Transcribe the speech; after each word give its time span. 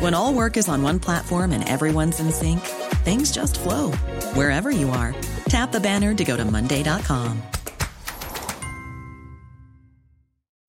When 0.00 0.14
all 0.14 0.34
work 0.34 0.56
is 0.56 0.68
on 0.68 0.82
one 0.82 0.98
platform 0.98 1.52
and 1.52 1.68
everyone's 1.68 2.20
in 2.20 2.32
sync, 2.32 2.60
things 3.04 3.30
just 3.30 3.60
flow 3.60 3.92
wherever 4.34 4.70
you 4.70 4.90
are. 4.90 5.14
Tap 5.48 5.72
the 5.72 5.80
banner 5.80 6.14
to 6.14 6.24
go 6.24 6.36
to 6.36 6.44
Monday.com. 6.44 7.42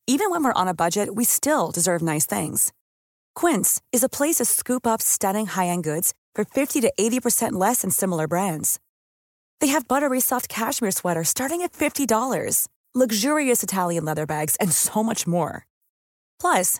Even 0.08 0.30
when 0.30 0.44
we're 0.44 0.61
on 0.61 0.67
a 0.67 0.75
budget, 0.75 1.16
we 1.16 1.23
still 1.23 1.72
deserve 1.72 2.03
nice 2.03 2.27
things. 2.27 2.72
Quince 3.33 3.81
is 3.91 4.03
a 4.03 4.09
place 4.09 4.35
to 4.35 4.45
scoop 4.45 4.85
up 4.85 5.02
stunning 5.02 5.47
high 5.47 5.67
end 5.67 5.83
goods 5.83 6.13
for 6.35 6.45
50 6.45 6.81
to 6.81 6.94
80% 7.00 7.53
less 7.53 7.81
than 7.81 7.89
similar 7.89 8.28
brands. 8.28 8.80
They 9.61 9.67
have 9.67 9.88
buttery 9.88 10.19
soft 10.19 10.47
cashmere 10.50 10.91
sweaters 10.91 11.30
starting 11.30 11.63
at 11.63 11.73
$50, 11.73 12.67
luxurious 12.94 13.63
Italian 13.63 14.05
leather 14.05 14.28
bags, 14.28 14.55
and 14.57 14.72
so 14.72 15.02
much 15.02 15.25
more. 15.25 15.66
Plus, 16.39 16.80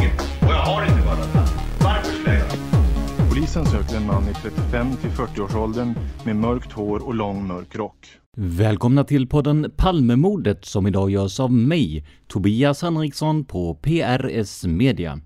Polisen 3.53 3.81
söker 3.81 3.95
en 3.95 4.05
man 4.05 4.23
i 4.23 4.33
35 4.33 4.95
till 4.95 5.09
40-årsåldern 5.09 5.93
med 6.25 6.35
mörkt 6.35 6.71
hår 6.71 7.07
och 7.07 7.15
lång 7.15 7.47
mörk 7.47 7.75
rock. 7.75 8.07
Välkomna 8.37 9.03
till 9.03 9.27
podden 9.27 9.71
Palmemordet 9.77 10.65
som 10.65 10.87
idag 10.87 11.11
görs 11.11 11.39
av 11.39 11.53
mig, 11.53 12.05
Tobias 12.27 12.81
Henriksson 12.81 13.45
på 13.45 13.75
PRS 13.75 14.65
Media. 14.65 15.19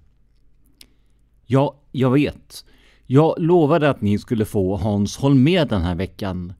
Ja, 1.45 1.75
jag 1.91 2.11
vet. 2.11 2.65
Jag 3.05 3.35
lovade 3.37 3.89
att 3.89 4.01
ni 4.01 4.19
skulle 4.19 4.45
få 4.45 4.75
Hans 4.75 5.17
Holmér 5.17 5.65
den 5.65 5.81
här 5.81 5.95
veckan. 5.95 6.53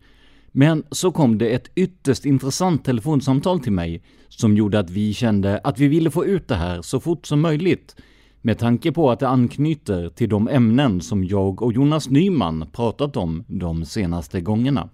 Men 0.51 0.83
så 0.91 1.11
kom 1.11 1.37
det 1.37 1.49
ett 1.49 1.71
ytterst 1.75 2.25
intressant 2.25 2.85
telefonsamtal 2.85 3.59
till 3.59 3.73
mig 3.73 4.03
som 4.29 4.57
gjorde 4.57 4.79
att 4.79 4.89
vi 4.89 5.13
kände 5.13 5.61
att 5.63 5.79
vi 5.79 5.87
ville 5.87 6.11
få 6.11 6.25
ut 6.25 6.47
det 6.47 6.55
här 6.55 6.81
så 6.81 6.99
fort 6.99 7.25
som 7.25 7.41
möjligt 7.41 7.95
med 8.45 8.57
tanke 8.59 8.91
på 8.91 9.11
att 9.11 9.19
det 9.19 9.27
anknyter 9.27 10.09
till 10.09 10.29
de 10.29 10.47
ämnen 10.47 11.01
som 11.01 11.23
jag 11.23 11.61
och 11.61 11.73
Jonas 11.73 12.09
Nyman 12.09 12.65
pratat 12.73 13.17
om 13.17 13.43
de 13.47 13.85
senaste 13.85 14.41
gångerna. 14.41 14.89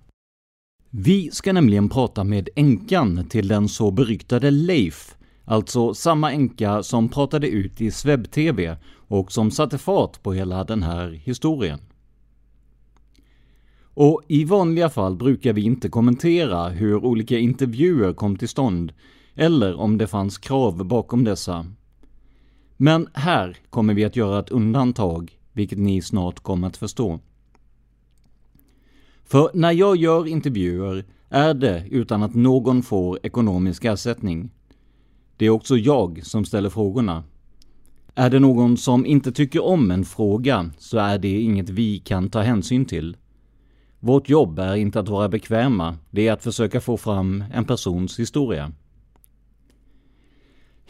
Vi 0.89 1.31
ska 1.31 1.53
nämligen 1.53 1.89
prata 1.89 2.23
med 2.23 2.49
änkan 2.55 3.25
till 3.29 3.47
den 3.47 3.69
så 3.69 3.91
beryktade 3.91 4.51
Leif, 4.51 5.15
alltså 5.45 5.93
samma 5.93 6.31
änka 6.31 6.83
som 6.83 7.09
pratade 7.09 7.47
ut 7.47 7.81
i 7.81 7.91
Sveb-TV 7.91 8.77
och 9.07 9.31
som 9.31 9.51
satte 9.51 9.77
fart 9.77 10.23
på 10.23 10.33
hela 10.33 10.63
den 10.63 10.83
här 10.83 11.09
historien. 11.09 11.79
Och 13.83 14.21
i 14.27 14.43
vanliga 14.43 14.89
fall 14.89 15.15
brukar 15.15 15.53
vi 15.53 15.61
inte 15.63 15.89
kommentera 15.89 16.69
hur 16.69 17.05
olika 17.05 17.37
intervjuer 17.37 18.13
kom 18.13 18.35
till 18.35 18.49
stånd, 18.49 18.93
eller 19.35 19.75
om 19.75 19.97
det 19.97 20.07
fanns 20.07 20.37
krav 20.37 20.85
bakom 20.85 21.23
dessa. 21.23 21.65
Men 22.83 23.07
här 23.13 23.57
kommer 23.69 23.93
vi 23.93 24.05
att 24.05 24.15
göra 24.15 24.39
ett 24.39 24.49
undantag, 24.49 25.37
vilket 25.53 25.79
ni 25.79 26.01
snart 26.01 26.39
kommer 26.39 26.67
att 26.67 26.77
förstå. 26.77 27.19
För 29.25 29.51
när 29.53 29.71
jag 29.71 29.95
gör 29.95 30.27
intervjuer 30.27 31.05
är 31.29 31.53
det 31.53 31.85
utan 31.89 32.23
att 32.23 32.35
någon 32.35 32.83
får 32.83 33.19
ekonomisk 33.23 33.85
ersättning. 33.85 34.49
Det 35.37 35.45
är 35.45 35.49
också 35.49 35.77
jag 35.77 36.25
som 36.25 36.45
ställer 36.45 36.69
frågorna. 36.69 37.23
Är 38.15 38.29
det 38.29 38.39
någon 38.39 38.77
som 38.77 39.05
inte 39.05 39.31
tycker 39.31 39.63
om 39.63 39.91
en 39.91 40.05
fråga 40.05 40.69
så 40.77 40.97
är 40.97 41.19
det 41.19 41.41
inget 41.41 41.69
vi 41.69 41.99
kan 41.99 42.29
ta 42.29 42.41
hänsyn 42.41 42.85
till. 42.85 43.17
Vårt 43.99 44.29
jobb 44.29 44.59
är 44.59 44.75
inte 44.75 44.99
att 44.99 45.09
vara 45.09 45.29
bekväma, 45.29 45.97
det 46.09 46.27
är 46.27 46.33
att 46.33 46.43
försöka 46.43 46.81
få 46.81 46.97
fram 46.97 47.43
en 47.53 47.65
persons 47.65 48.19
historia. 48.19 48.71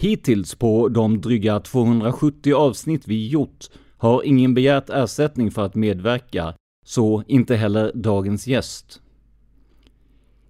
Hittills 0.01 0.56
på 0.56 0.89
de 0.89 1.22
dryga 1.22 1.59
270 1.59 2.53
avsnitt 2.53 3.07
vi 3.07 3.28
gjort 3.28 3.69
har 3.97 4.23
ingen 4.23 4.53
begärt 4.53 4.89
ersättning 4.89 5.51
för 5.51 5.66
att 5.66 5.75
medverka, 5.75 6.53
så 6.85 7.23
inte 7.28 7.56
heller 7.56 7.91
dagens 7.95 8.47
gäst. 8.47 9.01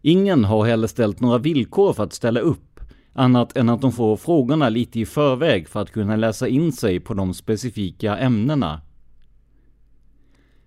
Ingen 0.01 0.44
har 0.44 0.66
heller 0.66 0.88
ställt 0.88 1.19
några 1.19 1.38
villkor 1.38 1.94
för 1.94 2.03
att 2.03 2.13
ställa 2.13 2.40
upp, 2.40 2.79
annat 3.13 3.57
än 3.57 3.69
att 3.69 3.81
de 3.81 3.91
får 3.91 4.17
frågorna 4.17 4.69
lite 4.69 5.00
i 5.00 5.06
förväg 5.06 5.67
för 5.67 5.81
att 5.81 5.91
kunna 5.91 6.16
läsa 6.16 6.47
in 6.47 6.72
sig 6.72 7.00
på 7.00 7.13
de 7.13 7.34
specifika 7.34 8.17
ämnena. 8.17 8.81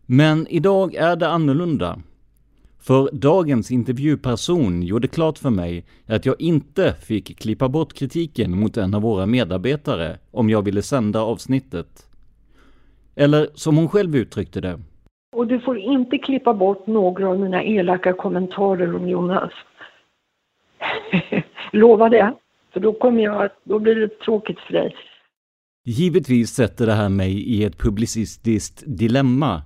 Men 0.07 0.47
idag 0.47 0.95
är 0.95 1.17
det 1.17 1.29
annorlunda. 1.29 2.03
För 2.87 3.09
dagens 3.13 3.71
intervjuperson 3.71 4.83
gjorde 4.83 5.09
klart 5.09 5.39
för 5.39 5.51
mig 5.51 5.85
att 6.07 6.27
jag 6.27 6.41
inte 6.41 6.93
fick 6.93 7.39
klippa 7.39 7.69
bort 7.69 7.93
kritiken 7.93 8.59
mot 8.59 8.77
en 8.77 8.95
av 8.95 9.03
våra 9.03 9.27
medarbetare 9.27 10.19
om 10.31 10.51
jag 10.51 10.63
ville 10.63 10.83
sända 10.83 11.21
avsnittet. 11.21 11.87
Eller 13.17 13.49
som 13.55 13.77
hon 13.77 13.89
själv 13.89 14.17
uttryckte 14.17 14.61
det. 14.61 14.81
Och 15.37 15.47
du 15.47 15.61
får 15.61 15.79
inte 15.79 16.19
klippa 16.19 16.55
bort 16.55 16.87
några 16.87 17.29
av 17.29 17.41
mina 17.41 17.65
elaka 17.65 18.13
kommentarer 18.13 18.97
om 18.97 19.09
Jonas. 19.09 19.53
Lova 21.73 22.09
det. 22.09 22.35
För 22.73 22.81
då 22.81 22.93
kommer 22.93 23.23
jag 23.23 23.51
då 23.65 23.79
blir 23.79 23.95
det 23.95 24.09
tråkigt 24.09 24.59
för 24.59 24.73
dig. 24.73 24.97
Givetvis 25.85 26.51
sätter 26.51 26.87
det 26.87 26.93
här 26.93 27.09
mig 27.09 27.33
i 27.33 27.65
ett 27.65 27.79
publicistiskt 27.79 28.83
dilemma 28.87 29.63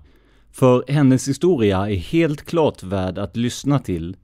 för 0.52 0.84
hennes 0.88 1.28
historia 1.28 1.90
är 1.90 1.96
helt 1.96 2.44
klart 2.44 2.82
värd 2.82 3.18
att 3.18 3.36
lyssna 3.36 3.78
till. 3.78 4.16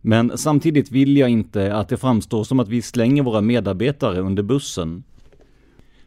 Men 0.00 0.38
samtidigt 0.38 0.90
vill 0.90 1.16
jag 1.16 1.30
inte 1.30 1.76
att 1.76 1.88
det 1.88 1.96
framstår 1.96 2.44
som 2.44 2.60
att 2.60 2.68
vi 2.68 2.82
slänger 2.82 3.22
våra 3.22 3.40
medarbetare 3.40 4.20
under 4.20 4.42
bussen. 4.42 5.04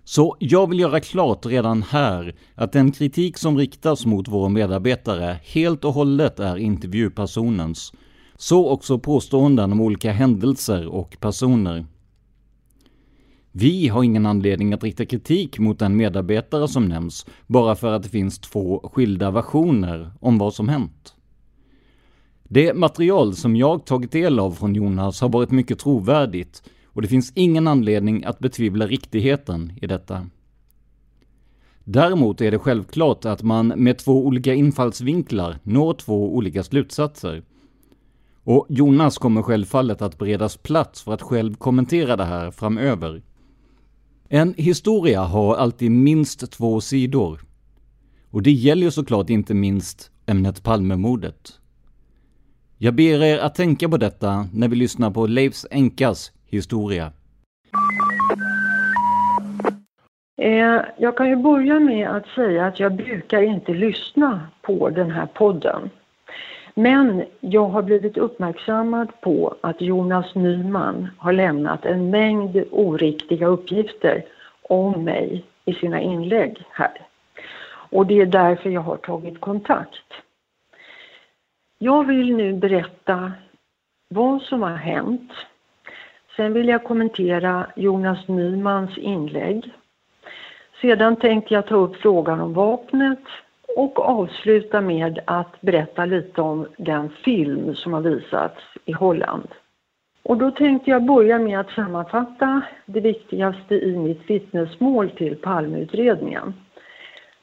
Så 0.03 0.35
jag 0.39 0.69
vill 0.69 0.79
göra 0.79 0.99
klart 0.99 1.45
redan 1.45 1.83
här 1.83 2.35
att 2.55 2.71
den 2.71 2.91
kritik 2.91 3.37
som 3.37 3.57
riktas 3.57 4.05
mot 4.05 4.27
våra 4.27 4.49
medarbetare 4.49 5.39
helt 5.43 5.85
och 5.85 5.93
hållet 5.93 6.39
är 6.39 6.57
intervjupersonens. 6.57 7.93
Så 8.35 8.69
också 8.69 8.99
påståenden 8.99 9.71
om 9.71 9.81
olika 9.81 10.11
händelser 10.11 10.87
och 10.87 11.17
personer. 11.19 11.85
Vi 13.51 13.87
har 13.87 14.03
ingen 14.03 14.25
anledning 14.25 14.73
att 14.73 14.83
rikta 14.83 15.05
kritik 15.05 15.59
mot 15.59 15.79
den 15.79 15.97
medarbetare 15.97 16.67
som 16.67 16.85
nämns, 16.85 17.25
bara 17.47 17.75
för 17.75 17.91
att 17.91 18.03
det 18.03 18.09
finns 18.09 18.39
två 18.39 18.89
skilda 18.93 19.31
versioner 19.31 20.11
om 20.19 20.37
vad 20.37 20.53
som 20.53 20.69
hänt. 20.69 21.15
Det 22.43 22.73
material 22.73 23.35
som 23.35 23.55
jag 23.55 23.85
tagit 23.85 24.11
del 24.11 24.39
av 24.39 24.51
från 24.51 24.75
Jonas 24.75 25.21
har 25.21 25.29
varit 25.29 25.51
mycket 25.51 25.79
trovärdigt 25.79 26.63
och 26.85 27.01
det 27.01 27.07
finns 27.07 27.31
ingen 27.35 27.67
anledning 27.67 28.23
att 28.23 28.39
betvivla 28.39 28.87
riktigheten 28.87 29.73
i 29.81 29.87
detta. 29.87 30.27
Däremot 31.83 32.41
är 32.41 32.51
det 32.51 32.59
självklart 32.59 33.25
att 33.25 33.43
man 33.43 33.67
med 33.67 33.97
två 33.97 34.25
olika 34.25 34.53
infallsvinklar 34.53 35.59
når 35.63 35.93
två 35.93 36.35
olika 36.35 36.63
slutsatser. 36.63 37.43
Och 38.43 38.65
Jonas 38.69 39.17
kommer 39.17 39.41
självfallet 39.41 40.01
att 40.01 40.17
beredas 40.17 40.57
plats 40.57 41.01
för 41.01 41.13
att 41.13 41.21
själv 41.21 41.55
kommentera 41.55 42.15
det 42.15 42.25
här 42.25 42.51
framöver. 42.51 43.21
En 44.33 44.53
historia 44.57 45.21
har 45.21 45.55
alltid 45.55 45.91
minst 45.91 46.51
två 46.51 46.81
sidor. 46.81 47.39
Och 48.29 48.43
det 48.43 48.51
gäller 48.51 48.83
ju 48.83 48.91
såklart 48.91 49.29
inte 49.29 49.53
minst 49.53 50.11
ämnet 50.25 50.63
Palmemordet. 50.63 51.59
Jag 52.77 52.95
ber 52.95 53.23
er 53.23 53.37
att 53.39 53.55
tänka 53.55 53.89
på 53.89 53.97
detta 53.97 54.47
när 54.53 54.67
vi 54.67 54.75
lyssnar 54.75 55.11
på 55.11 55.27
Leifs 55.27 55.65
Enkas 55.71 56.31
historia. 56.45 57.11
Eh, 60.41 60.81
jag 60.97 61.17
kan 61.17 61.29
ju 61.29 61.35
börja 61.35 61.79
med 61.79 62.09
att 62.09 62.27
säga 62.27 62.65
att 62.65 62.79
jag 62.79 62.95
brukar 62.95 63.41
inte 63.41 63.73
lyssna 63.73 64.47
på 64.61 64.89
den 64.89 65.11
här 65.11 65.25
podden. 65.25 65.89
Men 66.73 67.23
jag 67.39 67.67
har 67.67 67.81
blivit 67.81 68.17
uppmärksammad 68.17 69.21
på 69.21 69.55
att 69.61 69.81
Jonas 69.81 70.35
Nyman 70.35 71.07
har 71.17 71.33
lämnat 71.33 71.85
en 71.85 72.09
mängd 72.09 72.63
oriktiga 72.71 73.47
uppgifter 73.47 74.25
om 74.61 75.03
mig 75.03 75.43
i 75.65 75.73
sina 75.73 76.01
inlägg 76.01 76.63
här. 76.71 77.07
Och 77.91 78.05
det 78.05 78.21
är 78.21 78.25
därför 78.25 78.69
jag 78.69 78.81
har 78.81 78.97
tagit 78.97 79.41
kontakt. 79.41 80.13
Jag 81.77 82.07
vill 82.07 82.35
nu 82.35 82.53
berätta 82.53 83.31
vad 84.07 84.41
som 84.41 84.61
har 84.61 84.75
hänt. 84.75 85.31
Sen 86.35 86.53
vill 86.53 86.67
jag 86.67 86.83
kommentera 86.83 87.65
Jonas 87.75 88.27
Nymans 88.27 88.97
inlägg. 88.97 89.73
Sedan 90.81 91.15
tänkte 91.15 91.53
jag 91.53 91.67
ta 91.67 91.75
upp 91.75 91.95
frågan 91.95 92.39
om 92.39 92.53
vapnet 92.53 93.23
och 93.75 93.99
avsluta 93.99 94.81
med 94.81 95.19
att 95.25 95.61
berätta 95.61 96.05
lite 96.05 96.41
om 96.41 96.67
den 96.77 97.09
film 97.09 97.75
som 97.75 97.93
har 97.93 98.01
visats 98.01 98.61
i 98.85 98.91
Holland. 98.91 99.47
Och 100.23 100.37
då 100.37 100.51
tänkte 100.51 100.89
jag 100.91 101.05
börja 101.05 101.39
med 101.39 101.59
att 101.59 101.69
sammanfatta 101.69 102.61
det 102.85 102.99
viktigaste 102.99 103.75
i 103.75 103.97
mitt 103.97 104.29
vittnesmål 104.29 105.09
till 105.09 105.35
Palmeutredningen. 105.35 106.53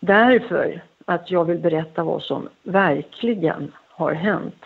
Därför 0.00 0.82
att 1.04 1.30
jag 1.30 1.44
vill 1.44 1.58
berätta 1.58 2.04
vad 2.04 2.22
som 2.22 2.48
verkligen 2.62 3.72
har 3.88 4.12
hänt. 4.12 4.64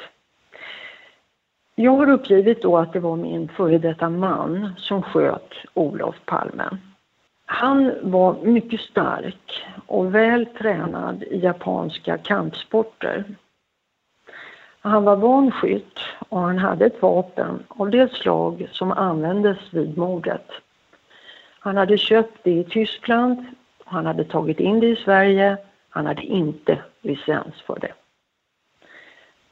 Jag 1.74 1.96
har 1.96 2.10
uppgivit 2.10 2.62
då 2.62 2.76
att 2.78 2.92
det 2.92 3.00
var 3.00 3.16
min 3.16 3.48
före 3.48 3.78
detta 3.78 4.10
man 4.10 4.74
som 4.78 5.02
sköt 5.02 5.52
Olof 5.74 6.14
Palme. 6.24 6.64
Han 7.52 7.94
var 8.02 8.37
mycket 8.43 8.81
stark 8.81 9.64
och 9.87 10.14
väl 10.14 10.46
tränad 10.46 11.22
i 11.22 11.38
japanska 11.38 12.19
kampsporter. 12.19 13.25
Han 14.81 15.04
var 15.04 15.16
van 15.16 15.50
skytt 15.50 15.99
och 16.28 16.40
han 16.40 16.58
hade 16.58 16.87
ett 16.87 17.02
vapen 17.02 17.62
av 17.69 17.90
det 17.90 18.12
slag 18.12 18.69
som 18.72 18.93
användes 18.93 19.58
vid 19.70 19.99
mordet. 19.99 20.50
Han 21.58 21.76
hade 21.76 21.99
köpt 21.99 22.38
det 22.44 22.50
i 22.50 22.64
Tyskland, 22.64 23.44
han 23.84 24.06
hade 24.06 24.25
tagit 24.25 24.60
in 24.60 24.81
det 24.81 24.88
i 24.88 24.96
Sverige, 24.96 25.56
han 25.88 26.06
hade 26.06 26.22
inte 26.22 26.78
licens 27.00 27.60
för 27.66 27.78
det. 27.81 27.93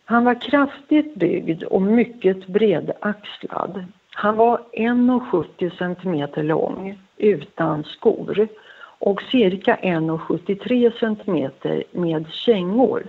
Han 0.05 0.25
var 0.25 0.41
kraftigt 0.41 1.15
byggd 1.15 1.63
och 1.63 1.83
mycket 1.83 2.47
bredaxlad. 2.47 3.85
Han 4.21 4.37
var 4.37 4.61
1,70 4.73 5.71
cm 5.79 6.47
lång 6.47 6.99
utan 7.17 7.85
skor 7.85 8.49
och 8.99 9.23
cirka 9.23 9.77
1,73 9.83 10.93
cm 11.01 11.51
med 11.93 12.27
kängor. 12.33 13.07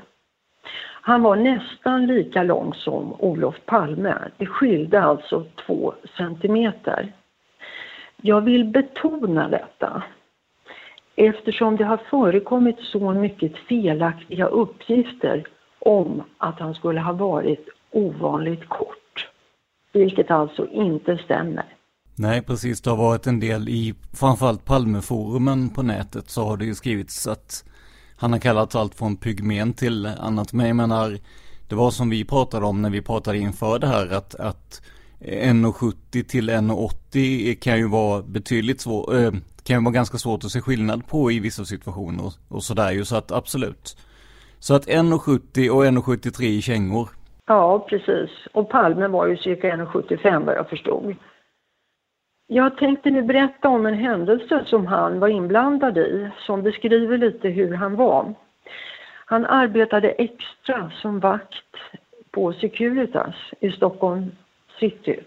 Han 1.02 1.22
var 1.22 1.36
nästan 1.36 2.08
lika 2.08 2.44
lång 2.44 2.74
som 2.74 3.14
Olof 3.20 3.56
Palme. 3.66 4.16
Det 4.38 4.46
skilde 4.46 5.02
alltså 5.02 5.46
2 5.66 5.94
cm. 6.18 6.72
Jag 8.22 8.42
vill 8.42 8.66
betona 8.66 9.50
detta 9.50 10.04
eftersom 11.16 11.76
det 11.76 11.86
har 11.86 11.98
förekommit 11.98 12.80
så 12.80 13.14
mycket 13.14 13.58
felaktiga 13.58 14.46
uppgifter 14.46 15.44
om 15.80 16.24
att 16.38 16.60
han 16.60 16.74
skulle 16.74 17.02
ha 17.02 17.14
varit 17.14 17.70
ovanligt 17.92 18.70
kort. 18.70 19.01
Vilket 19.94 20.32
alltså 20.32 20.68
inte 20.68 21.18
stämmer. 21.18 21.78
Nej, 22.16 22.42
precis. 22.42 22.82
Det 22.82 22.90
har 22.90 22.98
varit 22.98 23.28
en 23.28 23.40
del 23.40 23.70
i 23.70 23.94
framförallt 24.14 24.66
Palmeforumen 24.66 25.70
på 25.70 25.84
nätet 25.84 26.30
så 26.30 26.44
har 26.44 26.58
det 26.58 26.66
ju 26.66 26.76
skrivits 26.76 27.28
att 27.28 27.66
han 28.16 28.32
har 28.32 28.40
kallats 28.40 28.76
allt 28.76 28.96
från 28.96 29.18
pygmen 29.18 29.74
till 29.74 30.06
annat. 30.06 30.54
Men 30.54 30.68
jag 30.68 30.76
menar, 30.76 31.18
det 31.68 31.76
var 31.76 31.92
som 31.92 32.10
vi 32.10 32.26
pratade 32.26 32.66
om 32.66 32.82
när 32.82 32.90
vi 32.90 33.02
pratade 33.02 33.38
inför 33.38 33.80
det 33.80 33.88
här 33.88 34.14
att, 34.14 34.36
att 34.36 34.82
1,70 35.20 36.24
till 36.24 36.50
1,80 36.50 37.56
kan 37.56 37.78
ju 37.78 37.88
vara 37.88 38.22
betydligt 38.22 38.82
svårt, 38.82 39.14
äh, 39.14 39.24
eh, 39.24 39.32
kan 39.64 39.78
ju 39.78 39.84
vara 39.84 39.94
ganska 39.94 40.18
svårt 40.18 40.44
att 40.44 40.52
se 40.52 40.62
skillnad 40.62 41.08
på 41.08 41.32
i 41.32 41.40
vissa 41.40 41.66
situationer 41.66 42.26
och, 42.26 42.34
och 42.48 42.64
sådär 42.64 42.92
ju 42.92 43.06
så 43.06 43.16
att 43.16 43.32
absolut. 43.32 43.98
Så 44.60 44.74
att 44.74 44.88
1,70 44.88 45.70
och 45.70 45.86
1,73 45.86 46.44
i 46.44 46.62
kängor. 46.62 47.10
Ja, 47.52 47.80
precis. 47.80 48.30
Och 48.52 48.70
Palme 48.70 49.08
var 49.08 49.28
ju 49.28 49.38
cirka 49.38 49.76
1,75 49.76 50.46
vad 50.46 50.56
jag 50.56 50.70
förstod. 50.70 51.16
Jag 52.48 52.78
tänkte 52.78 53.10
nu 53.10 53.22
berätta 53.22 53.70
om 53.70 53.86
en 53.86 53.94
händelse 53.94 54.64
som 54.66 54.88
han 54.88 55.20
var 55.20 55.28
inblandad 55.28 55.98
i 55.98 56.30
som 56.40 56.64
beskriver 56.64 57.18
lite 57.18 57.50
hur 57.50 57.74
han 57.74 57.96
var. 57.96 58.34
Han 59.26 59.46
arbetade 59.46 60.10
extra 60.10 60.92
som 61.02 61.20
vakt 61.20 61.76
på 62.32 62.54
Securitas 62.54 63.36
i 63.60 63.72
Stockholm 63.72 64.32
city. 64.80 65.20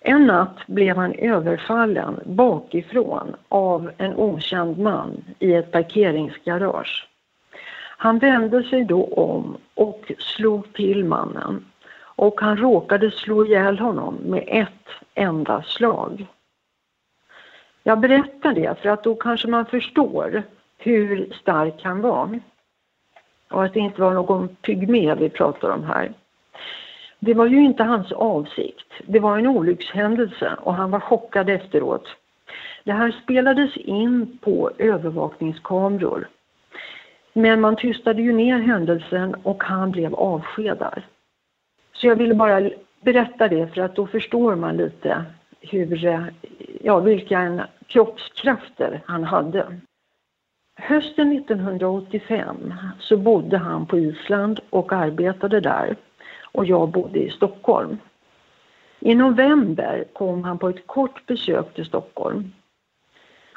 En 0.00 0.26
natt 0.26 0.66
blev 0.66 0.96
han 0.96 1.14
överfallen 1.14 2.20
bakifrån 2.24 3.36
av 3.48 3.90
en 3.98 4.14
okänd 4.16 4.78
man 4.78 5.24
i 5.38 5.54
ett 5.54 5.72
parkeringsgarage. 5.72 7.08
Han 8.04 8.18
vände 8.18 8.62
sig 8.62 8.84
då 8.84 9.04
om 9.04 9.56
och 9.74 10.12
slog 10.18 10.72
till 10.72 11.04
mannen 11.04 11.64
och 11.96 12.40
han 12.40 12.56
råkade 12.56 13.10
slå 13.10 13.46
ihjäl 13.46 13.78
honom 13.78 14.14
med 14.14 14.44
ett 14.46 14.88
enda 15.14 15.62
slag. 15.62 16.26
Jag 17.82 18.00
berättar 18.00 18.54
det 18.54 18.78
för 18.82 18.88
att 18.88 19.04
då 19.04 19.14
kanske 19.14 19.48
man 19.48 19.66
förstår 19.66 20.42
hur 20.78 21.32
stark 21.40 21.84
han 21.84 22.00
var. 22.00 22.40
Och 23.50 23.64
att 23.64 23.74
det 23.74 23.80
inte 23.80 24.00
var 24.00 24.14
någon 24.14 24.48
pygmé 24.48 25.14
vi 25.14 25.28
pratar 25.28 25.70
om 25.70 25.84
här. 25.84 26.12
Det 27.18 27.34
var 27.34 27.46
ju 27.46 27.64
inte 27.64 27.82
hans 27.82 28.12
avsikt. 28.12 28.92
Det 29.06 29.20
var 29.20 29.38
en 29.38 29.46
olyckshändelse 29.46 30.56
och 30.60 30.74
han 30.74 30.90
var 30.90 31.00
chockad 31.00 31.50
efteråt. 31.50 32.08
Det 32.84 32.92
här 32.92 33.20
spelades 33.22 33.76
in 33.76 34.38
på 34.42 34.70
övervakningskameror. 34.78 36.28
Men 37.36 37.60
man 37.60 37.76
tystade 37.76 38.22
ju 38.22 38.32
ner 38.32 38.58
händelsen 38.58 39.34
och 39.42 39.64
han 39.64 39.90
blev 39.90 40.14
avskedad. 40.14 41.02
Så 41.92 42.06
jag 42.06 42.16
ville 42.16 42.34
bara 42.34 42.70
berätta 43.00 43.48
det 43.48 43.74
för 43.74 43.80
att 43.80 43.96
då 43.96 44.06
förstår 44.06 44.54
man 44.54 44.76
lite 44.76 45.24
hur, 45.60 46.06
eh, 46.06 46.24
ja, 46.82 47.00
vilka 47.00 47.68
kroppskrafter 47.86 49.00
han 49.06 49.24
hade. 49.24 49.80
Hösten 50.76 51.32
1985 51.32 52.74
så 52.98 53.16
bodde 53.16 53.58
han 53.58 53.86
på 53.86 53.98
Island 53.98 54.60
och 54.70 54.92
arbetade 54.92 55.60
där 55.60 55.96
och 56.52 56.66
jag 56.66 56.88
bodde 56.88 57.18
i 57.18 57.30
Stockholm. 57.30 57.98
I 59.00 59.14
november 59.14 60.04
kom 60.12 60.44
han 60.44 60.58
på 60.58 60.68
ett 60.68 60.86
kort 60.86 61.26
besök 61.26 61.74
till 61.74 61.86
Stockholm. 61.86 62.52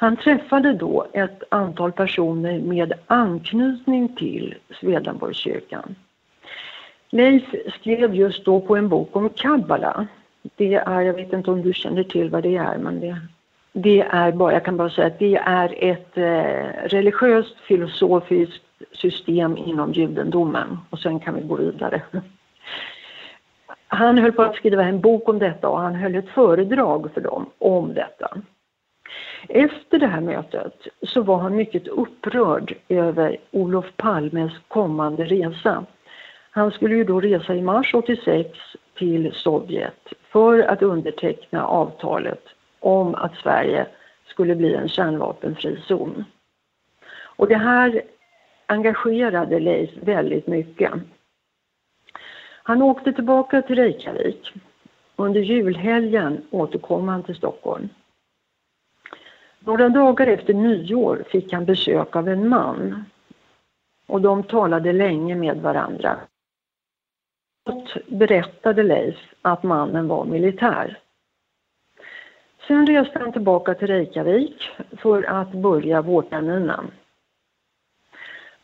Han 0.00 0.16
träffade 0.16 0.72
då 0.72 1.06
ett 1.12 1.42
antal 1.48 1.92
personer 1.92 2.58
med 2.58 2.92
anknytning 3.06 4.16
till 4.16 4.54
Swedenborgskyrkan. 4.80 5.94
Leif 7.10 7.54
skrev 7.80 8.14
just 8.14 8.44
då 8.44 8.60
på 8.60 8.76
en 8.76 8.88
bok 8.88 9.16
om 9.16 9.30
kabbala. 9.30 10.06
Det 10.56 10.74
är, 10.74 11.00
jag 11.00 11.14
vet 11.14 11.32
inte 11.32 11.50
om 11.50 11.62
du 11.62 11.72
känner 11.72 12.02
till 12.02 12.30
vad 12.30 12.42
det 12.42 12.56
är, 12.56 12.78
men 12.78 13.00
det, 13.00 13.16
det 13.72 14.00
är 14.00 14.32
bara, 14.32 14.52
jag 14.52 14.64
kan 14.64 14.76
bara 14.76 14.90
säga 14.90 15.06
att 15.06 15.18
det 15.18 15.36
är 15.36 15.74
ett 15.78 16.16
eh, 16.16 16.88
religiöst 16.88 17.56
filosofiskt 17.60 18.64
system 18.92 19.56
inom 19.56 19.92
judendomen 19.92 20.78
och 20.90 20.98
sen 20.98 21.20
kan 21.20 21.34
vi 21.34 21.40
gå 21.40 21.56
vidare. 21.56 22.02
Han 23.88 24.18
höll 24.18 24.32
på 24.32 24.42
att 24.42 24.56
skriva 24.56 24.84
en 24.84 25.00
bok 25.00 25.28
om 25.28 25.38
detta 25.38 25.68
och 25.68 25.80
han 25.80 25.94
höll 25.94 26.14
ett 26.14 26.28
föredrag 26.28 27.10
för 27.14 27.20
dem 27.20 27.46
om 27.58 27.94
detta. 27.94 28.28
Efter 29.48 29.98
det 29.98 30.06
här 30.06 30.20
mötet 30.20 30.86
så 31.02 31.22
var 31.22 31.38
han 31.38 31.56
mycket 31.56 31.88
upprörd 31.88 32.74
över 32.88 33.36
Olof 33.50 33.86
Palmes 33.96 34.52
kommande 34.68 35.24
resa. 35.24 35.84
Han 36.50 36.70
skulle 36.70 36.94
ju 36.96 37.04
då 37.04 37.20
resa 37.20 37.54
i 37.54 37.62
mars 37.62 37.94
86 37.94 38.58
till 38.98 39.32
Sovjet 39.32 40.12
för 40.32 40.58
att 40.60 40.82
underteckna 40.82 41.66
avtalet 41.66 42.44
om 42.80 43.14
att 43.14 43.34
Sverige 43.36 43.86
skulle 44.26 44.54
bli 44.54 44.74
en 44.74 44.88
kärnvapenfri 44.88 45.80
zon. 45.86 46.24
Och 47.38 47.48
det 47.48 47.56
här 47.56 48.02
engagerade 48.66 49.60
Leif 49.60 49.90
väldigt 50.02 50.46
mycket. 50.46 50.92
Han 52.62 52.82
åkte 52.82 53.12
tillbaka 53.12 53.62
till 53.62 53.76
Reykjavik. 53.76 54.52
Under 55.16 55.40
julhelgen 55.40 56.46
återkom 56.50 57.08
han 57.08 57.22
till 57.22 57.34
Stockholm. 57.34 57.88
Några 59.68 59.88
dagar 59.88 60.26
efter 60.26 60.54
nyår 60.54 61.24
fick 61.30 61.52
han 61.52 61.64
besök 61.64 62.16
av 62.16 62.28
en 62.28 62.48
man 62.48 63.04
och 64.06 64.20
de 64.20 64.42
talade 64.42 64.92
länge 64.92 65.34
med 65.34 65.56
varandra. 65.56 66.16
berättade 68.06 68.82
Leif 68.82 69.16
att 69.42 69.62
mannen 69.62 70.08
var 70.08 70.24
militär. 70.24 70.98
Sen 72.66 72.86
reste 72.86 73.18
han 73.18 73.32
tillbaka 73.32 73.74
till 73.74 73.86
Reykjavik 73.86 74.70
för 74.96 75.22
att 75.22 75.52
börja 75.52 76.02
vårterminen. 76.02 76.90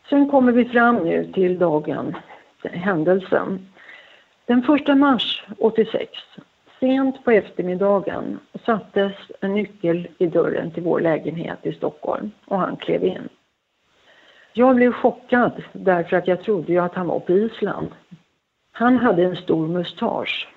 Sen 0.09 0.31
kommer 0.31 0.53
vi 0.53 0.65
fram 0.65 0.97
nu 0.97 1.33
till 1.33 1.59
dagen, 1.59 2.17
händelsen. 2.63 3.67
Den 4.47 4.65
1 4.89 4.99
mars 4.99 5.45
86, 5.59 6.11
sent 6.85 7.25
på 7.25 7.31
eftermiddagen, 7.31 8.39
sattes 8.67 9.13
en 9.41 9.55
nyckel 9.55 10.09
i 10.19 10.27
dörren 10.27 10.71
till 10.71 10.83
vår 10.83 11.01
lägenhet 11.01 11.59
i 11.63 11.73
Stockholm 11.73 12.31
och 12.45 12.59
han 12.59 12.77
klev 12.77 13.05
in. 13.05 13.29
Jag 14.53 14.77
blev 14.77 14.93
chockad 14.93 15.63
därför 15.73 16.17
att 16.17 16.29
jag 16.29 16.43
trodde 16.43 16.73
ju 16.73 16.79
att 16.79 16.95
han 16.95 17.07
var 17.07 17.21
på 17.21 17.33
Island. 17.33 17.89
Han 18.73 18.97
hade 18.97 19.23
en 19.23 19.37
stor 19.37 19.69
mustasch. 19.69 20.49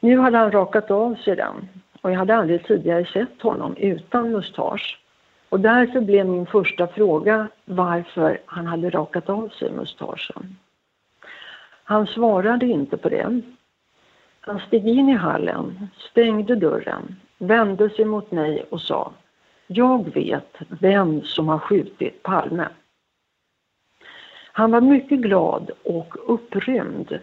Nu 0.00 0.18
hade 0.18 0.38
han 0.38 0.52
rakat 0.52 0.90
av 0.90 1.14
sig 1.14 1.36
den 1.36 1.68
och 2.02 2.10
jag 2.10 2.18
hade 2.18 2.36
aldrig 2.36 2.66
tidigare 2.66 3.06
sett 3.06 3.42
honom 3.42 3.76
utan 3.76 4.30
mustasch. 4.30 5.00
Och 5.48 5.60
därför 5.60 6.00
blev 6.00 6.26
min 6.26 6.46
första 6.46 6.86
fråga 6.86 7.48
varför 7.64 8.40
han 8.46 8.66
hade 8.66 8.90
rakat 8.90 9.28
av 9.28 9.48
sig 9.48 9.72
mustaschen. 9.72 10.56
Han 11.84 12.06
svarade 12.06 12.66
inte 12.66 12.96
på 12.96 13.08
det. 13.08 13.42
Han 14.44 14.60
steg 14.60 14.88
in 14.88 15.08
i 15.08 15.12
hallen, 15.12 15.88
stängde 16.10 16.56
dörren, 16.56 17.16
vände 17.38 17.90
sig 17.90 18.04
mot 18.04 18.30
mig 18.30 18.64
och 18.70 18.80
sa 18.80 19.12
Jag 19.66 20.14
vet 20.14 20.56
vem 20.68 21.22
som 21.22 21.48
har 21.48 21.58
skjutit 21.58 22.22
Palme. 22.22 22.68
Han 24.52 24.70
var 24.70 24.80
mycket 24.80 25.18
glad 25.18 25.70
och 25.84 26.16
upprymd. 26.26 27.18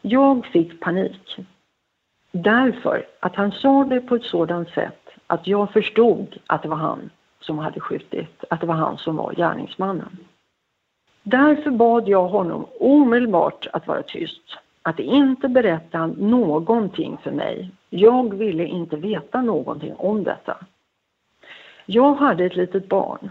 Jag 0.00 0.46
fick 0.46 0.80
panik. 0.80 1.36
Därför 2.32 3.06
att 3.20 3.36
han 3.36 3.52
sa 3.52 3.84
det 3.84 4.00
på 4.00 4.14
ett 4.14 4.24
sådant 4.24 4.68
sätt 4.70 5.08
att 5.26 5.46
jag 5.46 5.72
förstod 5.72 6.38
att 6.46 6.62
det 6.62 6.68
var 6.68 6.76
han 6.76 7.10
som 7.40 7.58
hade 7.58 7.80
skjutit, 7.80 8.44
att 8.50 8.60
det 8.60 8.66
var 8.66 8.74
han 8.74 8.98
som 8.98 9.16
var 9.16 9.32
gärningsmannen. 9.32 10.18
Därför 11.22 11.70
bad 11.70 12.08
jag 12.08 12.28
honom 12.28 12.66
omedelbart 12.80 13.66
att 13.72 13.86
vara 13.86 14.02
tyst, 14.02 14.58
att 14.82 14.98
inte 14.98 15.48
berätta 15.48 16.06
någonting 16.06 17.18
för 17.22 17.30
mig. 17.30 17.70
Jag 17.88 18.34
ville 18.34 18.64
inte 18.64 18.96
veta 18.96 19.42
någonting 19.42 19.94
om 19.96 20.24
detta. 20.24 20.56
Jag 21.86 22.14
hade 22.14 22.44
ett 22.44 22.56
litet 22.56 22.88
barn. 22.88 23.30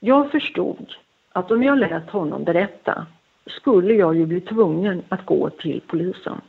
Jag 0.00 0.30
förstod 0.30 0.94
att 1.32 1.50
om 1.50 1.62
jag 1.62 1.78
lät 1.78 2.10
honom 2.10 2.44
berätta 2.44 3.06
skulle 3.46 3.94
jag 3.94 4.16
ju 4.16 4.26
bli 4.26 4.40
tvungen 4.40 5.02
att 5.08 5.26
gå 5.26 5.50
till 5.50 5.80
polisen. 5.86 6.40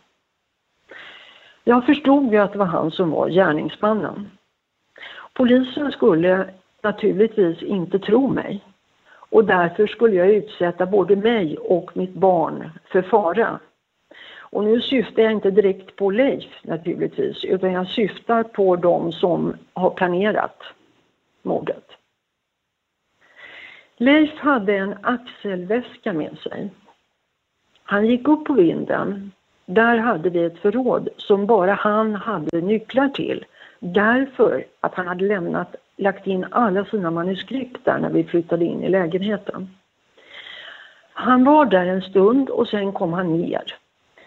Jag 1.63 1.85
förstod 1.85 2.31
ju 2.31 2.37
att 2.37 2.51
det 2.51 2.59
var 2.59 2.65
han 2.65 2.91
som 2.91 3.11
var 3.11 3.29
gärningsmannen. 3.29 4.31
Polisen 5.33 5.91
skulle 5.91 6.49
naturligtvis 6.81 7.63
inte 7.63 7.99
tro 7.99 8.27
mig 8.27 8.63
och 9.29 9.45
därför 9.45 9.87
skulle 9.87 10.15
jag 10.15 10.29
utsätta 10.29 10.85
både 10.85 11.15
mig 11.15 11.57
och 11.57 11.97
mitt 11.97 12.13
barn 12.13 12.69
för 12.91 13.01
fara. 13.01 13.59
Och 14.39 14.63
nu 14.63 14.81
syftar 14.81 15.23
jag 15.23 15.31
inte 15.31 15.51
direkt 15.51 15.95
på 15.95 16.11
Leif 16.11 16.45
naturligtvis, 16.63 17.43
utan 17.45 17.71
jag 17.71 17.87
syftar 17.87 18.43
på 18.43 18.75
de 18.75 19.11
som 19.11 19.55
har 19.73 19.89
planerat 19.89 20.63
mordet. 21.41 21.85
Leif 23.97 24.37
hade 24.37 24.77
en 24.77 24.95
axelväska 25.01 26.13
med 26.13 26.37
sig. 26.37 26.69
Han 27.83 28.05
gick 28.05 28.27
upp 28.27 28.45
på 28.45 28.53
vinden 28.53 29.31
där 29.69 29.97
hade 29.97 30.29
vi 30.29 30.43
ett 30.43 30.59
förråd 30.59 31.09
som 31.17 31.45
bara 31.45 31.73
han 31.73 32.15
hade 32.15 32.61
nycklar 32.61 33.09
till 33.09 33.45
därför 33.79 34.65
att 34.79 34.93
han 34.93 35.07
hade 35.07 35.25
lämnat, 35.25 35.75
lagt 35.97 36.27
in 36.27 36.45
alla 36.51 36.85
sina 36.85 37.11
manuskript 37.11 37.85
där 37.85 37.99
när 37.99 38.09
vi 38.09 38.23
flyttade 38.23 38.65
in 38.65 38.83
i 38.83 38.89
lägenheten. 38.89 39.69
Han 41.13 41.43
var 41.43 41.65
där 41.65 41.85
en 41.85 42.01
stund 42.01 42.49
och 42.49 42.67
sen 42.67 42.91
kom 42.91 43.13
han 43.13 43.37
ner. 43.37 43.63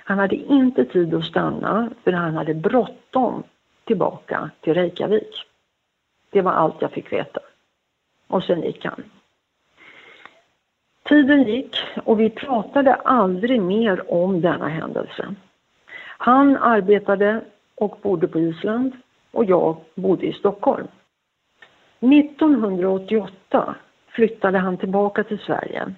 Han 0.05 0.19
hade 0.19 0.37
inte 0.37 0.85
tid 0.85 1.15
att 1.15 1.25
stanna 1.25 1.91
för 2.05 2.13
han 2.13 2.35
hade 2.35 2.55
bråttom 2.55 3.43
tillbaka 3.85 4.51
till 4.61 4.75
Reykjavik. 4.75 5.47
Det 6.31 6.43
var 6.43 6.53
allt 6.53 6.83
jag 6.83 6.91
fick 6.91 7.13
veta. 7.13 7.41
Och 8.27 8.45
sen 8.45 8.63
gick 8.63 8.85
han. 8.85 9.03
Tiden 11.03 11.43
gick 11.43 11.77
och 12.05 12.21
vi 12.21 12.31
pratade 12.31 12.95
aldrig 12.95 13.63
mer 13.63 14.13
om 14.13 14.41
denna 14.41 14.69
händelse. 14.69 15.35
Han 16.19 16.57
arbetade 16.57 17.41
och 17.75 17.99
bodde 18.03 18.29
på 18.29 18.41
Island 18.41 18.93
och 19.31 19.45
jag 19.45 19.77
bodde 19.95 20.27
i 20.27 20.33
Stockholm. 20.33 20.87
1988 22.01 23.75
flyttade 24.09 24.59
han 24.59 24.77
tillbaka 24.77 25.25
till 25.25 25.39
Sverige 25.39 25.95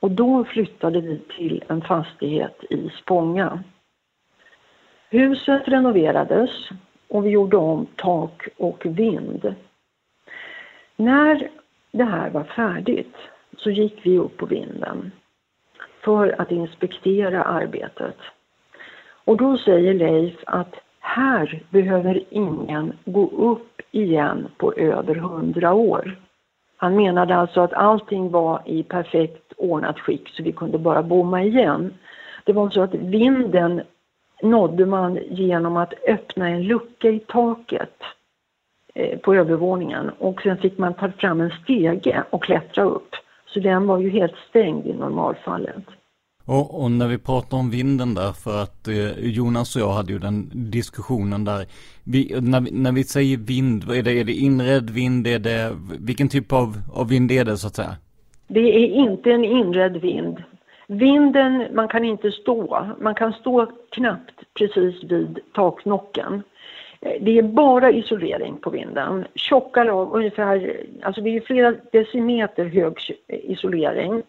och 0.00 0.10
då 0.10 0.44
flyttade 0.44 1.00
vi 1.00 1.18
till 1.36 1.64
en 1.68 1.82
fastighet 1.82 2.64
i 2.70 2.90
Spånga. 3.02 3.62
Huset 5.10 5.68
renoverades 5.68 6.50
och 7.08 7.26
vi 7.26 7.30
gjorde 7.30 7.56
om 7.56 7.86
tak 7.96 8.48
och 8.56 8.86
vind. 8.86 9.54
När 10.96 11.48
det 11.92 12.04
här 12.04 12.30
var 12.30 12.44
färdigt 12.44 13.16
så 13.56 13.70
gick 13.70 14.06
vi 14.06 14.18
upp 14.18 14.36
på 14.36 14.46
vinden 14.46 15.12
för 16.00 16.40
att 16.40 16.50
inspektera 16.50 17.42
arbetet. 17.44 18.16
Och 19.24 19.36
då 19.36 19.58
säger 19.58 19.94
Leif 19.94 20.36
att 20.46 20.74
här 21.00 21.62
behöver 21.70 22.24
ingen 22.30 22.92
gå 23.04 23.30
upp 23.30 23.69
igen 23.90 24.48
på 24.56 24.72
över 24.72 25.14
hundra 25.14 25.72
år. 25.72 26.16
Han 26.76 26.96
menade 26.96 27.36
alltså 27.36 27.60
att 27.60 27.72
allting 27.72 28.30
var 28.30 28.62
i 28.64 28.82
perfekt 28.82 29.52
ordnat 29.56 29.98
skick 29.98 30.28
så 30.28 30.42
vi 30.42 30.52
kunde 30.52 30.78
bara 30.78 31.02
bomma 31.02 31.42
igen. 31.42 31.94
Det 32.44 32.52
var 32.52 32.70
så 32.70 32.82
att 32.82 32.94
vinden 32.94 33.82
nådde 34.42 34.86
man 34.86 35.18
genom 35.30 35.76
att 35.76 35.94
öppna 36.08 36.48
en 36.48 36.62
lucka 36.62 37.08
i 37.08 37.18
taket 37.18 37.96
eh, 38.94 39.18
på 39.18 39.34
övervåningen 39.34 40.10
och 40.18 40.42
sen 40.42 40.56
fick 40.56 40.78
man 40.78 40.94
ta 40.94 41.10
fram 41.10 41.40
en 41.40 41.50
stege 41.50 42.24
och 42.30 42.42
klättra 42.42 42.84
upp. 42.84 43.14
Så 43.46 43.60
den 43.60 43.86
var 43.86 43.98
ju 43.98 44.10
helt 44.10 44.36
stängd 44.48 44.86
i 44.86 44.92
normalfallet. 44.92 45.84
Och, 46.44 46.82
och, 46.82 46.90
när 46.90 47.08
vi 47.08 47.18
pratar 47.18 47.56
om 47.56 47.70
vinden 47.70 48.14
där, 48.14 48.32
för 48.32 48.62
att 48.62 48.88
eh, 48.88 49.18
Jonas 49.18 49.76
och 49.76 49.82
jag 49.82 49.90
hade 49.90 50.12
ju 50.12 50.18
den 50.18 50.50
diskussionen 50.54 51.44
där. 51.44 51.66
Vi, 52.04 52.40
när, 52.40 52.60
vi, 52.60 52.70
när 52.70 52.92
vi 52.92 53.04
säger 53.04 53.36
vind, 53.36 53.90
är 53.90 54.02
det, 54.02 54.12
är 54.12 54.24
det 54.24 54.32
inredd 54.32 54.90
vind? 54.90 55.26
Är 55.26 55.38
det, 55.38 55.76
vilken 55.98 56.28
typ 56.28 56.52
av, 56.52 56.76
av 56.94 57.08
vind 57.08 57.32
är 57.32 57.44
det 57.44 57.56
så 57.56 57.66
att 57.66 57.74
säga? 57.74 57.96
Det 58.48 58.60
är 58.60 58.86
inte 58.86 59.30
en 59.30 59.44
inredd 59.44 59.96
vind. 59.96 60.42
Vinden, 60.86 61.66
man 61.74 61.88
kan 61.88 62.04
inte 62.04 62.30
stå. 62.30 62.86
Man 63.00 63.14
kan 63.14 63.32
stå 63.32 63.66
knappt 63.90 64.40
precis 64.58 65.04
vid 65.04 65.38
taknocken. 65.54 66.42
Eh, 67.00 67.22
det 67.22 67.38
är 67.38 67.42
bara 67.42 67.90
isolering 67.90 68.56
på 68.56 68.70
vinden. 68.70 69.24
Tjocka 69.34 69.84
lag, 69.84 70.14
ungefär, 70.14 70.80
alltså 71.02 71.20
det 71.20 71.36
är 71.36 71.40
flera 71.40 71.74
decimeter 71.92 72.64
hög 72.64 72.98
isolering. 73.28 74.22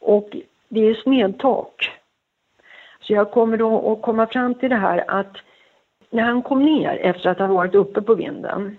Och 0.00 0.36
det 0.68 0.80
är 0.80 0.94
snedtak. 0.94 1.90
Så 3.00 3.12
jag 3.12 3.30
kommer 3.30 3.56
då 3.56 3.92
att 3.92 4.02
komma 4.02 4.26
fram 4.26 4.54
till 4.54 4.70
det 4.70 4.76
här 4.76 5.04
att 5.08 5.36
när 6.10 6.22
han 6.22 6.42
kom 6.42 6.62
ner 6.62 6.98
efter 7.02 7.30
att 7.30 7.38
ha 7.38 7.46
varit 7.46 7.74
uppe 7.74 8.02
på 8.02 8.14
vinden, 8.14 8.76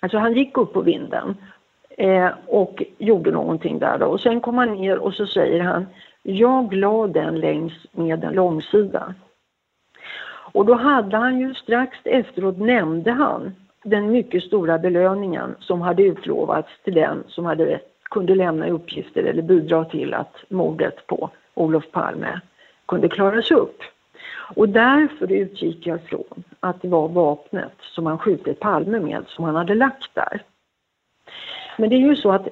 alltså 0.00 0.18
han 0.18 0.34
gick 0.34 0.56
upp 0.56 0.72
på 0.72 0.80
vinden 0.80 1.36
eh, 1.88 2.30
och 2.46 2.82
gjorde 2.98 3.30
någonting 3.30 3.78
där 3.78 3.98
då 3.98 4.06
och 4.06 4.20
sen 4.20 4.40
kom 4.40 4.58
han 4.58 4.72
ner 4.72 4.98
och 4.98 5.14
så 5.14 5.26
säger 5.26 5.60
han 5.60 5.86
jag 6.22 6.74
la 6.74 7.06
den 7.06 7.40
längs 7.40 7.72
med 7.92 8.24
en 8.24 8.34
långsida. 8.34 9.14
Och 10.52 10.66
då 10.66 10.74
hade 10.74 11.16
han 11.16 11.40
ju 11.40 11.54
strax 11.54 11.98
efteråt 12.04 12.58
nämnde 12.58 13.10
han 13.10 13.54
den 13.84 14.10
mycket 14.10 14.42
stora 14.42 14.78
belöningen 14.78 15.54
som 15.60 15.80
hade 15.80 16.02
utlovats 16.02 16.68
till 16.84 16.94
den 16.94 17.24
som 17.28 17.44
hade, 17.44 17.66
rätt 17.66 17.93
kunde 18.14 18.34
lämna 18.34 18.68
uppgifter 18.68 19.24
eller 19.24 19.42
bidra 19.42 19.84
till 19.84 20.14
att 20.14 20.36
mordet 20.48 21.06
på 21.06 21.30
Olof 21.54 21.90
Palme 21.90 22.40
kunde 22.86 23.08
klaras 23.08 23.50
upp. 23.50 23.82
Och 24.56 24.68
därför 24.68 25.32
utgick 25.32 25.86
jag 25.86 26.02
från 26.02 26.44
att 26.60 26.82
det 26.82 26.88
var 26.88 27.08
vapnet 27.08 27.72
som 27.80 28.06
han 28.06 28.18
skjutit 28.18 28.60
Palme 28.60 29.00
med 29.00 29.24
som 29.28 29.44
han 29.44 29.54
hade 29.54 29.74
lagt 29.74 30.14
där. 30.14 30.42
Men 31.78 31.90
det 31.90 31.96
är 31.96 32.00
ju 32.00 32.16
så 32.16 32.32
att 32.32 32.48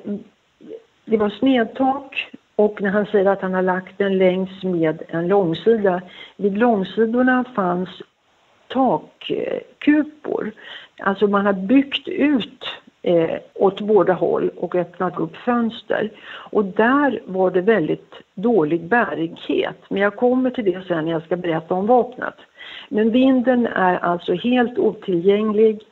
det 1.04 1.16
var 1.16 1.30
snedtak 1.30 2.30
och 2.56 2.82
när 2.82 2.90
han 2.90 3.06
säger 3.06 3.26
att 3.26 3.42
han 3.42 3.54
har 3.54 3.62
lagt 3.62 3.98
den 3.98 4.18
längs 4.18 4.62
med 4.62 5.02
en 5.08 5.28
långsida, 5.28 6.02
vid 6.36 6.58
långsidorna 6.58 7.44
fanns 7.54 7.88
takkupor. 8.68 10.52
Alltså 11.00 11.26
man 11.26 11.46
har 11.46 11.52
byggt 11.52 12.08
ut 12.08 12.64
eh, 13.02 13.38
åt 13.54 13.80
båda 13.80 14.12
håll 14.12 14.50
och 14.56 14.74
öppnat 14.74 15.18
upp 15.18 15.36
fönster. 15.36 16.10
Och 16.24 16.64
där 16.64 17.22
var 17.24 17.50
det 17.50 17.60
väldigt 17.60 18.14
dålig 18.34 18.84
bärighet. 18.84 19.76
Men 19.88 20.02
jag 20.02 20.16
kommer 20.16 20.50
till 20.50 20.64
det 20.64 20.86
sen 20.86 21.04
när 21.04 21.12
jag 21.12 21.22
ska 21.22 21.36
berätta 21.36 21.74
om 21.74 21.86
vapnet. 21.86 22.34
Men 22.88 23.10
vinden 23.10 23.66
är 23.66 23.96
alltså 23.96 24.34
helt 24.34 24.78
otillgänglig, 24.78 25.82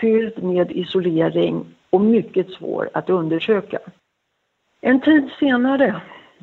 fylld 0.00 0.42
med 0.42 0.72
isolering 0.72 1.64
och 1.90 2.00
mycket 2.00 2.50
svår 2.50 2.90
att 2.94 3.10
undersöka. 3.10 3.78
En 4.80 5.00
tid 5.00 5.30
senare 5.38 6.00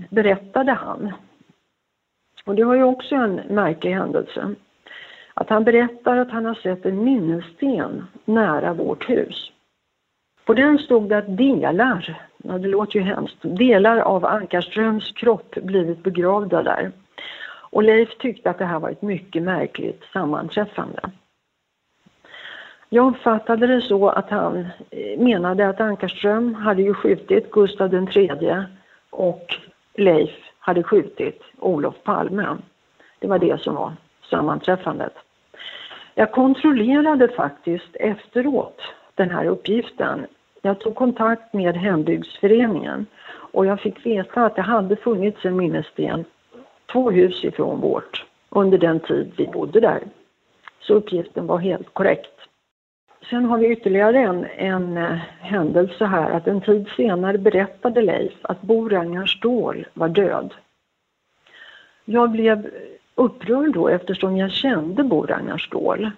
berättade 0.10 0.72
han, 0.72 1.14
och 2.46 2.56
det 2.56 2.64
var 2.64 2.76
ju 2.76 2.84
också 2.84 3.16
en 3.16 3.36
märklig 3.36 3.92
händelse, 3.92 4.56
att 5.34 5.50
han 5.50 5.64
berättar 5.64 6.18
att 6.18 6.32
han 6.32 6.46
har 6.46 6.54
sett 6.54 6.86
en 6.86 7.04
minnessten 7.04 8.06
nära 8.26 8.74
vårt 8.74 9.10
hus. 9.10 9.52
På 10.50 10.54
den 10.54 10.80
stod 10.80 11.10
det 11.10 11.18
att 11.18 11.38
delar, 11.38 12.22
ja 12.38 12.58
det 12.58 12.68
låter 12.68 13.00
ju 13.00 13.06
hemskt, 13.06 13.38
delar 13.42 13.98
av 13.98 14.26
Ankarströms 14.26 15.12
kropp 15.12 15.56
blivit 15.56 16.04
begravda 16.04 16.64
där. 16.64 16.92
Och 17.46 17.84
Leif 17.84 18.18
tyckte 18.18 18.50
att 18.50 18.58
det 18.58 18.66
här 18.66 18.80
var 18.80 18.90
ett 18.90 19.02
mycket 19.02 19.44
märkligt 19.44 20.04
sammanträffande. 20.14 21.02
Jag 22.90 23.08
uppfattade 23.08 23.68
det 23.68 23.82
så 23.82 24.10
att 24.10 24.30
han 24.30 24.68
eh, 24.90 25.20
menade 25.20 25.70
att 25.70 25.82
Ankarström 25.82 26.56
hade 26.56 26.82
ju 26.82 26.94
skjutit 26.94 27.52
Gustav 27.52 27.94
III 27.94 28.64
och 29.10 29.56
Leif 29.94 30.36
hade 30.60 30.84
skjutit 30.84 31.44
Olof 31.60 31.96
Palme. 32.04 32.58
Det 33.20 33.28
var 33.28 33.40
det 33.40 33.62
som 33.62 33.76
var 33.76 33.94
sammanträffandet. 34.30 35.14
Jag 36.16 36.32
kontrollerade 36.32 37.28
faktiskt 37.28 37.96
efteråt 37.96 38.82
den 39.16 39.30
här 39.30 39.46
uppgiften. 39.46 40.28
Jag 40.62 40.80
tog 40.80 40.96
kontakt 40.96 41.54
med 41.54 41.78
hembygdsföreningen 41.78 43.06
och 43.52 43.66
jag 43.66 43.82
fick 43.82 44.06
veta 44.06 44.46
att 44.46 44.56
det 44.56 44.62
hade 44.62 44.96
funnits 44.96 45.46
en 45.46 45.56
minnessten 45.56 46.26
två 46.92 47.12
hus 47.12 47.44
ifrån 47.44 47.82
vårt 47.82 48.26
under 48.50 48.78
den 48.78 49.00
tid 49.00 49.32
vi 49.38 49.48
bodde 49.48 49.80
där. 49.80 50.00
Så 50.80 50.94
uppgiften 50.94 51.48
var 51.48 51.58
helt 51.58 51.94
korrekt. 51.94 52.40
Sen 53.30 53.46
har 53.46 53.58
vi 53.58 53.72
ytterligare 53.72 54.20
en, 54.20 54.46
en 54.58 54.98
eh, 54.98 55.18
händelse 55.40 56.06
här 56.06 56.32
att 56.32 56.48
en 56.48 56.62
tid 56.62 56.88
senare 56.98 57.38
berättade 57.38 58.02
Leif 58.02 58.34
att 58.42 58.62
Bo 58.62 58.90
Ragnar 58.90 59.26
Ståhl 59.26 59.88
var 59.94 60.10
död. 60.10 60.54
Jag 62.06 62.32
blev 62.32 62.70
upprörd 63.16 63.74
då 63.74 63.88
eftersom 63.88 64.38
jag 64.38 64.52
kände 64.52 65.04
Bo 65.04 65.26
Ragnar 65.26 65.58
Ståhl. 65.58 66.12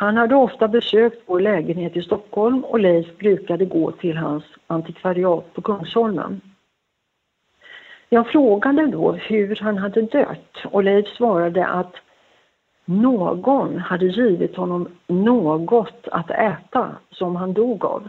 Han 0.00 0.16
hade 0.16 0.34
ofta 0.34 0.68
besökt 0.68 1.22
vår 1.26 1.40
lägenhet 1.40 1.96
i 1.96 2.02
Stockholm 2.02 2.64
och 2.64 2.80
Leif 2.80 3.16
brukade 3.16 3.64
gå 3.64 3.92
till 3.92 4.16
hans 4.16 4.44
antikvariat 4.66 5.54
på 5.54 5.62
Kungsholmen. 5.62 6.40
Jag 8.08 8.26
frågade 8.26 8.86
då 8.86 9.12
hur 9.12 9.56
han 9.56 9.78
hade 9.78 10.02
dött 10.02 10.56
och 10.64 10.84
Leif 10.84 11.08
svarade 11.08 11.66
att 11.66 11.94
någon 12.84 13.78
hade 13.78 14.06
givit 14.06 14.56
honom 14.56 14.88
något 15.06 16.08
att 16.12 16.30
äta 16.30 16.96
som 17.10 17.36
han 17.36 17.52
dog 17.52 17.84
av. 17.84 18.08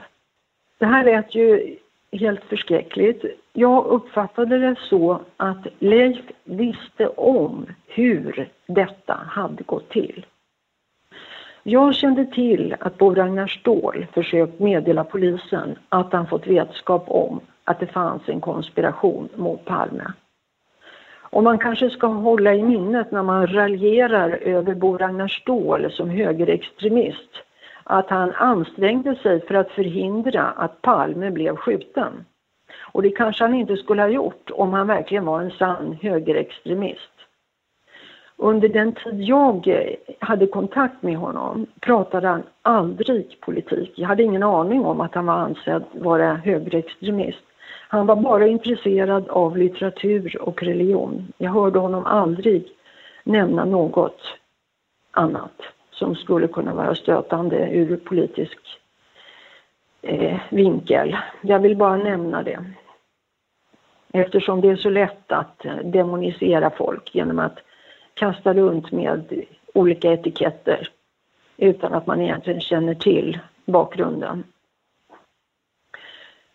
Det 0.78 0.86
här 0.86 1.06
lät 1.06 1.36
ju 1.36 1.76
helt 2.12 2.44
förskräckligt. 2.44 3.26
Jag 3.54 3.86
uppfattade 3.86 4.58
det 4.58 4.76
så 4.90 5.20
att 5.38 5.68
Leif 5.80 6.20
visste 6.44 7.08
om 7.08 7.66
hur 7.88 8.50
detta 8.68 9.13
hade 9.13 9.63
gått 9.63 9.90
till. 9.90 10.26
Jag 11.63 11.95
kände 11.95 12.26
till 12.26 12.76
att 12.80 12.98
Bo 12.98 13.13
Ragnar 13.13 13.48
Ståhl 13.48 14.08
försökt 14.13 14.60
meddela 14.60 15.04
polisen 15.04 15.76
att 15.89 16.13
han 16.13 16.28
fått 16.28 16.48
vetskap 16.48 17.04
om 17.08 17.39
att 17.63 17.80
det 17.80 17.88
fanns 17.88 18.22
en 18.26 18.41
konspiration 18.41 19.30
mot 19.36 19.65
Palme. 19.65 20.12
Och 21.32 21.43
man 21.43 21.58
kanske 21.58 21.89
ska 21.89 22.08
hålla 22.08 22.54
i 22.54 22.63
minnet 22.63 23.12
när 23.12 23.24
man 23.24 23.48
raljerar 23.48 24.30
över 24.30 24.76
Bo 24.76 24.98
Ragnar 24.98 25.28
Ståhl 25.28 25.91
som 25.91 26.10
högerextremist 26.10 27.30
att 27.84 28.10
han 28.10 28.34
ansträngde 28.34 29.15
sig 29.15 29.41
för 29.48 29.56
att 29.56 29.72
förhindra 29.72 30.43
att 30.43 30.82
Palme 30.82 31.32
blev 31.32 31.56
skjuten. 31.56 32.26
Och 32.91 33.02
det 33.02 33.10
kanske 33.10 33.43
han 33.43 33.54
inte 33.54 33.78
skulle 33.78 34.02
ha 34.02 34.10
gjort 34.10 34.52
om 34.54 34.74
han 34.74 34.88
verkligen 34.88 35.26
var 35.26 35.41
en 35.41 35.52
sann 35.52 35.98
högerextremist. 36.02 37.19
Under 38.41 38.69
den 38.69 38.93
tid 38.93 39.21
jag 39.21 39.86
hade 40.19 40.47
kontakt 40.47 41.04
med 41.04 41.17
honom 41.17 41.65
pratade 41.80 42.28
han 42.28 42.43
aldrig 42.62 43.38
politik. 43.41 43.91
Jag 43.95 44.08
hade 44.08 44.23
ingen 44.23 44.43
aning 44.43 44.86
om 44.86 45.02
att 45.02 45.15
han 45.15 45.25
var 45.25 45.34
ansedd 45.34 45.84
vara 45.91 46.34
högerextremist. 46.34 47.43
Han 47.88 48.06
var 48.06 48.15
bara 48.15 48.47
intresserad 48.47 49.30
av 49.30 49.58
litteratur 49.58 50.41
och 50.41 50.63
religion. 50.63 51.34
Jag 51.38 51.52
hörde 51.52 51.80
honom 51.80 52.06
aldrig 52.06 52.67
nämna 53.23 53.65
något 53.65 54.21
annat 55.12 55.62
som 55.91 56.15
skulle 56.15 56.47
kunna 56.47 56.73
vara 56.73 56.95
stötande 56.95 57.69
ur 57.71 57.97
politisk 57.97 58.60
eh, 60.02 60.39
vinkel. 60.49 61.17
Jag 61.41 61.60
vill 61.60 61.78
bara 61.78 61.97
nämna 61.97 62.43
det. 62.43 62.65
Eftersom 64.13 64.62
det 64.62 64.69
är 64.69 64.75
så 64.75 64.89
lätt 64.89 65.32
att 65.32 65.65
eh, 65.65 65.78
demonisera 65.78 66.69
folk 66.69 67.15
genom 67.15 67.39
att 67.39 67.60
kasta 68.20 68.54
runt 68.54 68.92
med 68.92 69.46
olika 69.74 70.14
etiketter 70.14 70.90
utan 71.58 71.94
att 71.94 72.08
man 72.08 72.22
egentligen 72.22 72.62
känner 72.62 72.94
till 72.94 73.40
bakgrunden. 73.66 74.44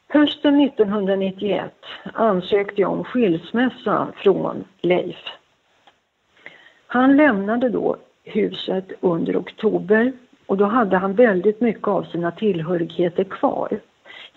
Hösten 0.09 0.61
1991 0.61 1.73
ansökte 2.13 2.81
jag 2.81 2.93
om 2.93 3.05
skilsmässa 3.05 4.13
från 4.17 4.65
Leif. 4.81 5.25
Han 6.87 7.17
lämnade 7.17 7.69
då 7.69 7.97
huset 8.25 8.93
under 9.01 9.37
oktober 9.37 10.13
och 10.47 10.57
då 10.57 10.65
hade 10.65 10.97
han 10.97 11.15
väldigt 11.15 11.61
mycket 11.61 11.89
av 11.89 12.03
sina 12.03 12.31
tillhörigheter 12.31 13.25
kvar. 13.25 13.81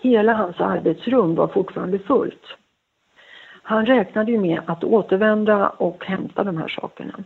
Hela 0.00 0.34
hans 0.34 0.60
arbetsrum 0.60 1.34
var 1.34 1.48
fortfarande 1.48 1.98
fullt. 1.98 2.44
Han 3.68 3.86
räknade 3.86 4.32
ju 4.32 4.38
med 4.38 4.60
att 4.66 4.84
återvända 4.84 5.68
och 5.68 6.04
hämta 6.04 6.44
de 6.44 6.56
här 6.56 6.68
sakerna. 6.68 7.24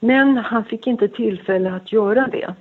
Men 0.00 0.36
han 0.36 0.64
fick 0.64 0.86
inte 0.86 1.08
tillfälle 1.08 1.72
att 1.72 1.92
göra 1.92 2.26
det 2.26 2.54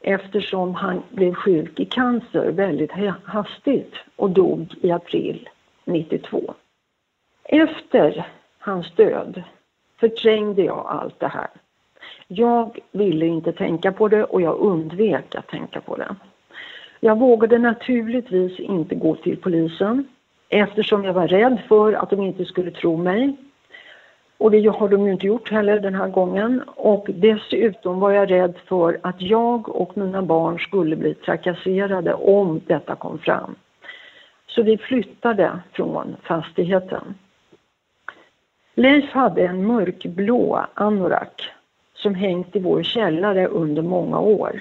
eftersom 0.00 0.74
han 0.74 1.02
blev 1.10 1.34
sjuk 1.34 1.80
i 1.80 1.84
cancer 1.84 2.50
väldigt 2.52 2.90
hastigt 3.24 3.94
och 4.16 4.30
dog 4.30 4.74
i 4.82 4.90
april 4.90 5.48
92. 5.84 6.54
Efter 7.44 8.26
hans 8.58 8.94
död 8.94 9.42
förträngde 10.00 10.62
jag 10.62 10.86
allt 10.86 11.20
det 11.20 11.28
här. 11.28 11.48
Jag 12.26 12.78
ville 12.92 13.26
inte 13.26 13.52
tänka 13.52 13.92
på 13.92 14.08
det 14.08 14.24
och 14.24 14.42
jag 14.42 14.58
undvek 14.60 15.34
att 15.34 15.48
tänka 15.48 15.80
på 15.80 15.96
det. 15.96 16.16
Jag 17.00 17.18
vågade 17.18 17.58
naturligtvis 17.58 18.60
inte 18.60 18.94
gå 18.94 19.14
till 19.14 19.36
polisen 19.36 20.08
eftersom 20.48 21.04
jag 21.04 21.12
var 21.12 21.28
rädd 21.28 21.58
för 21.68 21.92
att 21.92 22.10
de 22.10 22.22
inte 22.22 22.44
skulle 22.44 22.70
tro 22.70 22.96
mig. 22.96 23.36
Och 24.38 24.50
det 24.50 24.66
har 24.66 24.88
de 24.88 25.06
ju 25.06 25.12
inte 25.12 25.26
gjort 25.26 25.50
heller 25.50 25.80
den 25.80 25.94
här 25.94 26.08
gången. 26.08 26.62
Och 26.66 27.06
dessutom 27.08 28.00
var 28.00 28.10
jag 28.10 28.30
rädd 28.30 28.54
för 28.66 28.98
att 29.02 29.22
jag 29.22 29.68
och 29.68 29.96
mina 29.96 30.22
barn 30.22 30.58
skulle 30.58 30.96
bli 30.96 31.14
trakasserade 31.14 32.14
om 32.14 32.60
detta 32.66 32.94
kom 32.94 33.18
fram. 33.18 33.54
Så 34.46 34.62
vi 34.62 34.78
flyttade 34.78 35.58
från 35.72 36.16
fastigheten. 36.22 37.14
Leif 38.74 39.10
hade 39.12 39.46
en 39.46 39.66
mörkblå 39.66 40.66
anorak 40.74 41.50
som 41.94 42.14
hängt 42.14 42.56
i 42.56 42.58
vår 42.58 42.82
källare 42.82 43.46
under 43.46 43.82
många 43.82 44.20
år. 44.20 44.60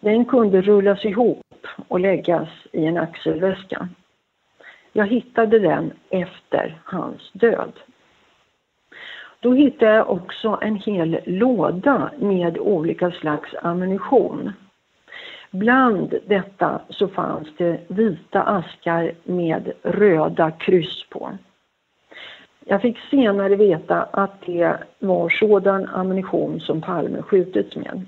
Den 0.00 0.24
kunde 0.24 0.60
rullas 0.60 1.04
ihop 1.04 1.66
och 1.88 2.00
läggas 2.00 2.48
i 2.72 2.86
en 2.86 2.96
axelväska. 2.96 3.88
Jag 4.98 5.06
hittade 5.06 5.58
den 5.58 5.92
efter 6.10 6.80
hans 6.84 7.30
död. 7.32 7.72
Då 9.40 9.52
hittade 9.54 9.92
jag 9.92 10.10
också 10.10 10.58
en 10.62 10.76
hel 10.76 11.20
låda 11.26 12.10
med 12.18 12.58
olika 12.58 13.10
slags 13.10 13.54
ammunition. 13.62 14.52
Bland 15.50 16.14
detta 16.26 16.80
så 16.88 17.08
fanns 17.08 17.48
det 17.58 17.80
vita 17.88 18.42
askar 18.42 19.12
med 19.24 19.72
röda 19.82 20.50
kryss 20.50 21.04
på. 21.10 21.30
Jag 22.64 22.82
fick 22.82 22.98
senare 22.98 23.56
veta 23.56 24.02
att 24.02 24.40
det 24.46 24.78
var 24.98 25.28
sådan 25.28 25.86
ammunition 25.86 26.60
som 26.60 26.80
Palme 26.80 27.22
skjutits 27.22 27.76
med. 27.76 28.06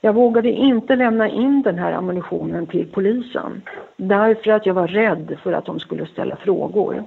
Jag 0.00 0.12
vågade 0.12 0.50
inte 0.50 0.96
lämna 0.96 1.28
in 1.28 1.62
den 1.62 1.78
här 1.78 1.92
ammunitionen 1.92 2.66
till 2.66 2.86
polisen 2.86 3.62
därför 3.96 4.50
att 4.50 4.66
jag 4.66 4.74
var 4.74 4.86
rädd 4.86 5.38
för 5.42 5.52
att 5.52 5.66
de 5.66 5.80
skulle 5.80 6.06
ställa 6.06 6.36
frågor. 6.36 7.04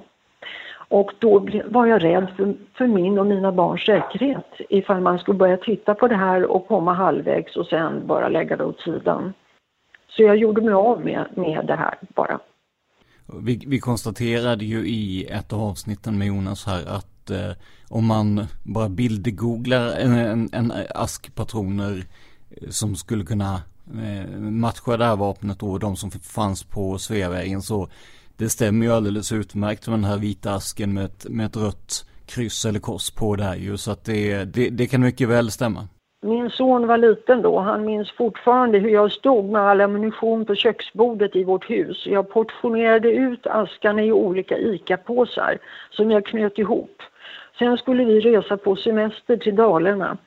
Och 0.88 1.12
då 1.18 1.46
var 1.66 1.86
jag 1.86 2.04
rädd 2.04 2.26
för, 2.36 2.54
för, 2.74 2.86
min 2.86 3.18
och 3.18 3.26
mina 3.26 3.52
barns 3.52 3.86
säkerhet 3.86 4.46
ifall 4.68 5.00
man 5.00 5.18
skulle 5.18 5.38
börja 5.38 5.56
titta 5.56 5.94
på 5.94 6.08
det 6.08 6.16
här 6.16 6.44
och 6.44 6.68
komma 6.68 6.92
halvvägs 6.92 7.56
och 7.56 7.66
sen 7.66 8.06
bara 8.06 8.28
lägga 8.28 8.56
det 8.56 8.64
åt 8.64 8.80
sidan. 8.80 9.32
Så 10.08 10.22
jag 10.22 10.36
gjorde 10.36 10.60
mig 10.60 10.74
av 10.74 11.04
med, 11.04 11.26
med 11.34 11.66
det 11.66 11.76
här 11.76 11.94
bara. 12.14 12.38
Vi, 13.42 13.64
vi 13.66 13.78
konstaterade 13.78 14.64
ju 14.64 14.88
i 14.88 15.26
ett 15.30 15.52
av 15.52 15.60
avsnitten 15.60 16.18
med 16.18 16.26
Jonas 16.26 16.66
här 16.66 16.96
att 16.96 17.30
eh, 17.30 17.56
om 17.88 18.06
man 18.06 18.46
bara 18.62 18.88
bildgooglar 18.88 19.86
en, 20.00 20.12
en, 20.12 20.48
en 20.52 20.72
ask 20.94 21.34
patroner 21.34 22.04
som 22.68 22.96
skulle 22.96 23.24
kunna 23.24 23.54
eh, 23.86 24.38
matcha 24.38 24.96
det 24.96 25.04
här 25.04 25.16
vapnet 25.16 25.62
och 25.62 25.80
de 25.80 25.96
som 25.96 26.10
fanns 26.10 26.64
på 26.64 26.98
Sveavägen 26.98 27.62
så 27.62 27.88
det 28.36 28.48
stämmer 28.48 28.86
ju 28.86 28.92
alldeles 28.92 29.32
utmärkt 29.32 29.88
med 29.88 29.98
den 29.98 30.04
här 30.04 30.18
vita 30.18 30.54
asken 30.54 30.94
med 30.94 31.04
ett, 31.04 31.26
med 31.28 31.46
ett 31.46 31.56
rött 31.56 32.06
kryss 32.26 32.64
eller 32.64 32.80
kors 32.80 33.10
på 33.10 33.36
där 33.36 33.54
ju 33.54 33.76
så 33.76 33.90
att 33.90 34.04
det, 34.04 34.44
det, 34.44 34.70
det 34.70 34.86
kan 34.86 35.00
mycket 35.00 35.28
väl 35.28 35.50
stämma. 35.50 35.88
Min 36.24 36.50
son 36.50 36.86
var 36.86 36.98
liten 36.98 37.42
då. 37.42 37.58
Han 37.58 37.84
minns 37.84 38.12
fortfarande 38.12 38.78
hur 38.78 38.88
jag 38.90 39.12
stod 39.12 39.44
med 39.44 39.62
all 39.62 39.80
ammunition 39.80 40.44
på 40.44 40.54
köksbordet 40.54 41.36
i 41.36 41.44
vårt 41.44 41.70
hus. 41.70 42.06
Jag 42.06 42.30
portionerade 42.30 43.12
ut 43.12 43.46
askarna 43.46 44.02
i 44.02 44.12
olika 44.12 44.58
ICA-påsar 44.58 45.58
som 45.90 46.10
jag 46.10 46.26
knöt 46.26 46.58
ihop. 46.58 47.02
Sen 47.58 47.76
skulle 47.76 48.04
vi 48.04 48.20
resa 48.20 48.56
på 48.56 48.76
semester 48.76 49.36
till 49.36 49.56
Dalarna 49.56 50.18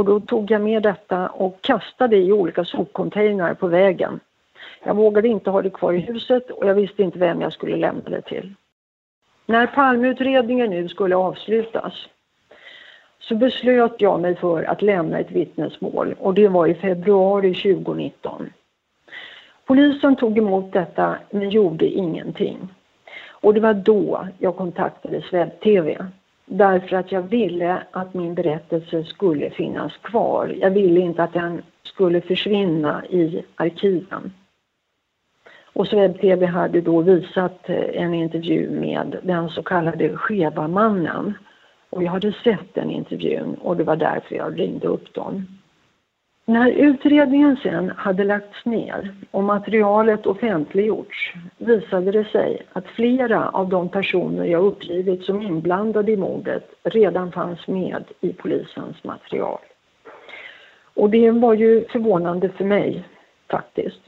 och 0.00 0.06
då 0.06 0.20
tog 0.20 0.50
jag 0.50 0.60
med 0.60 0.82
detta 0.82 1.28
och 1.28 1.62
kastade 1.62 2.16
i 2.16 2.32
olika 2.32 2.64
sopcontainrar 2.64 3.54
på 3.54 3.66
vägen. 3.66 4.20
Jag 4.84 4.94
vågade 4.94 5.28
inte 5.28 5.50
ha 5.50 5.62
det 5.62 5.70
kvar 5.70 5.92
i 5.92 5.98
huset 5.98 6.50
och 6.50 6.66
jag 6.66 6.74
visste 6.74 7.02
inte 7.02 7.18
vem 7.18 7.40
jag 7.40 7.52
skulle 7.52 7.76
lämna 7.76 8.10
det 8.10 8.22
till. 8.22 8.54
När 9.46 9.66
Palmeutredningen 9.66 10.70
nu 10.70 10.88
skulle 10.88 11.16
avslutas 11.16 11.94
så 13.18 13.34
beslöt 13.34 13.94
jag 13.98 14.20
mig 14.20 14.36
för 14.36 14.62
att 14.62 14.82
lämna 14.82 15.18
ett 15.18 15.30
vittnesmål 15.30 16.14
och 16.18 16.34
det 16.34 16.48
var 16.48 16.66
i 16.66 16.74
februari 16.74 17.54
2019. 17.54 18.52
Polisen 19.66 20.16
tog 20.16 20.38
emot 20.38 20.72
detta 20.72 21.16
men 21.30 21.50
gjorde 21.50 21.86
ingenting. 21.86 22.68
Och 23.30 23.54
det 23.54 23.60
var 23.60 23.74
då 23.74 24.28
jag 24.38 24.56
kontaktade 24.56 25.22
Webb-TV 25.32 26.06
därför 26.50 26.96
att 26.96 27.12
jag 27.12 27.22
ville 27.22 27.82
att 27.90 28.14
min 28.14 28.34
berättelse 28.34 29.04
skulle 29.04 29.50
finnas 29.50 29.96
kvar. 29.96 30.56
Jag 30.60 30.70
ville 30.70 31.00
inte 31.00 31.22
att 31.22 31.32
den 31.32 31.62
skulle 31.82 32.20
försvinna 32.20 33.04
i 33.06 33.42
arkiven. 33.56 34.32
Och 35.72 35.88
Swebb-TV 35.88 36.46
hade 36.46 36.80
då 36.80 37.00
visat 37.00 37.68
eh, 37.68 38.02
en 38.02 38.14
intervju 38.14 38.70
med 38.70 39.16
den 39.22 39.48
så 39.48 39.62
kallade 39.62 40.16
skeva 40.16 40.68
mannen. 40.68 41.34
Och 41.90 42.02
jag 42.02 42.10
hade 42.10 42.32
sett 42.32 42.74
den 42.74 42.90
intervjun 42.90 43.54
och 43.54 43.76
det 43.76 43.84
var 43.84 43.96
därför 43.96 44.34
jag 44.34 44.60
ringde 44.60 44.88
upp 44.88 45.14
dem. 45.14 45.59
När 46.44 46.70
utredningen 46.70 47.56
sen 47.62 47.90
hade 47.96 48.24
lagts 48.24 48.64
ner 48.64 49.14
och 49.30 49.44
materialet 49.44 50.26
offentliggjorts 50.26 51.34
visade 51.58 52.12
det 52.12 52.24
sig 52.24 52.62
att 52.72 52.86
flera 52.86 53.48
av 53.48 53.68
de 53.68 53.88
personer 53.88 54.44
jag 54.44 54.64
uppgivit 54.64 55.24
som 55.24 55.42
inblandade 55.42 56.12
i 56.12 56.16
mordet 56.16 56.70
redan 56.82 57.32
fanns 57.32 57.68
med 57.68 58.04
i 58.20 58.32
polisens 58.32 59.04
material. 59.04 59.60
Och 60.94 61.10
det 61.10 61.30
var 61.30 61.54
ju 61.54 61.84
förvånande 61.84 62.48
för 62.48 62.64
mig 62.64 63.04
faktiskt. 63.50 64.00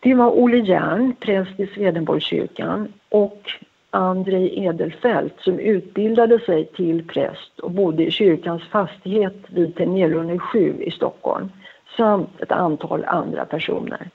Det 0.00 0.14
var 0.14 0.30
Olle 0.30 0.56
Järn, 0.56 1.14
präst 1.20 1.60
i 1.60 1.66
Swedenborgskyrkan 1.66 2.92
och 3.08 3.50
Andrei 3.94 4.64
Edelfelt 4.64 5.40
som 5.40 5.58
utbildade 5.58 6.40
sig 6.40 6.66
till 6.66 7.08
präst 7.08 7.58
och 7.58 7.70
bodde 7.70 8.06
i 8.06 8.10
kyrkans 8.10 8.62
fastighet 8.62 9.36
vid 9.46 9.76
Tegnérlunden 9.76 10.38
7 10.38 10.74
i 10.80 10.90
Stockholm 10.90 11.48
samt 11.96 12.40
ett 12.40 12.52
antal 12.52 13.04
andra 13.04 13.44
personer. 13.44 14.10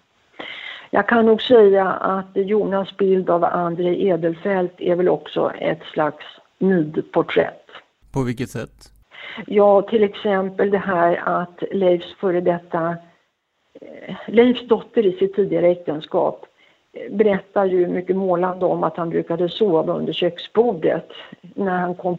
Jag 0.90 1.08
kan 1.08 1.26
nog 1.26 1.42
säga 1.42 1.86
att 1.92 2.30
Jonas 2.34 2.98
bild 2.98 3.30
av 3.30 3.44
Andrei 3.44 4.08
Edelfelt 4.08 4.74
är 4.78 4.96
väl 4.96 5.10
också 5.10 5.52
ett 5.60 5.84
slags 5.94 6.26
nidporträtt. 6.58 7.66
På 8.14 8.24
vilket 8.24 8.50
sätt? 8.50 8.92
Ja, 9.46 9.82
till 9.82 10.04
exempel 10.04 10.72
det 10.72 10.78
här 10.78 11.22
att 11.26 11.64
Leifs 11.72 12.16
före 12.20 12.42
detta 12.42 12.98
Eh, 13.82 14.16
Leifs 14.28 14.68
dotter 14.68 15.06
i 15.06 15.18
sitt 15.18 15.36
tidigare 15.36 15.68
äktenskap 15.68 16.46
berättar 17.10 17.66
ju 17.66 17.88
mycket 17.88 18.16
målande 18.16 18.66
om 18.66 18.84
att 18.84 18.98
han 18.98 19.10
brukade 19.10 19.50
sova 19.50 19.94
under 19.94 20.14
köksbordet 20.14 21.12
när 21.42 21.78
han 21.78 21.96
kom 21.96 22.18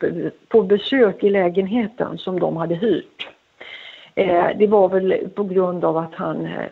på 0.49 0.63
besök 0.63 1.25
i 1.25 1.31
lägenheten 1.31 2.19
som 2.19 2.41
de 2.41 2.57
hade 2.57 2.75
hyrt. 2.75 3.29
Eh, 4.15 4.47
det 4.59 4.67
var 4.67 4.89
väl 4.89 5.29
på 5.35 5.45
grund 5.45 5.85
av 5.85 5.97
att 5.97 6.15
han, 6.15 6.47
eh, 6.47 6.71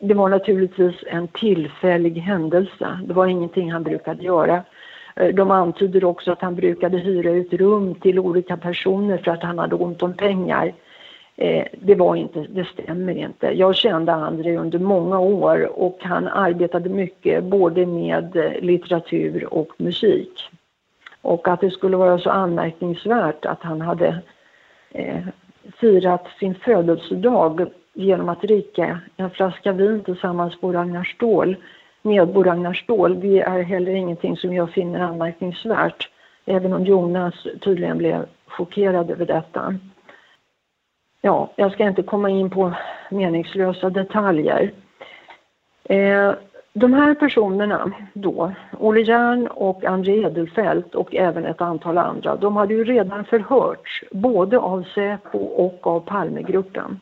det 0.00 0.14
var 0.14 0.28
naturligtvis 0.28 0.94
en 1.06 1.28
tillfällig 1.28 2.16
händelse. 2.18 3.00
Det 3.04 3.14
var 3.14 3.26
ingenting 3.26 3.72
han 3.72 3.82
brukade 3.82 4.24
göra. 4.24 4.62
Eh, 5.16 5.34
de 5.34 5.50
antyder 5.50 6.04
också 6.04 6.32
att 6.32 6.42
han 6.42 6.54
brukade 6.54 6.98
hyra 6.98 7.30
ut 7.30 7.52
rum 7.52 7.94
till 7.94 8.18
olika 8.18 8.56
personer 8.56 9.18
för 9.18 9.30
att 9.30 9.42
han 9.42 9.58
hade 9.58 9.74
ont 9.74 10.02
om 10.02 10.14
pengar. 10.14 10.72
Eh, 11.40 11.66
det 11.72 11.94
var 11.94 12.16
inte, 12.16 12.46
det 12.50 12.64
stämmer 12.64 13.16
inte. 13.16 13.46
Jag 13.46 13.76
kände 13.76 14.12
André 14.12 14.56
under 14.56 14.78
många 14.78 15.18
år 15.18 15.80
och 15.80 15.98
han 16.00 16.28
arbetade 16.28 16.88
mycket 16.88 17.44
både 17.44 17.86
med 17.86 18.36
eh, 18.36 18.60
litteratur 18.60 19.54
och 19.54 19.72
musik. 19.76 20.50
Och 21.22 21.48
att 21.48 21.60
det 21.60 21.70
skulle 21.70 21.96
vara 21.96 22.18
så 22.18 22.30
anmärkningsvärt 22.30 23.44
att 23.44 23.62
han 23.62 23.80
hade 23.80 24.18
eh, 24.90 25.26
firat 25.80 26.26
sin 26.40 26.54
födelsedag 26.54 27.66
genom 27.94 28.28
att 28.28 28.42
dricka 28.42 29.00
en 29.16 29.30
flaska 29.30 29.72
vin 29.72 30.00
tillsammans 30.04 30.60
på 30.60 30.72
Ragnar 30.72 31.04
Ståhl, 31.04 31.56
med 32.02 32.28
Bo 32.28 32.42
Ragnar 32.42 32.74
Ståhl, 32.74 33.20
det 33.20 33.40
är 33.40 33.62
heller 33.62 33.92
ingenting 33.92 34.36
som 34.36 34.54
jag 34.54 34.70
finner 34.70 35.00
anmärkningsvärt. 35.00 36.08
Även 36.46 36.72
om 36.72 36.84
Jonas 36.84 37.34
tydligen 37.60 37.98
blev 37.98 38.26
chockerad 38.46 39.10
över 39.10 39.26
detta 39.26 39.74
ja, 41.20 41.50
jag 41.56 41.72
ska 41.72 41.84
inte 41.84 42.02
komma 42.02 42.30
in 42.30 42.50
på 42.50 42.72
meningslösa 43.10 43.90
detaljer. 43.90 44.72
Eh, 45.84 46.32
de 46.72 46.92
här 46.92 47.14
personerna 47.14 47.92
då, 48.12 48.52
Olle 48.78 49.00
Järn 49.00 49.46
och 49.46 49.84
André 49.84 50.22
Edelfelt 50.22 50.94
och 50.94 51.14
även 51.14 51.44
ett 51.44 51.60
antal 51.60 51.98
andra, 51.98 52.36
de 52.36 52.56
hade 52.56 52.74
ju 52.74 52.84
redan 52.84 53.24
förhörts 53.24 54.04
både 54.10 54.58
av 54.58 54.82
Säpo 54.94 55.38
och 55.38 55.86
av 55.86 56.00
Palmegruppen. 56.00 57.00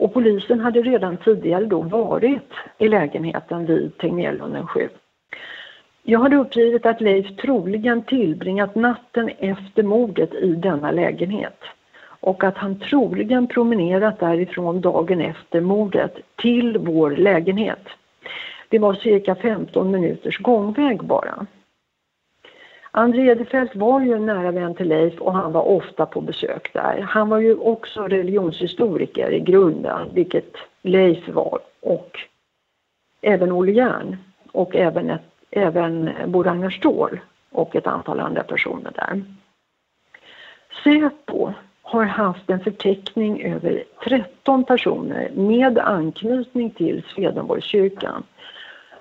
Och 0.00 0.14
polisen 0.14 0.60
hade 0.60 0.82
redan 0.82 1.16
tidigare 1.16 1.64
då 1.64 1.80
varit 1.80 2.52
i 2.78 2.88
lägenheten 2.88 3.66
vid 3.66 3.98
Tegnérlunden 3.98 4.66
7. 4.66 4.88
Jag 6.02 6.20
hade 6.20 6.36
uppgivit 6.36 6.86
att 6.86 7.00
Leif 7.00 7.36
troligen 7.36 8.02
tillbringat 8.02 8.74
natten 8.74 9.30
efter 9.38 9.82
mordet 9.82 10.34
i 10.34 10.54
denna 10.54 10.90
lägenhet 10.90 11.58
och 12.20 12.44
att 12.44 12.56
han 12.56 12.78
troligen 12.78 13.46
promenerat 13.46 14.20
därifrån 14.20 14.80
dagen 14.80 15.20
efter 15.20 15.60
mordet 15.60 16.18
till 16.36 16.78
vår 16.78 17.10
lägenhet. 17.10 17.88
Det 18.68 18.78
var 18.78 18.94
cirka 18.94 19.34
15 19.34 19.90
minuters 19.90 20.38
gångväg 20.38 21.04
bara. 21.04 21.46
André 22.90 23.26
Edefelt 23.26 23.76
var 23.76 24.00
ju 24.00 24.12
en 24.14 24.26
nära 24.26 24.50
vän 24.50 24.74
till 24.74 24.88
Leif 24.88 25.20
och 25.20 25.32
han 25.32 25.52
var 25.52 25.62
ofta 25.62 26.06
på 26.06 26.20
besök 26.20 26.72
där. 26.72 27.00
Han 27.00 27.28
var 27.28 27.38
ju 27.38 27.54
också 27.56 28.02
religionshistoriker 28.02 29.30
i 29.30 29.40
grunden, 29.40 30.08
vilket 30.14 30.56
Leif 30.82 31.28
var 31.28 31.58
och 31.80 32.18
även 33.20 33.52
Olle 33.52 33.72
Järn 33.72 34.16
och 34.52 34.76
även, 34.76 35.10
ett, 35.10 35.22
även 35.50 36.10
Bo 36.26 36.42
Ragnar 36.42 36.70
Ståhl 36.70 37.20
och 37.50 37.76
ett 37.76 37.86
antal 37.86 38.20
andra 38.20 38.42
personer 38.42 38.90
där. 38.94 39.22
Säpo 40.84 41.52
har 41.90 42.04
haft 42.04 42.50
en 42.50 42.60
förteckning 42.60 43.42
över 43.42 43.84
13 44.04 44.64
personer 44.64 45.30
med 45.34 45.78
anknytning 45.78 46.70
till 46.70 47.02
Swedenborgskyrkan 47.14 48.22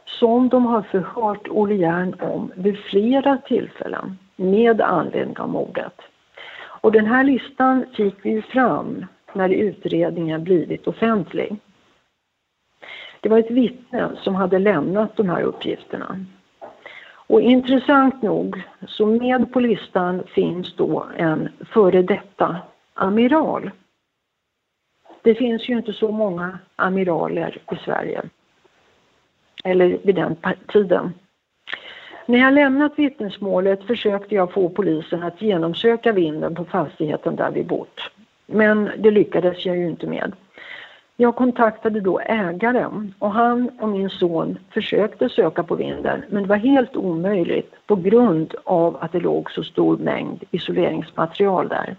som 0.05 0.49
de 0.49 0.65
har 0.65 0.81
förhört 0.81 1.47
Olle 1.49 1.75
Järn 1.75 2.15
om 2.21 2.51
vid 2.55 2.79
flera 2.79 3.37
tillfällen. 3.37 4.17
med 4.35 4.81
anledning 4.81 5.39
av 5.39 5.49
mordet. 5.49 6.01
Och 6.81 6.91
den 6.91 7.05
här 7.05 7.23
listan 7.23 7.85
fick 7.97 8.15
vi 8.25 8.29
ju 8.29 8.41
fram 8.41 9.05
när 9.33 9.49
utredningen 9.49 10.43
blivit 10.43 10.87
offentlig. 10.87 11.57
Det 13.21 13.29
var 13.29 13.37
ett 13.37 13.51
vittne 13.51 14.09
som 14.15 14.35
hade 14.35 14.59
lämnat 14.59 15.15
de 15.15 15.29
här 15.29 15.41
uppgifterna. 15.41 16.25
Och 17.27 17.41
intressant 17.41 18.21
nog, 18.21 18.61
så 18.87 19.05
med 19.05 19.53
på 19.53 19.59
listan 19.59 20.23
finns 20.27 20.75
då 20.75 21.05
en 21.17 21.49
före 21.73 22.01
detta 22.01 22.57
amiral. 22.99 23.71
Det 25.21 25.35
finns 25.35 25.69
ju 25.69 25.77
inte 25.77 25.93
så 25.93 26.11
många 26.11 26.59
amiraler 26.75 27.57
i 27.71 27.75
Sverige. 27.75 28.21
Eller 29.63 29.97
vid 30.03 30.15
den 30.15 30.35
tiden. 30.67 31.13
När 32.25 32.39
jag 32.39 32.53
lämnat 32.53 32.99
vittnesmålet 32.99 33.83
försökte 33.83 34.35
jag 34.35 34.53
få 34.53 34.69
polisen 34.69 35.23
att 35.23 35.41
genomsöka 35.41 36.11
vinden 36.11 36.55
på 36.55 36.65
fastigheten 36.65 37.35
där 37.35 37.51
vi 37.51 37.63
bott. 37.63 37.99
Men 38.45 38.91
det 38.97 39.11
lyckades 39.11 39.65
jag 39.65 39.77
ju 39.77 39.87
inte 39.87 40.07
med. 40.07 40.33
Jag 41.17 41.35
kontaktade 41.35 41.99
då 41.99 42.19
ägaren 42.19 43.13
och 43.19 43.31
han 43.31 43.69
och 43.79 43.89
min 43.89 44.09
son 44.09 44.57
försökte 44.69 45.29
söka 45.29 45.63
på 45.63 45.75
vinden 45.75 46.23
men 46.29 46.43
det 46.43 46.49
var 46.49 46.55
helt 46.55 46.95
omöjligt 46.95 47.75
på 47.87 47.95
grund 47.95 48.55
av 48.63 48.97
att 49.01 49.11
det 49.11 49.19
låg 49.19 49.51
så 49.51 49.63
stor 49.63 49.97
mängd 49.97 50.43
isoleringsmaterial 50.51 51.67
där. 51.67 51.95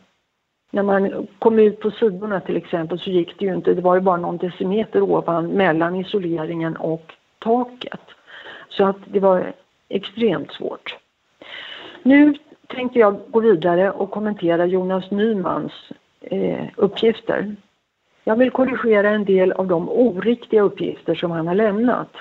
När 0.70 0.83
man 0.83 1.26
kom 1.38 1.59
ut 1.59 1.80
på 1.80 1.90
sidorna 1.90 2.40
till 2.40 2.56
exempel 2.56 2.98
så 2.98 3.11
gick 3.11 3.38
det 3.38 3.44
ju 3.44 3.54
inte, 3.54 3.74
det 3.74 3.83
var 3.83 3.94
ju 3.94 4.00
bara 4.00 4.16
någon 4.16 4.37
decimeter 4.37 5.02
ovan 5.02 5.46
mellan 5.46 5.96
isoleringen 5.96 6.76
och 6.76 7.12
taket. 7.38 8.00
Så 8.68 8.85
att 8.85 8.96
det 9.06 9.20
var 9.20 9.52
extremt 9.88 10.52
svårt. 10.52 10.96
Nu 12.02 12.35
tänkte 12.66 12.98
jag 12.98 13.20
gå 13.28 13.40
vidare 13.40 13.90
och 13.90 14.11
kommentera 14.11 14.66
Jonas 14.66 15.11
Nymans 15.11 15.72
eh, 16.20 16.66
uppgifter. 16.76 17.56
Jag 18.24 18.37
vill 18.37 18.50
korrigera 18.50 19.11
en 19.11 19.24
del 19.24 19.52
av 19.52 19.66
de 19.66 19.88
oriktiga 19.88 20.62
uppgifter 20.62 21.14
som 21.14 21.30
han 21.30 21.46
har 21.46 21.54
lämnat. 21.54 22.16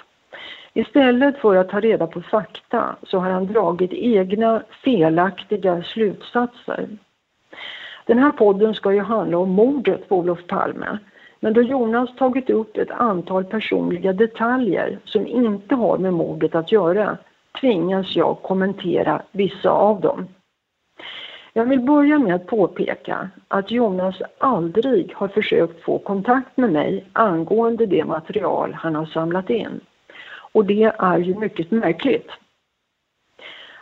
Istället 0.74 1.38
för 1.38 1.56
att 1.56 1.70
ta 1.70 1.80
reda 1.80 2.08
på 2.08 2.22
fakta 2.22 2.96
så 3.04 3.20
har 3.20 3.30
han 3.30 3.48
dragit 3.48 3.94
egna 3.94 4.64
felaktiga 4.84 5.84
slutsatser. 5.84 6.88
Den 8.10 8.20
här 8.20 8.32
podden 8.32 8.74
ska 8.74 8.94
ju 8.94 9.00
handla 9.00 9.38
om 9.38 9.50
mordet 9.50 10.10
på 10.10 10.18
Olof 10.18 10.48
Palme. 10.48 10.98
Men 11.40 11.54
då 11.54 11.62
Jonas 11.62 12.16
tagit 12.16 12.50
upp 12.50 12.78
ett 12.78 12.92
antal 12.92 13.46
personliga 13.46 14.14
detaljer 14.14 15.00
som 15.06 15.28
inte 15.28 15.76
har 15.76 15.98
med 15.98 16.14
mordet 16.14 16.56
att 16.56 16.72
göra 16.72 17.18
tvingas 17.62 18.16
jag 18.16 18.42
kommentera 18.42 19.22
vissa 19.32 19.70
av 19.70 20.02
dem. 20.02 20.28
Jag 21.54 21.66
vill 21.66 21.80
börja 21.80 22.20
med 22.20 22.36
att 22.36 22.48
påpeka 22.48 23.30
att 23.48 23.72
Jonas 23.72 24.22
aldrig 24.38 25.14
har 25.16 25.28
försökt 25.28 25.84
få 25.84 25.98
kontakt 25.98 26.58
med 26.58 26.72
mig 26.72 27.06
angående 27.14 27.86
det 27.86 28.06
material 28.06 28.74
han 28.74 28.96
har 28.96 29.06
samlat 29.06 29.50
in. 29.50 29.80
Och 30.52 30.66
det 30.66 30.92
är 30.98 31.18
ju 31.18 31.36
mycket 31.36 31.72
märkligt. 31.72 32.30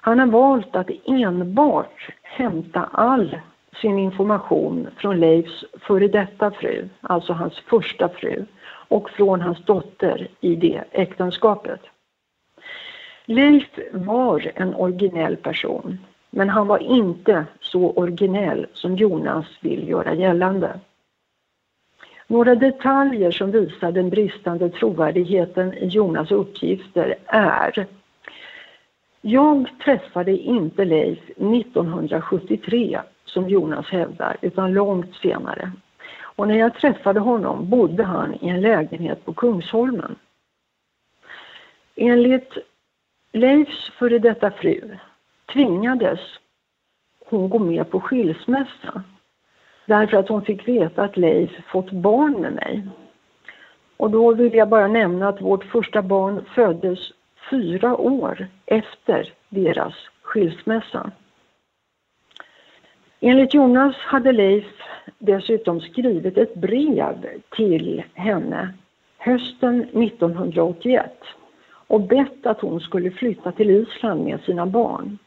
Han 0.02 0.20
har 0.20 0.28
valt 0.28 0.76
att 0.76 0.90
enbart 1.06 2.10
hämta 2.22 2.90
all 2.92 3.38
sin 3.82 4.00
information 4.00 4.88
från 4.98 5.20
Leifs 5.20 5.66
före 5.82 6.08
detta 6.08 6.52
fru, 6.52 6.90
alltså 7.02 7.34
hans 7.34 7.60
första 7.60 8.10
fru, 8.10 8.46
och 8.88 9.10
från 9.10 9.42
hans 9.42 9.66
dotter 9.66 10.28
i 10.42 10.56
det 10.56 10.84
äktenskapet. 10.92 11.82
Leif 13.26 13.80
var 13.92 14.52
en 14.56 14.76
originell 14.76 15.36
person, 15.36 16.00
men 16.30 16.50
han 16.50 16.68
var 16.68 16.80
inte 16.80 17.46
så 17.60 17.92
originell 17.92 18.68
som 18.74 18.96
Jonas 18.96 19.46
vill 19.62 19.90
göra 19.90 20.14
gällande. 20.14 20.80
Några 22.28 22.56
detaljer 22.56 23.32
som 23.32 23.52
visar 23.52 23.92
den 23.92 24.10
bristande 24.10 24.70
trovärdigheten 24.70 25.74
i 25.74 25.88
Jonas 25.88 26.32
uppgifter 26.32 27.16
är 27.26 27.88
Jag 29.22 29.70
träffade 29.84 30.32
inte 30.32 30.86
Leif 30.86 31.20
1973 31.30 33.00
som 33.30 33.50
Jonas 33.50 33.88
hävdar, 33.88 34.38
utan 34.42 34.74
långt 34.74 35.16
senare. 35.16 35.72
Och 36.22 36.48
när 36.48 36.56
jag 36.56 36.76
träffade 36.76 37.20
honom 37.20 37.70
bodde 37.70 38.04
han 38.04 38.34
i 38.34 38.50
en 38.50 38.62
lägenhet 38.62 39.26
på 39.26 39.34
Kungsholmen. 39.34 40.16
Enligt 41.96 42.58
Leifs 43.32 43.90
före 43.90 44.20
detta 44.20 44.52
fru 44.52 44.98
tvingades 45.54 46.20
hon 47.26 47.50
gå 47.50 47.60
med 47.60 47.90
på 47.90 48.00
skilsmässa 48.00 49.04
därför 49.88 50.18
att 50.18 50.30
hon 50.30 50.42
fick 50.42 50.68
veta 50.68 51.04
att 51.04 51.18
Leif 51.18 51.52
fått 51.72 51.92
barn 51.92 52.34
med 52.34 52.54
mig. 52.54 52.88
Och 53.98 54.12
då 54.12 54.34
vill 54.34 54.54
jag 54.54 54.70
bara 54.70 54.88
nämna 54.88 55.28
att 55.28 55.42
vårt 55.42 55.64
första 55.64 56.02
barn 56.02 56.46
föddes 56.56 57.00
fyra 57.50 57.98
år 57.98 58.48
efter 58.66 59.34
deras 59.50 59.94
skilsmässa. 60.22 61.12
Enligt 63.20 63.54
Jonas 63.54 63.96
hade 63.96 64.32
Leif 64.32 64.66
dessutom 65.20 65.82
skrivit 65.82 66.38
ett 66.38 66.56
brev 66.56 67.26
till 67.56 68.04
henne 68.14 68.74
hösten 69.18 69.82
1981 69.84 71.12
och 71.88 72.02
bett 72.02 72.46
att 72.46 72.62
hon 72.62 72.80
skulle 72.80 73.12
flytta 73.12 73.52
till 73.52 73.70
Island 73.70 74.24
med 74.24 74.40
sina 74.42 74.66
barn, 74.66 75.18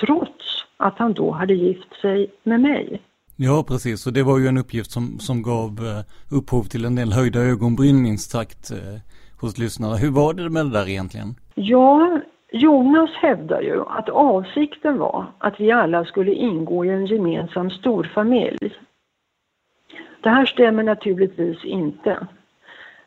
trots 0.00 0.64
att 0.76 0.98
han 0.98 1.12
då 1.12 1.30
hade 1.30 1.54
gift 1.54 2.00
sig 2.00 2.30
med 2.42 2.60
mig. 2.60 3.00
Ja, 3.36 3.64
precis. 3.68 4.06
Och 4.06 4.12
det 4.12 4.22
var 4.22 4.38
ju 4.38 4.46
en 4.46 4.58
uppgift 4.58 4.90
som, 4.90 5.18
som 5.18 5.42
gav 5.42 5.70
eh, 5.70 6.36
upphov 6.36 6.64
till 6.64 6.84
en 6.84 6.94
del 6.94 7.12
höjda 7.12 7.40
ögonbryn 7.40 8.02
minst 8.02 8.30
sagt 8.30 8.70
eh, 8.70 8.78
hos 9.40 9.58
lyssnare. 9.58 9.96
Hur 9.96 10.10
var 10.10 10.34
det 10.34 10.50
med 10.50 10.66
det 10.66 10.72
där 10.72 10.88
egentligen? 10.88 11.34
Ja, 11.54 12.20
Jonas 12.56 13.10
hävdar 13.14 13.60
ju 13.60 13.82
att 13.86 14.08
avsikten 14.08 14.98
var 14.98 15.26
att 15.38 15.60
vi 15.60 15.72
alla 15.72 16.04
skulle 16.04 16.32
ingå 16.32 16.84
i 16.84 16.88
en 16.88 17.06
gemensam 17.06 17.70
storfamilj. 17.70 18.74
Det 20.20 20.28
här 20.28 20.46
stämmer 20.46 20.82
naturligtvis 20.82 21.64
inte. 21.64 22.26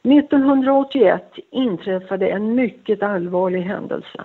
1981 0.04 1.34
inträffade 1.52 2.28
en 2.30 2.56
mycket 2.56 3.04
allvarlig 3.04 3.62
händelse 3.62 4.24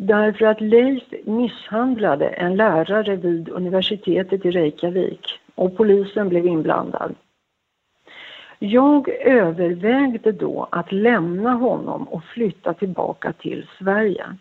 därför 0.00 0.46
att 0.46 0.60
Leif 0.60 1.02
misshandlade 1.24 2.28
en 2.28 2.56
lärare 2.56 3.16
vid 3.16 3.48
universitetet 3.48 4.46
i 4.46 4.50
Reykjavik 4.50 5.40
och 5.54 5.76
polisen 5.76 6.28
blev 6.28 6.46
inblandad. 6.46 7.14
Jag 8.62 9.08
övervägde 9.08 10.32
då 10.32 10.68
att 10.72 10.92
lämna 10.92 11.54
honom 11.54 12.08
och 12.08 12.24
flytta 12.24 12.74
tillbaka 12.74 13.32
till 13.32 13.66
Sverige. 13.78 14.36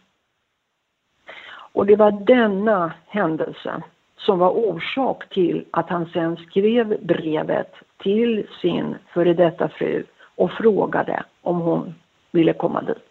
Och 1.73 1.85
det 1.85 1.95
var 1.95 2.11
denna 2.11 2.93
händelse 3.07 3.83
som 4.17 4.39
var 4.39 4.49
orsak 4.49 5.29
till 5.29 5.65
att 5.71 5.89
han 5.89 6.05
sen 6.13 6.37
skrev 6.37 7.05
brevet 7.05 7.73
till 8.03 8.47
sin 8.61 8.95
före 9.13 9.33
detta 9.33 9.69
fru 9.69 10.05
och 10.35 10.51
frågade 10.51 11.23
om 11.41 11.59
hon 11.59 11.93
ville 12.31 12.53
komma 12.53 12.81
dit. 12.81 13.09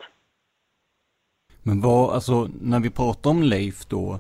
Men 1.63 1.81
vad, 1.81 2.15
alltså 2.15 2.49
när 2.61 2.81
vi 2.81 2.91
pratar 2.91 3.31
om 3.31 3.43
Leif 3.43 3.87
då, 3.87 4.19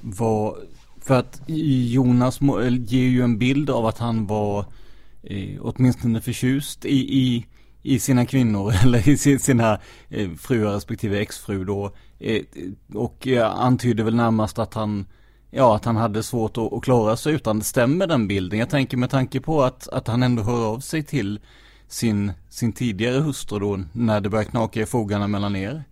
vad, 0.00 0.54
för 1.02 1.18
att 1.18 1.42
Jonas 1.94 2.40
ger 2.88 3.08
ju 3.08 3.22
en 3.22 3.38
bild 3.38 3.70
av 3.70 3.86
att 3.86 3.98
han 3.98 4.26
var 4.26 4.64
eh, 5.22 5.60
åtminstone 5.60 6.20
förtjust 6.20 6.84
i, 6.84 7.18
i, 7.18 7.46
i 7.82 7.98
sina 7.98 8.26
kvinnor 8.26 8.72
eller 8.84 9.08
i 9.08 9.16
sina 9.16 9.78
eh, 10.08 10.30
fruar 10.30 10.72
respektive 10.74 11.20
exfru 11.20 11.64
då. 11.64 11.92
Eh, 12.18 12.42
och 12.94 13.26
antyder 13.54 14.04
väl 14.04 14.16
närmast 14.16 14.58
att 14.58 14.74
han 14.74 15.06
Ja, 15.52 15.76
att 15.76 15.84
han 15.84 15.96
hade 15.96 16.22
svårt 16.22 16.58
att, 16.58 16.72
att 16.72 16.84
klara 16.84 17.16
sig 17.16 17.34
utan. 17.34 17.60
Stämmer 17.60 18.06
den 18.06 18.28
bilden? 18.28 18.58
Jag 18.58 18.70
tänker 18.70 18.96
med 18.96 19.10
tanke 19.10 19.40
på 19.40 19.62
att, 19.62 19.88
att 19.88 20.08
han 20.08 20.22
ändå 20.22 20.42
hör 20.42 20.74
av 20.74 20.78
sig 20.78 21.02
till 21.02 21.40
sin, 21.88 22.32
sin 22.48 22.72
tidigare 22.72 23.20
hustru 23.20 23.58
då 23.58 23.78
när 23.94 24.20
det 24.20 24.28
börjar 24.28 24.44
knaka 24.44 24.80
i 24.80 24.86
fogarna 24.86 25.28
mellan 25.28 25.56
er? 25.56 25.82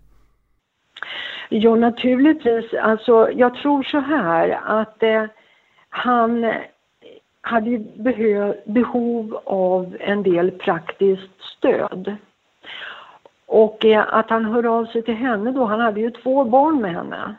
Jo, 1.51 1.77
naturligtvis. 1.77 2.75
Alltså, 2.83 3.31
jag 3.31 3.55
tror 3.55 3.83
så 3.83 4.01
här 4.01 4.51
att 4.81 5.03
eh, 5.03 5.25
han 5.89 6.45
hade 7.49 7.79
behov 8.65 9.41
av 9.45 9.97
en 10.01 10.23
del 10.23 10.51
praktiskt 10.51 11.43
stöd. 11.59 12.17
Och 13.47 13.85
eh, 13.85 14.15
att 14.15 14.31
han 14.31 14.45
hör 14.45 14.67
av 14.67 14.87
sig 14.87 15.03
till 15.03 15.15
henne 15.15 15.53
då, 15.53 15.65
han 15.65 15.81
hade 15.81 16.01
ju 16.01 16.11
två 16.11 16.45
barn 16.45 16.81
med 16.81 16.93
henne. 16.93 17.35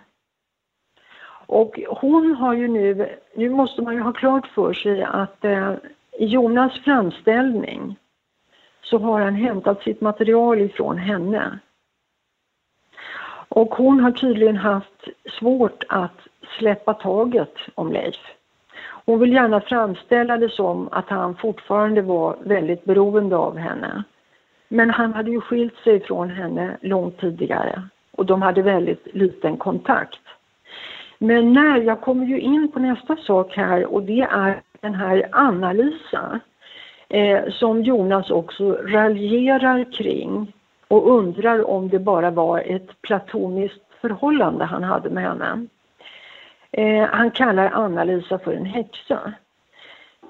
Och 1.47 1.79
hon 1.87 2.35
har 2.35 2.53
ju 2.53 2.67
nu, 2.67 3.15
nu 3.35 3.49
måste 3.49 3.81
man 3.81 3.93
ju 3.93 4.01
ha 4.01 4.13
klart 4.13 4.47
för 4.47 4.73
sig 4.73 5.03
att 5.03 5.45
eh, 5.45 5.73
i 6.11 6.25
Jonas 6.25 6.79
framställning 6.83 7.95
så 8.81 8.97
har 8.97 9.21
han 9.21 9.35
hämtat 9.35 9.83
sitt 9.83 10.01
material 10.01 10.61
ifrån 10.61 10.97
henne. 10.97 11.59
Och 13.49 13.75
hon 13.75 13.99
har 13.99 14.11
tydligen 14.11 14.57
haft 14.57 15.07
svårt 15.39 15.83
att 15.89 16.19
släppa 16.57 16.93
taget 16.93 17.55
om 17.75 17.91
Leif. 17.91 18.38
Hon 19.09 19.19
vill 19.19 19.33
gärna 19.33 19.61
framställa 19.61 20.37
det 20.37 20.49
som 20.49 20.89
att 20.91 21.09
han 21.09 21.35
fortfarande 21.35 22.01
var 22.01 22.37
väldigt 22.43 22.85
beroende 22.85 23.37
av 23.37 23.57
henne. 23.57 24.03
Men 24.67 24.89
han 24.89 25.13
hade 25.13 25.31
ju 25.31 25.41
skilt 25.41 25.77
sig 25.83 25.99
från 25.99 26.29
henne 26.29 26.77
långt 26.81 27.19
tidigare 27.19 27.81
och 28.11 28.25
de 28.25 28.41
hade 28.41 28.61
väldigt 28.61 29.07
liten 29.13 29.57
kontakt. 29.57 30.19
Men 31.17 31.53
när, 31.53 31.81
jag 31.81 32.01
kommer 32.01 32.25
ju 32.25 32.39
in 32.39 32.71
på 32.71 32.79
nästa 32.79 33.15
sak 33.15 33.55
här 33.55 33.85
och 33.85 34.03
det 34.03 34.21
är 34.21 34.61
den 34.81 34.95
här 34.95 35.29
Anna-Lisa 35.31 36.39
eh, 37.09 37.49
som 37.51 37.83
Jonas 37.83 38.29
också 38.29 38.71
raljerar 38.71 39.91
kring 39.91 40.53
och 40.87 41.11
undrar 41.11 41.69
om 41.69 41.89
det 41.89 41.99
bara 41.99 42.31
var 42.31 42.59
ett 42.59 43.01
platoniskt 43.01 43.83
förhållande 44.01 44.65
han 44.65 44.83
hade 44.83 45.09
med 45.09 45.23
henne. 45.23 45.67
Eh, 46.71 47.07
han 47.11 47.31
kallar 47.31 47.71
Anna-Lisa 47.71 48.39
för 48.39 48.53
en 48.53 48.65
häxa. 48.65 49.33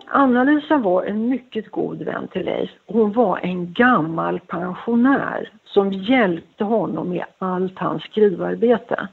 Anna-Lisa 0.07 0.77
var 0.77 1.03
en 1.03 1.29
mycket 1.29 1.71
god 1.71 2.01
vän 2.01 2.27
till 2.27 2.45
Leif. 2.45 2.69
Hon 2.87 3.11
var 3.11 3.39
en 3.43 3.73
gammal 3.73 4.39
pensionär 4.39 5.51
som 5.65 5.91
hjälpte 5.91 6.63
honom 6.63 7.09
med 7.09 7.25
allt 7.37 7.79
hans 7.79 8.03
skrivarbete. 8.03 9.07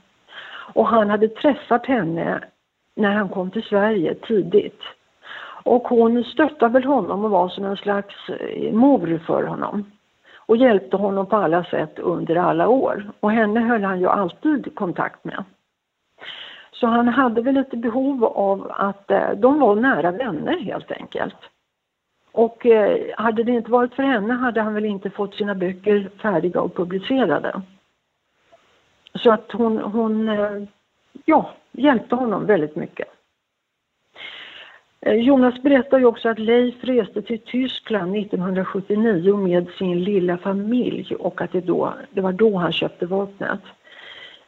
Och 0.74 0.86
han 0.86 1.10
hade 1.10 1.28
träffat 1.28 1.86
henne 1.86 2.40
när 2.94 3.10
han 3.10 3.28
kom 3.28 3.50
till 3.50 3.62
Sverige 3.62 4.14
tidigt. 4.14 4.80
Och 5.62 5.88
hon 5.88 6.24
stöttade 6.24 6.72
väl 6.72 6.84
honom 6.84 7.24
och 7.24 7.30
var 7.30 7.48
som 7.48 7.64
en 7.64 7.76
slags 7.76 8.28
eh, 8.28 8.72
mor 8.72 9.20
för 9.26 9.42
honom. 9.42 9.90
Och 10.36 10.56
hjälpte 10.56 10.96
honom 10.96 11.26
på 11.26 11.36
alla 11.36 11.64
sätt 11.64 11.98
under 11.98 12.36
alla 12.36 12.68
år. 12.68 13.10
Och 13.20 13.32
henne 13.32 13.60
höll 13.60 13.84
han 13.84 14.00
ju 14.00 14.08
alltid 14.08 14.74
kontakt 14.74 15.24
med. 15.24 15.44
Så 16.80 16.86
han 16.86 17.08
hade 17.08 17.42
väl 17.42 17.54
lite 17.54 17.76
behov 17.76 18.24
av 18.24 18.72
att 18.74 19.10
eh, 19.10 19.30
de 19.30 19.60
var 19.60 19.76
nära 19.76 20.10
vänner 20.10 20.58
helt 20.58 20.90
enkelt. 20.90 21.36
Och 22.32 22.66
eh, 22.66 23.14
hade 23.16 23.42
det 23.42 23.52
inte 23.52 23.70
varit 23.70 23.94
för 23.94 24.02
henne 24.02 24.34
hade 24.34 24.60
han 24.60 24.74
väl 24.74 24.84
inte 24.84 25.10
fått 25.10 25.34
sina 25.34 25.54
böcker 25.54 26.10
färdiga 26.22 26.60
och 26.60 26.74
publicerade. 26.74 27.62
Så 29.14 29.32
att 29.32 29.52
hon, 29.52 29.78
hon 29.78 30.28
eh, 30.28 30.62
ja, 31.24 31.50
hjälpte 31.72 32.14
honom 32.14 32.46
väldigt 32.46 32.76
mycket. 32.76 33.08
Eh, 35.00 35.14
Jonas 35.14 35.62
berättar 35.62 35.98
ju 35.98 36.04
också 36.04 36.28
att 36.28 36.38
Leif 36.38 36.84
reste 36.84 37.22
till 37.22 37.40
Tyskland 37.40 38.16
1979 38.16 39.36
med 39.36 39.68
sin 39.78 40.04
lilla 40.04 40.38
familj 40.38 41.14
och 41.14 41.40
att 41.40 41.52
det, 41.52 41.60
då, 41.60 41.94
det 42.10 42.20
var 42.20 42.32
då 42.32 42.56
han 42.56 42.72
köpte 42.72 43.06
vapnet. 43.06 43.60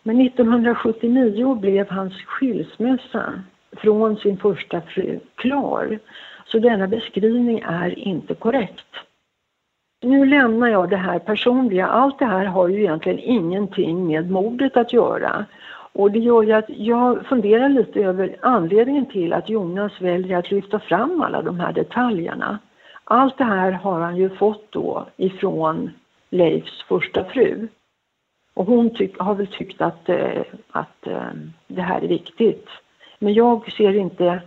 Men 0.02 0.20
1979 0.20 1.54
blev 1.54 1.90
hans 1.90 2.14
skilsmässa 2.14 3.42
från 3.76 4.16
sin 4.16 4.36
första 4.36 4.80
fru 4.80 5.18
klar. 5.34 5.98
Så 6.46 6.58
denna 6.58 6.86
beskrivning 6.86 7.60
är 7.64 7.98
inte 7.98 8.34
korrekt. 8.34 8.86
Nu 10.02 10.26
lämnar 10.26 10.68
jag 10.68 10.90
det 10.90 10.96
här 10.96 11.18
personliga. 11.18 11.86
Allt 11.86 12.18
det 12.18 12.24
här 12.24 12.44
har 12.44 12.68
ju 12.68 12.80
egentligen 12.80 13.18
ingenting 13.18 14.06
med 14.06 14.30
mordet 14.30 14.76
att 14.76 14.92
göra. 14.92 15.44
Och 15.92 16.12
det 16.12 16.18
gör 16.18 16.42
ju 16.42 16.52
att 16.52 16.68
jag 16.68 17.26
funderar 17.26 17.68
lite 17.68 18.00
över 18.00 18.36
anledningen 18.42 19.06
till 19.06 19.32
att 19.32 19.48
Jonas 19.48 20.00
väljer 20.00 20.38
att 20.38 20.50
lyfta 20.50 20.78
fram 20.78 21.22
alla 21.22 21.42
de 21.42 21.60
här 21.60 21.72
detaljerna. 21.72 22.58
Allt 23.04 23.38
det 23.38 23.44
här 23.44 23.72
har 23.72 24.00
han 24.00 24.16
ju 24.16 24.28
fått 24.28 24.72
då 24.72 25.06
ifrån 25.16 25.90
Leifs 26.30 26.82
första 26.88 27.24
fru. 27.24 27.68
Och 28.58 28.66
hon 28.66 28.94
tyck, 28.94 29.18
har 29.18 29.34
väl 29.34 29.46
tyckt 29.46 29.80
att, 29.80 30.08
eh, 30.08 30.42
att 30.70 31.06
eh, 31.06 31.30
det 31.66 31.82
här 31.82 32.00
är 32.02 32.08
viktigt. 32.08 32.66
Men 33.18 33.34
jag 33.34 33.72
ser 33.72 33.96
inte 33.96 34.42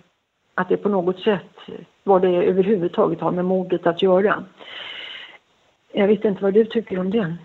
att 0.56 0.70
det 0.70 0.78
på 0.78 0.90
något 0.90 1.20
sätt, 1.20 1.56
vad 2.04 2.22
det 2.22 2.30
överhuvudtaget 2.30 3.22
har 3.22 3.32
med 3.32 3.46
mordet 3.46 3.88
att 3.88 4.02
göra. 4.02 4.44
Jag 5.94 6.08
vet 6.08 6.26
inte 6.26 6.44
vad 6.44 6.54
du 6.54 6.66
tycker 6.66 7.00
om 7.00 7.12
det. 7.12 7.38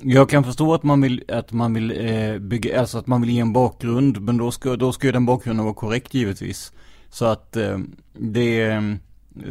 Jag 0.00 0.28
kan 0.28 0.44
förstå 0.44 0.74
att 0.74 0.82
man 0.82 1.00
vill, 1.00 1.24
att 1.28 1.52
man 1.52 1.74
vill 1.74 1.90
eh, 1.90 2.38
bygga, 2.38 2.80
alltså 2.80 2.98
att 2.98 3.06
man 3.06 3.20
vill 3.20 3.30
ge 3.30 3.40
en 3.40 3.52
bakgrund, 3.52 4.20
men 4.20 4.36
då 4.36 4.50
ska, 4.50 4.76
då 4.76 4.92
ska 4.92 5.06
ju 5.06 5.12
den 5.12 5.26
bakgrunden 5.26 5.64
vara 5.64 5.74
korrekt 5.74 6.14
givetvis. 6.14 6.72
Så 7.10 7.24
att 7.24 7.56
eh, 7.56 7.78
det, 8.12 8.62
eh, 8.62 8.82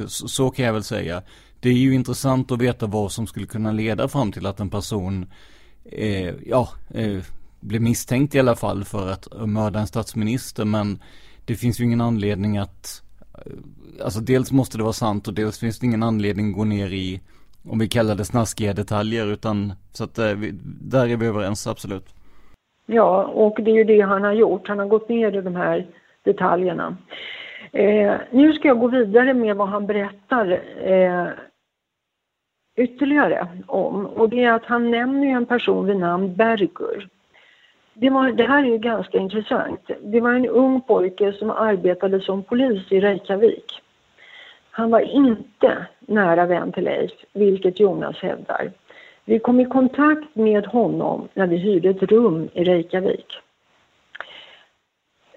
så, 0.08 0.28
så 0.28 0.50
kan 0.50 0.66
jag 0.66 0.74
väl 0.74 0.84
säga. 0.84 1.22
Det 1.60 1.70
är 1.70 1.74
ju 1.74 1.94
intressant 1.94 2.52
att 2.52 2.62
veta 2.62 2.86
vad 2.86 3.12
som 3.12 3.28
skulle 3.28 3.46
kunna 3.46 3.72
leda 3.72 4.08
fram 4.08 4.32
till 4.32 4.46
att 4.46 4.60
en 4.60 4.70
person 4.70 5.26
eh, 5.86 6.34
ja, 6.46 6.68
eh, 6.94 7.24
blev 7.60 7.82
misstänkt 7.82 8.36
i 8.36 8.40
alla 8.40 8.56
fall 8.56 8.84
för 8.84 9.12
att 9.12 9.28
mörda 9.48 9.80
en 9.80 9.88
statsminister. 9.88 10.66
Men 10.66 11.00
det 11.46 11.56
finns 11.56 11.80
ju 11.80 11.84
ingen 11.84 12.02
anledning 12.02 12.58
att, 12.58 13.04
eh, 13.34 13.52
alltså 14.04 14.20
dels 14.20 14.52
måste 14.52 14.78
det 14.78 14.84
vara 14.84 14.94
sant 14.94 15.28
och 15.28 15.34
dels 15.34 15.60
finns 15.60 15.80
det 15.80 15.86
ingen 15.86 16.04
anledning 16.04 16.50
att 16.50 16.56
gå 16.56 16.64
ner 16.64 16.94
i, 16.94 17.22
om 17.70 17.80
vi 17.80 17.88
kallar 17.88 18.16
det 18.16 18.26
snaskiga 18.26 18.74
detaljer, 18.74 19.28
utan 19.28 19.74
så 19.92 20.04
att 20.04 20.18
eh, 20.18 20.34
vi, 20.34 20.52
där 20.82 21.10
är 21.10 21.18
vi 21.18 21.26
överens, 21.26 21.68
absolut. 21.68 22.06
Ja, 22.86 23.24
och 23.24 23.58
det 23.64 23.72
är 23.72 23.76
ju 23.76 23.84
det 23.84 24.02
han 24.02 24.24
har 24.24 24.34
gjort. 24.34 24.68
Han 24.68 24.80
har 24.80 24.86
gått 24.86 25.10
ner 25.10 25.38
i 25.38 25.42
de 25.42 25.56
här 25.56 25.88
detaljerna. 26.24 26.98
Eh, 27.72 28.14
nu 28.32 28.54
ska 28.54 28.68
jag 28.68 28.80
gå 28.80 28.88
vidare 28.88 29.34
med 29.34 29.56
vad 29.56 29.70
han 29.70 29.88
berättar 29.88 30.52
eh, 30.84 31.28
ytterligare 32.76 33.48
om 33.68 34.06
och 34.06 34.30
det 34.30 34.44
är 34.44 34.52
att 34.52 34.66
han 34.66 34.92
nämner 34.92 35.28
en 35.28 35.46
person 35.46 35.86
vid 35.86 35.98
namn 35.98 36.36
Bergur. 36.36 37.08
Det, 37.94 38.10
var, 38.10 38.32
det 38.32 38.44
här 38.44 38.64
är 38.64 38.68
ju 38.68 38.78
ganska 38.78 39.18
intressant. 39.18 39.90
Det 40.02 40.20
var 40.20 40.34
en 40.34 40.48
ung 40.48 40.82
pojke 40.82 41.34
som 41.34 41.50
arbetade 41.50 42.22
som 42.22 42.44
polis 42.44 42.92
i 42.92 43.00
Reykjavik. 43.00 43.82
Han 44.72 44.92
var 44.92 45.00
inte 45.00 45.86
nära 46.00 46.46
vän 46.46 46.72
till 46.72 46.84
Leif, 46.84 47.12
vilket 47.34 47.80
Jonas 47.80 48.18
hävdar. 48.18 48.72
Vi 49.26 49.40
kom 49.40 49.60
i 49.60 49.66
kontakt 49.66 50.36
med 50.36 50.66
honom 50.66 51.28
när 51.34 51.48
vi 51.48 51.58
hyrde 51.58 51.90
ett 51.90 52.04
rum 52.04 52.50
i 52.54 52.64
Reykjavik. 52.64 53.26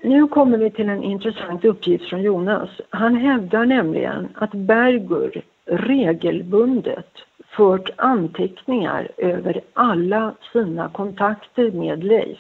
Nu 0.02 0.28
kommer 0.28 0.58
vi 0.58 0.70
till 0.70 0.88
en 0.88 1.02
intressant 1.02 1.64
uppgift 1.64 2.08
från 2.08 2.22
Jonas. 2.22 2.70
Han 2.90 3.16
hävdar 3.16 3.64
nämligen 3.64 4.28
att 4.34 4.52
Bergur 4.52 5.42
regelbundet 5.66 7.18
fört 7.56 7.90
anteckningar 7.96 9.08
över 9.16 9.60
alla 9.72 10.34
sina 10.52 10.88
kontakter 10.88 11.70
med 11.70 12.04
Leif 12.04 12.38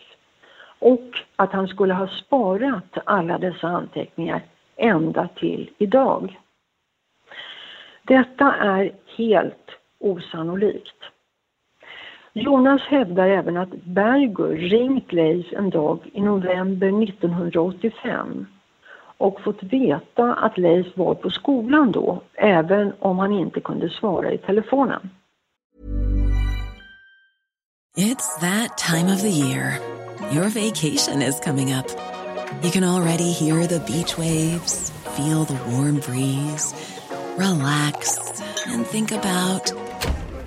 och 0.78 1.10
att 1.36 1.52
han 1.52 1.68
skulle 1.68 1.94
ha 1.94 2.08
sparat 2.08 2.98
alla 3.06 3.38
dessa 3.38 3.68
anteckningar 3.68 4.42
ända 4.76 5.28
till 5.28 5.70
idag. 5.78 6.38
Detta 8.02 8.54
är 8.54 8.92
helt 9.16 9.70
osannolikt. 9.98 10.96
Jonas 12.32 12.82
hävdar 12.82 13.28
även 13.28 13.56
att 13.56 13.84
Berger 13.84 14.56
ringt 14.56 15.12
Leif 15.12 15.52
en 15.52 15.70
dag 15.70 15.98
i 16.12 16.20
november 16.20 17.02
1985 17.02 18.46
och 19.24 19.40
fått 19.40 19.62
veta 19.62 20.34
att 20.34 20.58
Leif 20.58 20.86
var 20.96 21.14
på 21.14 21.30
skolan 21.30 21.92
då, 21.92 22.22
även 22.34 22.92
om 22.98 23.18
han 23.18 23.32
inte 23.32 23.60
kunde 23.60 23.90
svara 23.90 24.32
i 24.32 24.38
telefonen. 24.38 25.10
It's 27.96 28.40
that 28.40 28.76
time 28.76 29.14
of 29.14 29.20
the 29.20 29.30
year. 29.30 29.78
Your 30.32 30.48
vacation 30.48 31.22
is 31.22 31.40
coming 31.40 31.72
up. 31.72 31.86
You 32.62 32.70
can 32.70 32.84
already 32.84 33.32
hear 33.32 33.66
the 33.66 33.78
beach 33.78 34.18
waves, 34.18 34.92
feel 35.16 35.44
the 35.44 35.58
warm 35.70 36.00
breeze, 36.00 36.74
relax 37.36 38.18
and 38.66 38.86
think 38.86 39.12
about 39.12 39.72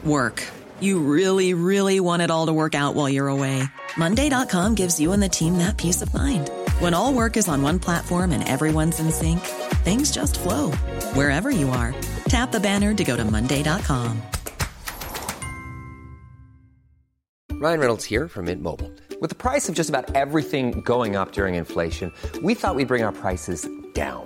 work. 0.06 0.44
You 0.80 1.00
really, 1.00 1.54
really 1.54 2.00
want 2.00 2.22
it 2.22 2.32
all 2.32 2.48
to 2.48 2.54
work 2.54 2.76
out 2.76 2.96
while 2.96 3.10
you're 3.10 3.30
away. 3.30 3.64
Monday.com 3.98 4.76
gives 4.76 5.00
you 5.00 5.14
and 5.14 5.24
the 5.24 5.30
team 5.30 5.58
that 5.58 5.78
peace 5.78 6.02
of 6.04 6.14
mind. 6.14 6.50
When 6.80 6.94
all 6.94 7.12
work 7.12 7.38
is 7.38 7.48
on 7.48 7.64
one 7.64 7.80
platform 7.80 8.32
and 8.32 8.48
everyone's 8.48 9.00
in 9.00 9.10
sync, 9.10 9.40
things 9.84 10.12
just 10.12 10.38
flow 10.38 10.72
wherever 11.16 11.50
you 11.50 11.70
are. 11.70 11.96
Tap 12.30 12.52
the 12.52 12.60
banner 12.60 12.94
to 12.94 13.04
go 13.04 13.16
to 13.16 13.26
Monday.com. 13.26 14.22
Ryan 17.54 17.80
Reynolds 17.80 18.06
here 18.06 18.28
from 18.28 18.46
Mint 18.46 18.62
Mobile. 18.62 18.92
With 19.20 19.32
the 19.32 19.36
price 19.36 19.68
of 19.68 19.74
just 19.74 19.90
about 19.90 20.16
everything 20.16 20.82
going 20.82 21.16
up 21.16 21.32
during 21.32 21.56
inflation, 21.56 22.14
we 22.44 22.54
thought 22.54 22.76
we'd 22.76 22.88
bring 22.88 23.02
our 23.02 23.12
prices 23.12 23.68
down. 23.94 24.26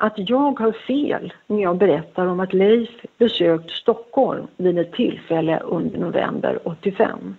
att 0.00 0.14
jag 0.16 0.60
har 0.60 0.72
fel 0.72 1.32
när 1.46 1.62
jag 1.62 1.76
berättar 1.76 2.26
om 2.26 2.40
att 2.40 2.52
Leif 2.52 2.90
besökt 3.18 3.70
Stockholm 3.70 4.46
vid 4.56 4.78
ett 4.78 4.92
tillfälle 4.92 5.60
under 5.60 5.98
november 5.98 6.58
85. 6.64 7.36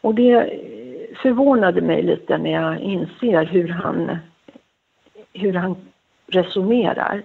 Och 0.00 0.14
det 0.14 0.50
förvånade 1.22 1.80
mig 1.80 2.02
lite 2.02 2.38
när 2.38 2.50
jag 2.50 2.80
inser 2.80 3.44
hur 3.44 3.68
han, 3.68 4.18
hur 5.32 5.52
han 5.52 5.76
resonerar. 6.26 7.22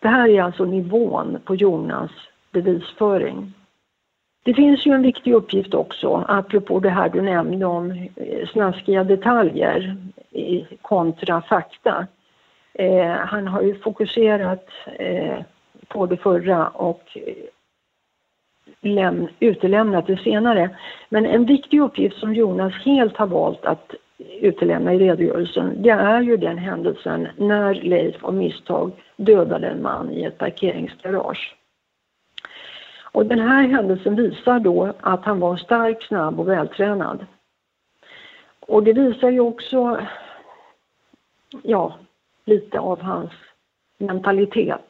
Det 0.00 0.08
här 0.08 0.28
är 0.28 0.42
alltså 0.42 0.64
nivån 0.64 1.38
på 1.44 1.54
Jonas 1.54 2.10
bevisföring. 2.52 3.52
Det 4.42 4.54
finns 4.54 4.86
ju 4.86 4.92
en 4.92 5.02
viktig 5.02 5.34
uppgift 5.34 5.74
också, 5.74 6.24
apropå 6.28 6.80
det 6.80 6.90
här 6.90 7.08
du 7.08 7.22
nämnde 7.22 7.66
om 7.66 7.90
eh, 7.90 8.48
snaskiga 8.48 9.04
detaljer 9.04 9.96
kontra 10.82 11.42
fakta. 11.42 12.06
Eh, 12.74 13.10
han 13.10 13.46
har 13.48 13.62
ju 13.62 13.78
fokuserat 13.78 14.68
eh, 14.98 15.38
på 15.88 16.06
det 16.06 16.16
förra 16.16 16.68
och 16.68 17.02
eh, 17.14 17.34
läm- 18.80 19.28
utelämnat 19.40 20.06
det 20.06 20.16
senare. 20.16 20.70
Men 21.08 21.26
en 21.26 21.44
viktig 21.44 21.80
uppgift 21.80 22.16
som 22.16 22.34
Jonas 22.34 22.74
helt 22.74 23.16
har 23.16 23.26
valt 23.26 23.64
att 23.64 23.94
utelämna 24.40 24.94
i 24.94 24.98
redogörelsen, 24.98 25.82
det 25.82 25.90
är 25.90 26.20
ju 26.20 26.36
den 26.36 26.58
händelsen 26.58 27.28
när 27.36 27.74
Leif 27.74 28.24
av 28.24 28.34
misstag 28.34 28.92
dödade 29.16 29.66
en 29.66 29.82
man 29.82 30.10
i 30.10 30.24
ett 30.24 30.38
parkeringsgarage. 30.38 31.56
Och 33.12 33.26
den 33.26 33.40
här 33.40 33.68
händelsen 33.68 34.16
visar 34.16 34.58
då 34.58 34.92
att 35.00 35.24
han 35.24 35.40
var 35.40 35.56
stark, 35.56 36.02
snabb 36.02 36.40
och 36.40 36.48
vältränad. 36.48 37.26
Och 38.60 38.82
det 38.82 38.92
visar 38.92 39.30
ju 39.30 39.40
också, 39.40 40.00
ja, 41.62 41.94
lite 42.46 42.78
av 42.78 43.00
hans 43.00 43.30
mentalitet. 43.98 44.88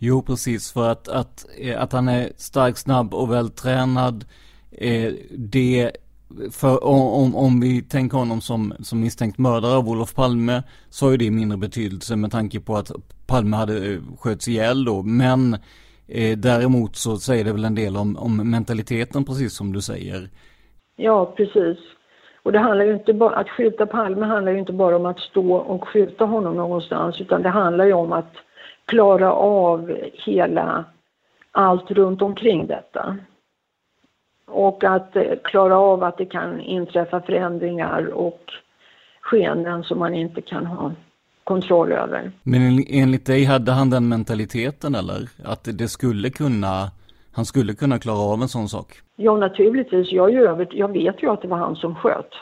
Jo, 0.00 0.22
precis. 0.22 0.72
För 0.72 0.90
att, 0.90 1.08
att, 1.08 1.46
eh, 1.58 1.82
att 1.82 1.92
han 1.92 2.08
är 2.08 2.32
stark, 2.36 2.76
snabb 2.76 3.14
och 3.14 3.32
vältränad, 3.32 4.24
eh, 4.70 5.12
det 5.30 5.90
för 6.50 6.84
om, 6.84 7.36
om 7.36 7.60
vi 7.60 7.82
tänker 7.82 8.18
honom 8.18 8.40
som, 8.40 8.74
som 8.80 9.00
misstänkt 9.00 9.38
mördare 9.38 9.76
av 9.76 9.88
Olof 9.88 10.14
Palme 10.14 10.62
så 10.88 11.06
har 11.06 11.10
ju 11.10 11.16
det 11.16 11.30
mindre 11.30 11.58
betydelse 11.58 12.16
med 12.16 12.30
tanke 12.30 12.60
på 12.60 12.76
att 12.76 12.90
Palme 13.26 13.56
hade 13.56 13.92
eh, 13.92 14.00
sköts 14.18 14.48
ihjäl 14.48 14.84
då. 14.84 15.02
Men 15.02 15.54
eh, 16.08 16.38
däremot 16.38 16.96
så 16.96 17.16
säger 17.16 17.44
det 17.44 17.52
väl 17.52 17.64
en 17.64 17.74
del 17.74 17.96
om, 17.96 18.16
om 18.16 18.50
mentaliteten 18.50 19.24
precis 19.24 19.52
som 19.54 19.72
du 19.72 19.80
säger. 19.80 20.28
Ja, 20.96 21.34
precis. 21.36 21.78
Och 22.42 22.52
det 22.52 22.58
handlar 22.58 22.84
ju 22.84 22.92
inte 22.92 23.12
bara, 23.12 23.36
att 23.36 23.50
skjuta 23.50 23.86
Palme 23.86 24.26
handlar 24.26 24.52
ju 24.52 24.58
inte 24.58 24.72
bara 24.72 24.96
om 24.96 25.06
att 25.06 25.18
stå 25.18 25.54
och 25.54 25.88
skjuta 25.88 26.24
honom 26.24 26.56
någonstans 26.56 27.20
utan 27.20 27.42
det 27.42 27.48
handlar 27.48 27.84
ju 27.84 27.92
om 27.92 28.12
att 28.12 28.32
klara 28.84 29.32
av 29.32 29.96
hela, 30.12 30.84
allt 31.52 31.90
runt 31.90 32.22
omkring 32.22 32.66
detta. 32.66 33.16
Och 34.46 34.84
att 34.84 35.16
eh, 35.16 35.22
klara 35.44 35.78
av 35.78 36.04
att 36.04 36.18
det 36.18 36.26
kan 36.26 36.60
inträffa 36.60 37.20
förändringar 37.20 38.06
och 38.06 38.52
skeenden 39.20 39.84
som 39.84 39.98
man 39.98 40.14
inte 40.14 40.40
kan 40.40 40.66
ha 40.66 40.92
kontroll 41.44 41.92
över. 41.92 42.32
Men 42.42 42.84
enligt 42.88 43.26
dig 43.26 43.44
hade 43.44 43.72
han 43.72 43.90
den 43.90 44.08
mentaliteten 44.08 44.94
eller? 44.94 45.28
Att 45.44 45.68
det 45.78 45.88
skulle 45.88 46.30
kunna, 46.30 46.90
han 47.32 47.44
skulle 47.44 47.74
kunna 47.74 47.98
klara 47.98 48.18
av 48.18 48.42
en 48.42 48.48
sån 48.48 48.68
sak? 48.68 49.00
Ja, 49.16 49.36
naturligtvis. 49.36 50.12
Jag, 50.12 50.34
är 50.34 50.40
över, 50.40 50.68
jag 50.70 50.92
vet 50.92 51.22
ju 51.22 51.30
att 51.30 51.42
det 51.42 51.48
var 51.48 51.56
han 51.56 51.76
som 51.76 51.94
sköt. 51.94 52.34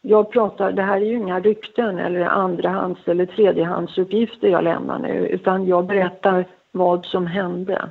Jag 0.00 0.30
pratar, 0.30 0.72
det 0.72 0.82
här 0.82 0.96
är 0.96 1.04
ju 1.04 1.16
inga 1.16 1.40
rykten 1.40 1.98
eller 1.98 2.20
andrahands 2.20 3.00
eller 3.08 3.26
tredjehandsuppgifter 3.26 4.48
jag 4.48 4.64
lämnar 4.64 4.98
nu, 4.98 5.26
utan 5.26 5.66
jag 5.66 5.86
berättar 5.86 6.44
vad 6.72 7.04
som 7.06 7.26
hände. 7.26 7.88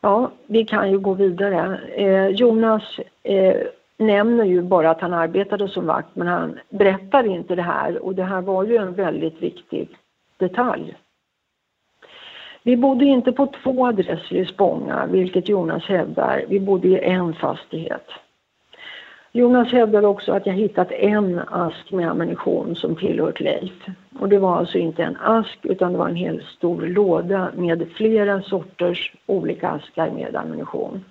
Ja, 0.00 0.30
vi 0.46 0.64
kan 0.64 0.90
ju 0.90 0.98
gå 0.98 1.14
vidare. 1.14 1.80
Eh, 1.94 2.28
Jonas 2.28 2.82
eh, 3.22 3.56
nämner 3.96 4.44
ju 4.44 4.62
bara 4.62 4.90
att 4.90 5.00
han 5.00 5.12
arbetade 5.12 5.68
som 5.68 5.86
vakt, 5.86 6.16
men 6.16 6.26
han 6.26 6.58
berättar 6.70 7.26
inte 7.26 7.54
det 7.54 7.62
här 7.62 8.04
och 8.04 8.14
det 8.14 8.24
här 8.24 8.40
var 8.40 8.64
ju 8.64 8.76
en 8.76 8.94
väldigt 8.94 9.42
viktig 9.42 9.88
detalj. 10.36 10.96
Vi 12.64 12.76
bodde 12.76 13.04
inte 13.04 13.32
på 13.32 13.46
två 13.62 13.86
adresser 13.86 14.36
i 14.36 14.46
Spånga, 14.46 15.06
vilket 15.06 15.48
Jonas 15.48 15.84
hävdar. 15.84 16.44
Vi 16.48 16.60
bodde 16.60 16.88
i 16.88 16.98
en 16.98 17.34
fastighet. 17.34 18.06
Jonas 19.32 19.72
hävdar 19.72 20.04
också 20.04 20.32
att 20.32 20.46
jag 20.46 20.54
hittat 20.54 20.92
en 20.92 21.40
ask 21.48 21.92
med 21.92 22.10
ammunition 22.10 22.76
som 22.76 22.96
tillhört 22.96 23.40
Leif. 23.40 23.86
Och 24.18 24.28
det 24.28 24.38
var 24.38 24.56
alltså 24.56 24.78
inte 24.78 25.02
en 25.02 25.16
ask 25.16 25.58
utan 25.62 25.92
det 25.92 25.98
var 25.98 26.08
en 26.08 26.16
hel 26.16 26.42
stor 26.42 26.82
låda 26.82 27.48
med 27.54 27.88
flera 27.96 28.42
sorters 28.42 29.12
olika 29.26 29.68
askar 29.68 30.10
med 30.10 30.36
ammunition. 30.36 31.04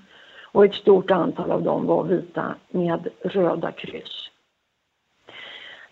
Och 0.51 0.65
ett 0.65 0.73
stort 0.73 1.11
antal 1.11 1.51
av 1.51 1.63
dem 1.63 1.85
var 1.85 2.03
vita 2.03 2.55
med 2.69 3.07
röda 3.21 3.71
kryss. 3.71 4.30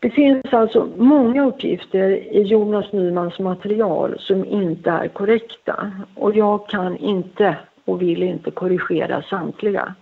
Det 0.02 0.10
finns 0.10 0.54
alltså 0.54 0.90
många 0.98 1.46
uppgifter 1.46 2.10
i 2.10 2.42
Jonas 2.42 2.92
Nymans 2.92 3.40
material 3.40 4.16
som 4.20 4.46
inte 4.46 4.90
är 4.90 5.08
korrekta 5.08 5.92
och 6.16 6.36
jag 6.36 6.68
kan 6.68 6.98
inte 6.98 7.58
och 7.86 8.02
vill 8.02 8.24
inte 8.24 8.52
korrigera 8.52 9.22
samtliga. 9.22 9.96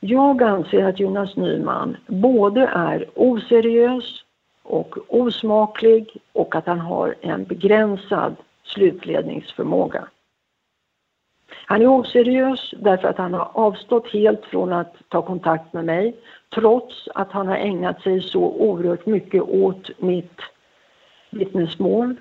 Jag 0.00 0.42
anser 0.42 0.84
att 0.84 1.00
Jonas 1.00 1.36
Nyman 1.36 1.96
både 2.06 2.66
är 2.66 3.06
oseriös 3.14 4.24
och 4.62 4.98
osmaklig 5.08 6.16
och 6.32 6.56
att 6.56 6.66
han 6.66 6.80
har 6.80 7.14
en 7.20 7.44
begränsad 7.44 8.36
slutledningsförmåga. 8.64 10.08
Han 11.66 11.82
är 11.82 11.86
oseriös 11.86 12.74
därför 12.78 13.08
att 13.08 13.18
han 13.18 13.34
har 13.34 13.50
avstått 13.52 14.12
helt 14.12 14.44
från 14.44 14.72
att 14.72 14.94
ta 15.08 15.22
kontakt 15.22 15.72
med 15.72 15.84
mig 15.84 16.16
trots 16.56 17.08
att 17.14 17.32
han 17.32 17.48
har 17.48 17.56
ägnat 17.56 18.02
sig 18.02 18.22
så 18.22 18.40
oerhört 18.40 19.06
mycket 19.06 19.42
åt 19.42 19.90
mitt 19.98 20.40
vittnesmål. 21.30 22.14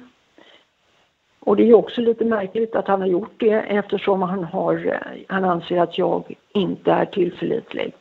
Och 1.40 1.56
det 1.56 1.70
är 1.70 1.74
också 1.74 2.02
lite 2.02 2.26
märkligt 2.26 2.76
att 2.76 2.88
han 2.88 3.02
har 3.02 3.08
gjort 3.08 3.34
det 3.38 3.52
eftersom 3.52 4.22
han, 4.22 4.44
har, 4.44 5.00
han 5.28 5.46
anser 5.46 5.82
att 5.82 5.98
jag 5.98 6.36
inte 6.54 6.92
är 6.92 7.06
tillförlitlig. 7.06 7.94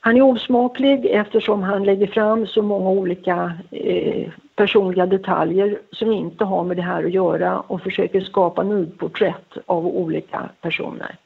Han 0.00 0.16
är 0.16 0.22
osmaklig 0.22 1.06
eftersom 1.06 1.62
han 1.62 1.84
lägger 1.84 2.06
fram 2.06 2.46
så 2.46 2.62
många 2.62 2.90
olika 2.90 3.52
eh, 3.70 4.30
personliga 4.56 5.06
detaljer 5.06 5.78
som 5.92 6.12
inte 6.12 6.44
har 6.44 6.64
med 6.64 6.76
det 6.76 6.82
här 6.82 7.04
att 7.04 7.12
göra 7.12 7.60
och 7.60 7.82
försöker 7.82 8.20
skapa 8.20 8.62
nidporträtt 8.62 9.56
av 9.66 9.86
olika 9.86 10.48
personer. 10.60 11.16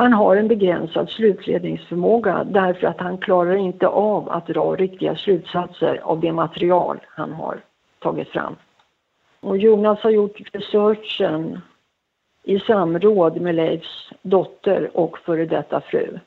Han 0.00 0.12
har 0.12 0.36
en 0.36 0.48
begränsad 0.48 1.10
slutledningsförmåga 1.10 2.44
därför 2.44 2.86
att 2.86 3.00
han 3.00 3.18
klarar 3.18 3.54
inte 3.54 3.86
av 3.86 4.30
att 4.30 4.46
dra 4.46 4.74
riktiga 4.74 5.16
slutsatser 5.16 6.00
av 6.02 6.20
det 6.20 6.32
material 6.32 7.00
han 7.08 7.32
har 7.32 7.60
tagit 7.98 8.28
fram. 8.28 8.56
Och 9.40 9.58
Jonas 9.58 10.00
har 10.00 10.10
gjort 10.10 10.40
researchen 10.52 11.60
i 12.42 12.58
samråd 12.60 13.40
med 13.40 13.54
Leifs 13.54 14.10
dotter 14.22 14.90
och 14.94 15.18
före 15.18 15.46
detta 15.46 15.80
fru. 15.80 16.18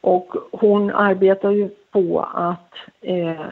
Och 0.00 0.34
hon 0.52 0.90
arbetar 0.90 1.50
ju 1.50 1.68
på 1.90 2.28
att 2.34 2.74
eh, 3.00 3.46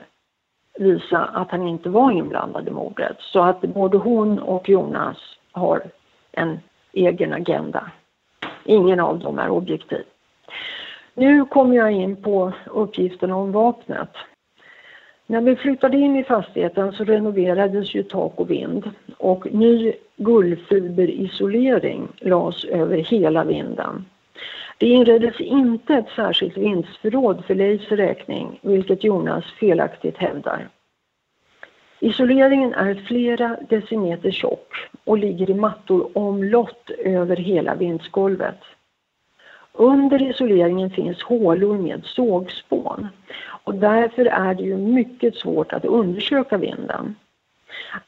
visa 0.78 1.24
att 1.24 1.50
han 1.50 1.68
inte 1.68 1.88
var 1.88 2.10
inblandad 2.10 2.68
i 2.68 2.70
mordet. 2.70 3.16
Så 3.20 3.42
att 3.42 3.60
både 3.60 3.98
hon 3.98 4.38
och 4.38 4.68
Jonas 4.68 5.18
har 5.52 5.82
en 6.32 6.60
egen 6.92 7.32
agenda. 7.32 7.90
Ingen 8.64 9.00
av 9.00 9.18
dem 9.18 9.38
är 9.38 9.50
objektiv. 9.50 10.02
Nu 11.14 11.44
kommer 11.44 11.76
jag 11.76 11.92
in 11.92 12.16
på 12.16 12.52
uppgifterna 12.66 13.36
om 13.36 13.52
vapnet. 13.52 14.10
När 15.26 15.40
vi 15.40 15.56
flyttade 15.56 15.96
in 15.96 16.16
i 16.16 16.24
fastigheten 16.24 16.92
så 16.92 17.04
renoverades 17.04 17.94
ju 17.94 18.02
tak 18.02 18.32
och 18.36 18.50
vind 18.50 18.90
och 19.18 19.46
ny 19.54 19.92
gullfiberisolering 20.16 22.08
lades 22.20 22.64
över 22.64 22.96
hela 22.96 23.44
vinden. 23.44 24.04
Det 24.78 24.86
inreddes 24.86 25.40
inte 25.40 25.94
ett 25.94 26.08
särskilt 26.16 26.56
vindsförråd 26.56 27.44
för 27.44 27.54
Leifs 27.54 27.88
räkning, 27.88 28.58
vilket 28.62 29.04
Jonas 29.04 29.44
felaktigt 29.44 30.16
hävdar. 30.18 30.68
Isoleringen 32.00 32.74
är 32.74 32.94
flera 32.94 33.56
decimeter 33.68 34.30
tjock 34.30 34.74
och 35.04 35.18
ligger 35.18 35.50
i 35.50 35.54
mattor 35.54 36.10
omlott 36.18 36.90
över 36.98 37.36
hela 37.36 37.74
vindsgolvet. 37.74 38.60
Under 39.72 40.30
isoleringen 40.30 40.90
finns 40.90 41.22
hålor 41.22 41.78
med 41.78 42.04
sågspån 42.04 43.08
och 43.64 43.74
därför 43.74 44.26
är 44.26 44.54
det 44.54 44.62
ju 44.62 44.76
mycket 44.76 45.36
svårt 45.36 45.72
att 45.72 45.84
undersöka 45.84 46.56
vinden. 46.56 47.14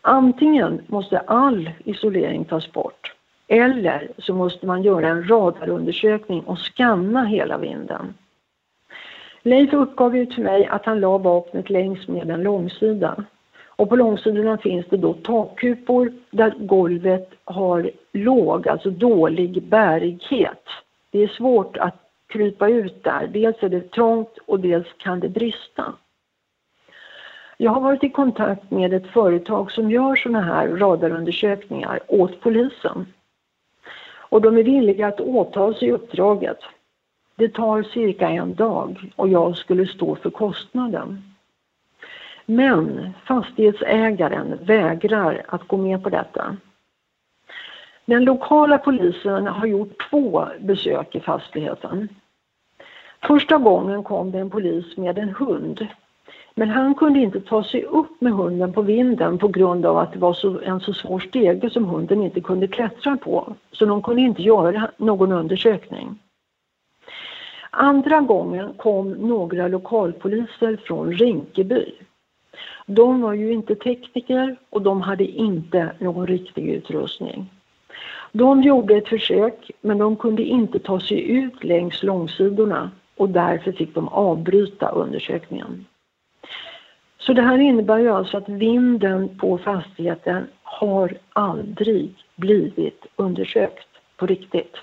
Antingen 0.00 0.82
måste 0.86 1.18
all 1.18 1.70
isolering 1.84 2.44
tas 2.44 2.72
bort 2.72 3.12
eller 3.48 4.08
så 4.18 4.34
måste 4.34 4.66
man 4.66 4.82
göra 4.82 5.08
en 5.08 5.28
radarundersökning 5.28 6.40
och 6.40 6.58
skanna 6.58 7.24
hela 7.24 7.58
vinden. 7.58 8.14
Leif 9.42 9.72
uppgav 9.72 10.16
ju 10.16 10.26
till 10.26 10.44
mig 10.44 10.66
att 10.66 10.86
han 10.86 11.00
la 11.00 11.18
vapnet 11.18 11.70
längs 11.70 12.08
med 12.08 12.30
en 12.30 12.42
långsida. 12.42 13.24
Och 13.76 13.88
på 13.88 13.96
långsidorna 13.96 14.58
finns 14.58 14.86
det 14.90 14.96
då 14.96 15.14
takkupor 15.14 16.12
där 16.30 16.54
golvet 16.58 17.30
har 17.44 17.90
låg, 18.12 18.68
alltså 18.68 18.90
dålig 18.90 19.62
bärighet. 19.62 20.62
Det 21.10 21.22
är 21.22 21.28
svårt 21.28 21.76
att 21.76 21.94
krypa 22.26 22.68
ut 22.68 23.04
där. 23.04 23.26
Dels 23.26 23.56
är 23.60 23.68
det 23.68 23.90
trångt 23.90 24.38
och 24.46 24.60
dels 24.60 24.86
kan 24.98 25.20
det 25.20 25.28
brista. 25.28 25.92
Jag 27.56 27.70
har 27.70 27.80
varit 27.80 28.04
i 28.04 28.10
kontakt 28.10 28.70
med 28.70 28.92
ett 28.92 29.06
företag 29.06 29.72
som 29.72 29.90
gör 29.90 30.16
sådana 30.16 30.40
här 30.40 30.68
radarundersökningar 30.68 32.00
åt 32.08 32.40
polisen. 32.40 33.06
Och 34.28 34.40
de 34.40 34.58
är 34.58 34.62
villiga 34.62 35.06
att 35.06 35.20
åta 35.20 35.74
sig 35.74 35.92
uppdraget. 35.92 36.58
Det 37.36 37.48
tar 37.48 37.82
cirka 37.82 38.28
en 38.28 38.54
dag 38.54 39.12
och 39.16 39.28
jag 39.28 39.56
skulle 39.56 39.86
stå 39.86 40.14
för 40.14 40.30
kostnaden. 40.30 41.35
Men 42.46 43.12
fastighetsägaren 43.24 44.58
vägrar 44.62 45.42
att 45.48 45.68
gå 45.68 45.76
med 45.76 46.02
på 46.02 46.10
detta. 46.10 46.56
Den 48.04 48.24
lokala 48.24 48.78
polisen 48.78 49.46
har 49.46 49.66
gjort 49.66 50.10
två 50.10 50.48
besök 50.60 51.14
i 51.14 51.20
fastigheten. 51.20 52.08
Första 53.22 53.58
gången 53.58 54.02
kom 54.02 54.30
det 54.30 54.38
en 54.38 54.50
polis 54.50 54.96
med 54.96 55.18
en 55.18 55.28
hund. 55.28 55.86
Men 56.54 56.68
han 56.70 56.94
kunde 56.94 57.18
inte 57.18 57.40
ta 57.40 57.64
sig 57.64 57.84
upp 57.84 58.20
med 58.20 58.32
hunden 58.32 58.72
på 58.72 58.82
vinden 58.82 59.38
på 59.38 59.48
grund 59.48 59.86
av 59.86 59.98
att 59.98 60.12
det 60.12 60.18
var 60.18 60.32
så, 60.32 60.60
en 60.60 60.80
så 60.80 60.92
svår 60.92 61.18
stege 61.18 61.70
som 61.70 61.84
hunden 61.84 62.22
inte 62.22 62.40
kunde 62.40 62.68
klättra 62.68 63.16
på. 63.16 63.54
Så 63.72 63.86
de 63.86 64.02
kunde 64.02 64.22
inte 64.22 64.42
göra 64.42 64.90
någon 64.96 65.32
undersökning. 65.32 66.18
Andra 67.70 68.20
gången 68.20 68.74
kom 68.74 69.10
några 69.10 69.68
lokalpoliser 69.68 70.76
från 70.76 71.12
Rinkeby. 71.12 71.94
De 72.86 73.20
var 73.20 73.32
ju 73.32 73.52
inte 73.52 73.74
tekniker 73.74 74.56
och 74.70 74.82
de 74.82 75.00
hade 75.00 75.24
inte 75.24 75.90
någon 75.98 76.26
riktig 76.26 76.68
utrustning. 76.68 77.50
De 78.32 78.62
gjorde 78.62 78.96
ett 78.96 79.08
försök 79.08 79.70
men 79.80 79.98
de 79.98 80.16
kunde 80.16 80.42
inte 80.42 80.78
ta 80.78 81.00
sig 81.00 81.30
ut 81.30 81.64
längs 81.64 82.02
långsidorna 82.02 82.90
och 83.16 83.28
därför 83.28 83.72
fick 83.72 83.94
de 83.94 84.08
avbryta 84.08 84.88
undersökningen. 84.88 85.86
Så 87.18 87.32
det 87.32 87.42
här 87.42 87.58
innebär 87.58 87.98
ju 87.98 88.08
alltså 88.08 88.36
att 88.36 88.48
vinden 88.48 89.38
på 89.38 89.58
fastigheten 89.58 90.46
har 90.62 91.18
aldrig 91.32 92.14
blivit 92.36 93.06
undersökt 93.16 93.88
på 94.16 94.26
riktigt. 94.26 94.76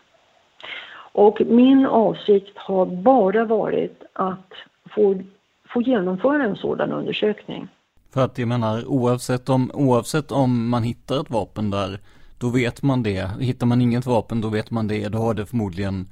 Och 1.12 1.41
min 1.41 1.86
avsikt 1.86 2.58
har 2.58 2.86
bara 2.86 3.45
varit 3.45 4.04
att 4.14 4.54
få, 4.89 5.22
få 5.68 5.82
genomföra 5.82 6.43
en 6.43 6.56
sådan 6.56 6.91
undersökning. 6.91 7.68
För 8.14 8.22
att 8.22 8.38
jag 8.38 8.47
menar 8.47 8.86
oavsett 8.88 9.49
om, 9.49 9.72
oavsett 9.74 10.32
om 10.32 10.70
man 10.70 10.84
hittar 10.84 11.22
ett 11.22 11.30
vapen 11.30 11.70
där, 11.70 11.99
då 12.38 12.49
vet 12.49 12.84
man 12.84 13.03
det. 13.03 13.30
Hittar 13.39 13.68
man 13.68 13.82
inget 13.82 14.05
vapen, 14.05 14.41
då 14.41 14.49
vet 14.49 14.72
man 14.72 14.88
det. 14.88 15.07
Då 15.07 15.18
har 15.18 15.34
det 15.34 15.45
förmodligen 15.45 16.07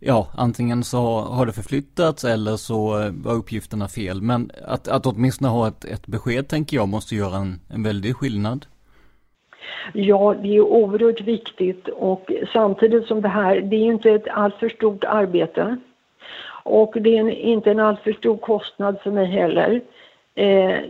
ja, 0.00 0.26
antingen 0.36 0.84
så 0.84 0.98
har 1.20 1.46
det 1.46 1.52
förflyttats 1.52 2.24
eller 2.24 2.56
så 2.56 3.00
eh, 3.00 3.12
var 3.24 3.34
uppgifterna 3.34 3.88
fel. 3.88 4.22
Men 4.22 4.50
att, 4.66 4.88
att 4.88 5.06
åtminstone 5.06 5.50
ha 5.50 5.68
ett, 5.68 5.84
ett 5.84 6.06
besked 6.06 6.48
tänker 6.48 6.76
jag 6.76 6.88
måste 6.88 7.14
göra 7.14 7.36
en, 7.36 7.60
en 7.70 7.82
väldig 7.82 8.16
skillnad. 8.16 8.66
Ja, 9.92 10.34
det 10.42 10.56
är 10.56 10.60
oerhört 10.60 11.20
viktigt 11.20 11.88
och 11.88 12.30
samtidigt 12.52 13.06
som 13.06 13.22
det 13.22 13.28
här, 13.28 13.60
det 13.60 13.76
är 13.76 13.86
inte 13.86 14.10
ett 14.10 14.28
alltför 14.28 14.68
stort 14.68 15.04
arbete 15.04 15.76
och 16.64 16.94
det 17.00 17.18
är 17.18 17.30
inte 17.30 17.70
en 17.70 17.80
alltför 17.80 18.12
stor 18.12 18.36
kostnad 18.36 18.98
för 19.02 19.10
mig 19.10 19.26
heller. 19.26 19.80
Eh, 20.34 20.80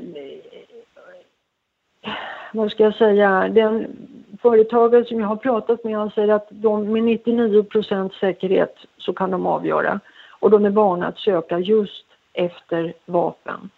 vad 2.52 2.70
ska 2.70 2.82
jag 2.82 2.94
säga, 2.94 3.48
den 3.48 3.96
företagare 4.42 5.04
som 5.04 5.20
jag 5.20 5.28
har 5.28 5.36
pratat 5.36 5.84
med 5.84 5.96
han 5.96 6.10
säger 6.10 6.34
att 6.34 6.46
de 6.50 6.92
med 6.92 7.02
99% 7.02 8.10
säkerhet 8.20 8.74
så 8.98 9.12
kan 9.12 9.30
de 9.30 9.46
avgöra 9.46 10.00
och 10.40 10.50
de 10.50 10.64
är 10.64 10.70
vana 10.70 11.06
att 11.06 11.18
söka 11.18 11.58
just 11.58 12.06
efter 12.32 12.92
vapen. 13.06 13.70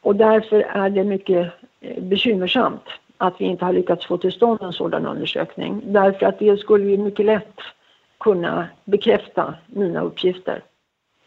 Och 0.00 0.16
därför 0.16 0.60
är 0.60 0.90
det 0.90 1.04
mycket 1.04 1.52
eh, 1.80 2.02
bekymmersamt 2.02 2.84
att 3.16 3.40
vi 3.40 3.44
inte 3.44 3.64
har 3.64 3.72
lyckats 3.72 4.06
få 4.06 4.16
till 4.16 4.32
stånd 4.32 4.62
en 4.62 4.72
sådan 4.72 5.06
undersökning. 5.06 5.82
Därför 5.84 6.26
att 6.26 6.38
det 6.38 6.56
skulle 6.56 6.90
ju 6.90 6.96
mycket 6.96 7.26
lätt 7.26 7.60
kunna 8.20 8.68
bekräfta 8.84 9.54
mina 9.66 10.00
uppgifter 10.00 10.62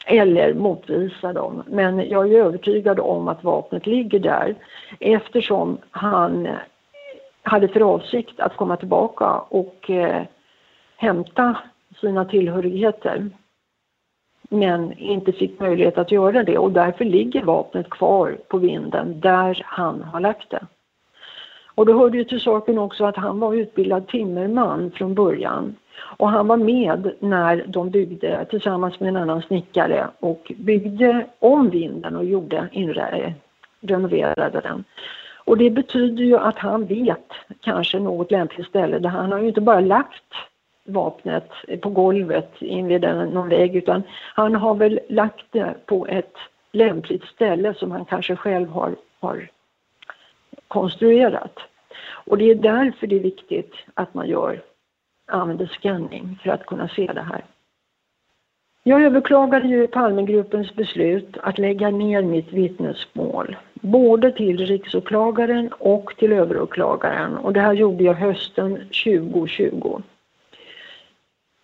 eller 0.06 0.54
motvisa 0.54 1.34
dem. 1.34 1.64
Men 1.68 2.10
jag 2.10 2.32
är 2.32 2.44
övertygad 2.44 3.00
om 3.00 3.28
att 3.28 3.44
vapnet 3.44 3.88
ligger 3.88 4.20
där 4.20 4.56
eftersom 5.00 5.78
han 5.92 6.48
hade 7.44 7.68
för 7.68 7.82
avsikt 7.82 8.40
att 8.40 8.56
komma 8.56 8.78
tillbaka 8.78 9.40
och 9.40 9.90
eh, 9.90 10.24
hämta 10.98 11.58
sina 12.02 12.26
tillhörigheter 12.26 13.30
men 14.50 14.94
inte 14.98 15.32
fick 15.32 15.60
möjlighet 15.60 15.98
att 15.98 16.12
göra 16.12 16.44
det 16.44 16.58
och 16.58 16.72
därför 16.72 17.06
ligger 17.06 17.44
vapnet 17.44 17.90
kvar 17.90 18.38
på 18.48 18.58
vinden 18.58 19.20
där 19.20 19.62
han 19.66 20.02
har 20.02 20.20
lagt 20.20 20.50
det. 20.50 20.66
Och 21.76 21.86
då 21.86 22.00
hörde 22.00 22.18
ju 22.18 22.24
till 22.24 22.40
saken 22.40 22.78
också 22.78 23.06
att 23.06 23.16
han 23.16 23.40
var 23.40 23.54
utbildad 23.54 24.08
timmerman 24.08 24.92
från 24.92 25.14
början 25.14 25.76
och 26.00 26.30
han 26.30 26.48
var 26.48 26.58
med 26.58 27.12
när 27.20 27.64
de 27.68 27.90
byggde 27.90 28.46
tillsammans 28.46 29.00
med 29.00 29.10
en 29.10 29.18
annan 29.18 29.42
snickare 29.42 30.08
och 30.20 30.52
byggde 30.58 31.26
om 31.40 31.70
vinden 31.70 32.16
och 32.16 32.26
gjorde 32.26 32.68
inre, 32.72 33.34
renoverade 33.82 34.62
den. 34.62 34.84
Och 35.46 35.58
det 35.58 35.70
betyder 35.70 36.24
ju 36.24 36.38
att 36.38 36.58
han 36.58 36.86
vet 36.86 37.32
kanske 37.62 38.00
något 38.00 38.32
lämpligt 38.32 38.68
ställe 38.68 39.00
där 39.00 39.10
han 39.10 39.32
har 39.32 39.40
ju 39.40 39.48
inte 39.48 39.62
bara 39.62 39.80
lagt 39.80 40.24
vapnet 40.86 41.50
på 41.82 41.90
golvet 41.90 42.52
invid 42.60 43.02
någon 43.02 43.50
vägg 43.50 43.76
utan 43.76 44.04
han 44.36 44.56
har 44.56 44.76
väl 44.76 45.00
lagt 45.10 45.46
det 45.52 45.74
på 45.86 46.08
ett 46.08 46.36
lämpligt 46.72 47.24
ställe 47.24 47.74
som 47.74 47.92
han 47.92 48.06
kanske 48.06 48.36
själv 48.36 48.70
har, 48.70 48.96
har 49.20 49.50
konstruerat. 50.68 51.60
Och 52.26 52.38
det 52.38 52.52
är 52.52 52.56
därför 52.56 53.08
det 53.08 53.16
är 53.16 53.20
viktigt 53.20 53.74
att 53.94 54.14
man 54.14 54.28
gör, 54.28 54.62
använder 55.34 55.66
scanning 55.66 56.40
för 56.44 56.50
att 56.50 56.66
kunna 56.66 56.88
se 56.88 57.12
det 57.14 57.22
här. 57.22 57.44
Jag 58.84 59.04
överklagade 59.04 59.68
ju 59.68 59.88
Palmegruppens 59.88 60.76
beslut 60.76 61.38
att 61.42 61.58
lägga 61.58 61.90
ner 61.90 62.22
mitt 62.22 62.54
vittnesmål, 62.54 63.56
både 63.74 64.32
till 64.32 64.66
riksåklagaren 64.66 65.70
och 65.80 66.14
till 66.18 66.34
överåklagaren 66.34 67.38
och 67.38 67.54
det 67.54 67.60
här 67.60 67.74
gjorde 67.74 68.04
jag 68.04 68.14
hösten 68.14 68.76
2020. 68.76 70.02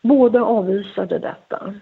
Båda 0.01 0.41
avvisade 0.41 1.20
detta. 1.20 1.74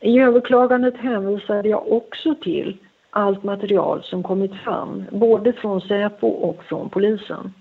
I 0.00 0.18
överklagandet 0.18 0.96
hänvisade 0.96 1.68
jag 1.68 1.92
också 1.92 2.34
till 2.34 2.78
allt 3.10 3.42
material 3.42 4.02
som 4.02 4.22
kommit 4.22 4.54
fram, 4.54 5.04
både 5.10 5.52
från 5.52 5.80
Säpo 5.80 6.26
och 6.26 6.64
från 6.64 6.88
polisen. 6.88 7.52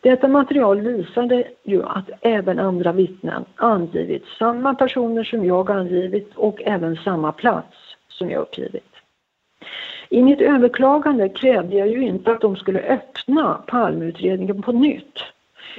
Detta 0.00 0.28
material 0.28 0.80
visade 0.80 1.44
ju 1.64 1.82
att 1.82 2.10
även 2.20 2.58
andra 2.58 2.92
vittnen 2.92 3.44
angivit 3.56 4.24
samma 4.38 4.74
personer 4.74 5.24
som 5.24 5.44
jag 5.44 5.70
angivit 5.70 6.34
och 6.34 6.62
även 6.62 6.96
samma 6.96 7.32
plats 7.32 7.76
som 8.08 8.30
jag 8.30 8.42
uppgivit. 8.42 8.84
I 10.08 10.22
mitt 10.22 10.40
överklagande 10.40 11.28
krävde 11.28 11.76
jag 11.76 11.88
ju 11.88 12.00
inte 12.00 12.32
att 12.32 12.40
de 12.40 12.56
skulle 12.56 12.80
öppna 12.80 13.54
palmutredningen 13.66 14.62
på 14.62 14.72
nytt 14.72 15.18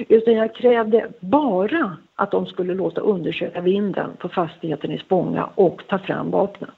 utan 0.08 0.34
jag 0.34 0.54
krävde 0.54 1.08
bara 1.20 1.96
att 2.14 2.30
de 2.30 2.46
skulle 2.46 2.74
låta 2.74 3.00
undersöka 3.00 3.60
vinden 3.60 4.10
på 4.18 4.28
fastigheten 4.28 4.92
i 4.92 4.98
Spånga 4.98 5.44
och 5.54 5.82
ta 5.88 5.98
fram 5.98 6.30
vapnet. 6.30 6.74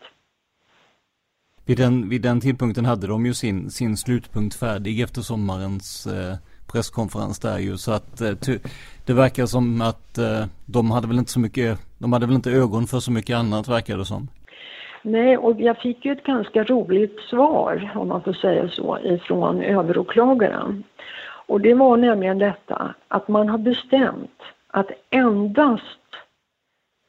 vid 1.67 1.79
den, 1.79 2.09
vid 2.09 2.23
den 2.23 2.41
tidpunkten 2.41 2.85
hade 2.85 3.07
de 3.07 3.27
ju 3.27 3.35
sin, 3.35 3.71
sin 3.71 3.97
slutpunkt 3.97 4.55
färdig 4.55 5.01
efter 5.01 5.21
sommarens 5.21 6.07
eh, 6.07 6.37
presskonferens 6.73 7.39
där 7.39 7.59
ju. 7.59 7.77
Så 7.77 7.93
att 7.93 8.21
eh, 8.21 8.31
det 9.07 9.13
verkar 9.13 9.47
som 9.47 9.81
att 9.81 10.19
eh, 10.19 10.45
de 10.67 10.91
hade 10.91 11.07
väl 11.07 11.19
inte 11.19 11.31
så 11.31 11.41
mycket, 11.41 11.79
de 11.99 12.13
hade 12.13 12.27
väl 12.27 12.35
inte 12.35 12.51
ögon 12.51 12.87
för 12.87 13.01
så 13.01 13.13
mycket 13.13 13.37
annat 13.37 13.69
verkar 13.69 13.99
det 13.99 14.05
som. 14.05 14.29
Nej, 15.03 15.37
och 15.37 15.61
jag 15.61 15.79
fick 15.79 16.05
ju 16.05 16.13
ett 16.13 16.25
ganska 16.25 16.65
roligt 16.65 17.21
svar, 17.31 17.93
om 17.95 18.09
man 18.09 18.23
får 18.23 18.33
säga 18.33 18.69
så, 18.69 18.99
ifrån 19.05 19.63
överåklagaren. 19.63 20.85
Och 21.47 21.61
det 21.61 21.75
var 21.75 21.97
nämligen 21.97 22.39
detta 22.39 22.95
att 23.09 23.29
man 23.29 23.49
har 23.49 23.59
bestämt 23.59 24.41
att 24.67 24.91
endast 25.11 25.85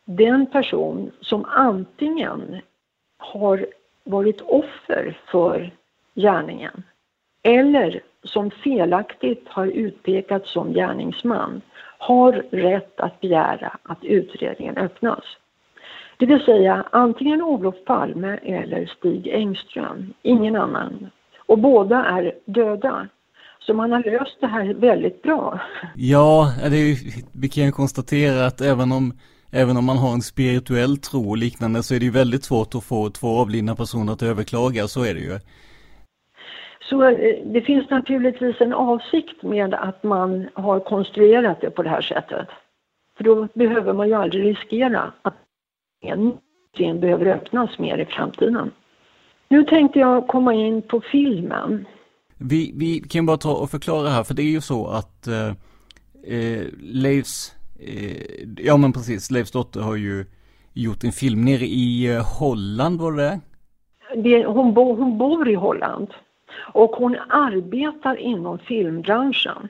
den 0.05 0.45
person 0.45 1.11
som 1.21 1.45
antingen 1.45 2.61
har 3.17 3.65
varit 4.03 4.41
offer 4.41 5.17
för 5.31 5.71
gärningen 6.15 6.83
eller 7.43 8.01
som 8.23 8.51
felaktigt 8.51 9.47
har 9.47 9.67
utpekats 9.67 10.53
som 10.53 10.73
gärningsman 10.73 11.61
har 11.97 12.31
rätt 12.51 12.99
att 12.99 13.21
begära 13.21 13.77
att 13.83 14.03
utredningen 14.03 14.77
öppnas. 14.77 15.23
Det 16.17 16.25
vill 16.25 16.45
säga 16.45 16.85
antingen 16.91 17.41
Olof 17.41 17.75
Palme 17.85 18.39
eller 18.43 18.85
Stig 18.97 19.27
Engström, 19.27 20.13
ingen 20.21 20.55
annan. 20.55 21.09
Och 21.45 21.59
båda 21.59 22.05
är 22.05 22.33
döda. 22.45 23.07
Så 23.59 23.73
man 23.73 23.91
har 23.91 24.03
löst 24.03 24.37
det 24.39 24.47
här 24.47 24.73
väldigt 24.73 25.21
bra. 25.21 25.59
Ja, 25.95 26.53
det 26.69 26.77
är, 26.77 26.97
vi 27.31 27.49
kan 27.49 27.63
ju 27.63 27.71
konstatera 27.71 28.45
att 28.45 28.61
även 28.61 28.91
om, 28.91 29.13
även 29.51 29.77
om 29.77 29.85
man 29.85 29.97
har 29.97 30.13
en 30.13 30.21
spirituell 30.21 30.97
tro 30.97 31.29
och 31.29 31.37
liknande 31.37 31.83
så 31.83 31.95
är 31.95 31.99
det 31.99 32.05
ju 32.05 32.11
väldigt 32.11 32.43
svårt 32.43 32.75
att 32.75 32.83
få 32.83 33.09
två 33.09 33.27
avlidna 33.27 33.75
personer 33.75 34.13
att 34.13 34.23
överklaga, 34.23 34.87
så 34.87 35.03
är 35.03 35.13
det 35.13 35.19
ju. 35.19 35.39
Så 36.89 37.03
eh, 37.03 37.45
det 37.45 37.61
finns 37.61 37.89
naturligtvis 37.89 38.61
en 38.61 38.73
avsikt 38.73 39.43
med 39.43 39.73
att 39.73 40.03
man 40.03 40.47
har 40.53 40.79
konstruerat 40.79 41.61
det 41.61 41.69
på 41.69 41.83
det 41.83 41.89
här 41.89 42.01
sättet. 42.01 42.47
För 43.17 43.23
då 43.23 43.47
behöver 43.53 43.93
man 43.93 44.07
ju 44.07 44.13
aldrig 44.13 44.45
riskera 44.45 45.11
att 45.21 45.35
en 46.01 46.99
behöver 46.99 47.25
öppnas 47.25 47.79
mer 47.79 47.97
i 47.97 48.05
framtiden. 48.05 48.71
Nu 49.47 49.63
tänkte 49.63 49.99
jag 49.99 50.27
komma 50.27 50.53
in 50.53 50.81
på 50.81 51.01
filmen. 51.11 51.85
Vi, 52.37 52.73
vi 52.75 52.99
kan 52.99 53.25
bara 53.25 53.37
ta 53.37 53.55
och 53.55 53.69
förklara 53.69 54.09
här, 54.09 54.23
för 54.23 54.33
det 54.33 54.41
är 54.41 54.51
ju 54.51 54.61
så 54.61 54.87
att 54.87 55.27
eh, 55.27 55.47
eh, 56.37 56.65
Leifs, 56.81 57.55
eh, 57.79 58.45
ja 58.57 58.77
men 58.77 58.93
precis, 58.93 59.31
Leifs 59.31 59.51
dotter 59.51 59.79
har 59.81 59.95
ju 59.95 60.25
gjort 60.73 61.03
en 61.03 61.11
film 61.11 61.45
nere 61.45 61.65
i 61.65 62.15
eh, 62.15 62.39
Holland, 62.39 63.01
var 63.01 63.11
det 63.11 63.39
det 64.15 64.45
hon, 64.45 64.73
bo, 64.73 64.95
hon 64.95 65.17
bor 65.17 65.49
i 65.49 65.55
Holland 65.55 66.07
och 66.55 66.91
hon 66.91 67.15
arbetar 67.29 68.15
inom 68.15 68.59
filmbranschen. 68.59 69.67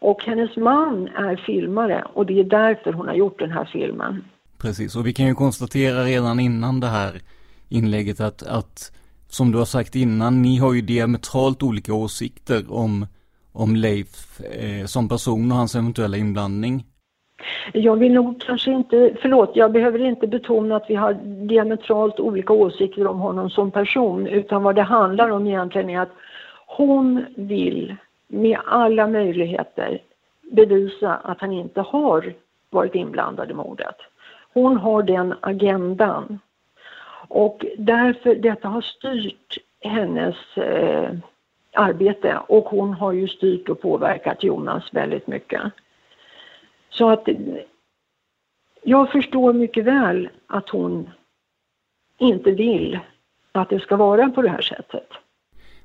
Och 0.00 0.22
hennes 0.24 0.56
man 0.56 1.08
är 1.08 1.36
filmare 1.36 2.04
och 2.14 2.26
det 2.26 2.40
är 2.40 2.44
därför 2.44 2.92
hon 2.92 3.08
har 3.08 3.14
gjort 3.14 3.38
den 3.38 3.50
här 3.50 3.68
filmen. 3.72 4.24
Precis, 4.58 4.96
och 4.96 5.06
vi 5.06 5.12
kan 5.12 5.26
ju 5.26 5.34
konstatera 5.34 6.04
redan 6.04 6.40
innan 6.40 6.80
det 6.80 6.86
här 6.86 7.20
inlägget 7.68 8.20
att, 8.20 8.42
att 8.42 8.92
som 9.28 9.52
du 9.52 9.58
har 9.58 9.64
sagt 9.64 9.96
innan, 9.96 10.42
ni 10.42 10.56
har 10.58 10.72
ju 10.72 10.80
diametralt 10.80 11.62
olika 11.62 11.94
åsikter 11.94 12.72
om, 12.72 13.06
om 13.52 13.76
Leif 13.76 14.40
eh, 14.40 14.86
som 14.86 15.08
person 15.08 15.52
och 15.52 15.58
hans 15.58 15.74
eventuella 15.74 16.16
inblandning. 16.16 16.84
Jag 17.72 17.96
vill 17.96 18.12
nog 18.12 18.42
kanske 18.42 18.70
inte, 18.70 19.16
förlåt, 19.22 19.50
jag 19.54 19.72
behöver 19.72 19.98
inte 19.98 20.26
betona 20.26 20.76
att 20.76 20.90
vi 20.90 20.94
har 20.94 21.12
diametralt 21.22 22.20
olika 22.20 22.52
åsikter 22.52 23.06
om 23.06 23.20
honom 23.20 23.50
som 23.50 23.70
person, 23.70 24.26
utan 24.26 24.62
vad 24.62 24.74
det 24.74 24.82
handlar 24.82 25.28
om 25.28 25.46
egentligen 25.46 25.90
är 25.90 26.00
att 26.00 26.12
hon 26.66 27.24
vill 27.36 27.96
med 28.28 28.58
alla 28.66 29.06
möjligheter 29.06 30.00
bevisa 30.52 31.14
att 31.14 31.40
han 31.40 31.52
inte 31.52 31.80
har 31.80 32.32
varit 32.70 32.94
inblandad 32.94 33.50
i 33.50 33.54
mordet. 33.54 33.96
Hon 34.54 34.76
har 34.76 35.02
den 35.02 35.34
agendan. 35.40 36.38
Och 37.28 37.66
därför, 37.78 38.34
detta 38.34 38.68
har 38.68 38.80
styrt 38.80 39.58
hennes 39.80 40.36
eh, 40.56 41.10
arbete 41.72 42.38
och 42.46 42.64
hon 42.64 42.92
har 42.92 43.12
ju 43.12 43.28
styrt 43.28 43.68
och 43.68 43.80
påverkat 43.80 44.42
Jonas 44.42 44.84
väldigt 44.92 45.26
mycket. 45.26 45.62
Så 46.92 47.10
att 47.10 47.28
jag 48.82 49.12
förstår 49.12 49.52
mycket 49.52 49.84
väl 49.84 50.28
att 50.46 50.68
hon 50.68 51.10
inte 52.18 52.50
vill 52.50 52.98
att 53.52 53.70
det 53.70 53.80
ska 53.80 53.96
vara 53.96 54.30
på 54.30 54.42
det 54.42 54.48
här 54.48 54.62
sättet. 54.62 55.08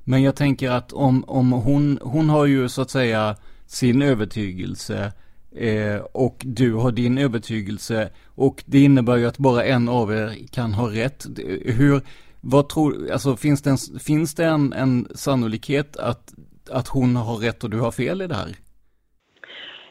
Men 0.04 0.22
jag 0.22 0.36
tänker 0.36 0.70
att 0.70 0.92
om, 0.92 1.24
om 1.26 1.52
hon, 1.52 1.98
hon 2.02 2.28
har 2.28 2.46
ju 2.46 2.68
så 2.68 2.82
att 2.82 2.90
säga 2.90 3.36
sin 3.66 4.02
övertygelse 4.02 5.12
eh, 5.52 5.96
och 6.12 6.42
du 6.44 6.74
har 6.74 6.92
din 6.92 7.18
övertygelse 7.18 8.10
och 8.26 8.64
det 8.66 8.80
innebär 8.80 9.16
ju 9.16 9.26
att 9.26 9.38
bara 9.38 9.64
en 9.64 9.88
av 9.88 10.12
er 10.12 10.46
kan 10.50 10.72
ha 10.72 10.90
rätt. 10.90 11.26
Hur, 11.64 12.00
vad 12.40 12.68
tror, 12.68 13.10
alltså 13.12 13.36
finns 13.36 13.62
det 13.62 13.70
en, 13.70 14.00
finns 14.00 14.34
det 14.34 14.44
en, 14.44 14.72
en 14.72 15.08
sannolikhet 15.14 15.96
att, 15.96 16.34
att 16.70 16.88
hon 16.88 17.16
har 17.16 17.36
rätt 17.36 17.64
och 17.64 17.70
du 17.70 17.80
har 17.80 17.90
fel 17.90 18.22
i 18.22 18.26
det 18.26 18.34
här? 18.34 18.56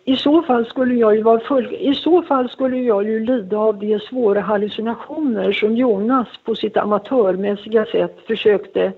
I 0.10 0.16
så 0.16 0.42
fall 0.42 0.66
skulle 0.66 0.96
jag 0.96 1.16
ju 1.16 1.22
vara 1.22 1.40
full, 1.40 1.76
i 1.80 1.96
så 1.96 2.22
fall 2.22 2.50
skulle 2.50 2.78
jag 2.78 3.04
ju 3.04 3.26
lida 3.26 3.58
av 3.58 3.80
de 3.80 4.00
svåra 4.00 4.42
hallucinationer 4.42 5.52
som 5.52 5.76
Jonas 5.76 6.28
på 6.44 6.56
sitt 6.56 6.78
amatörmässiga 6.78 7.86
sätt 7.86 8.18
försökte 8.28 8.92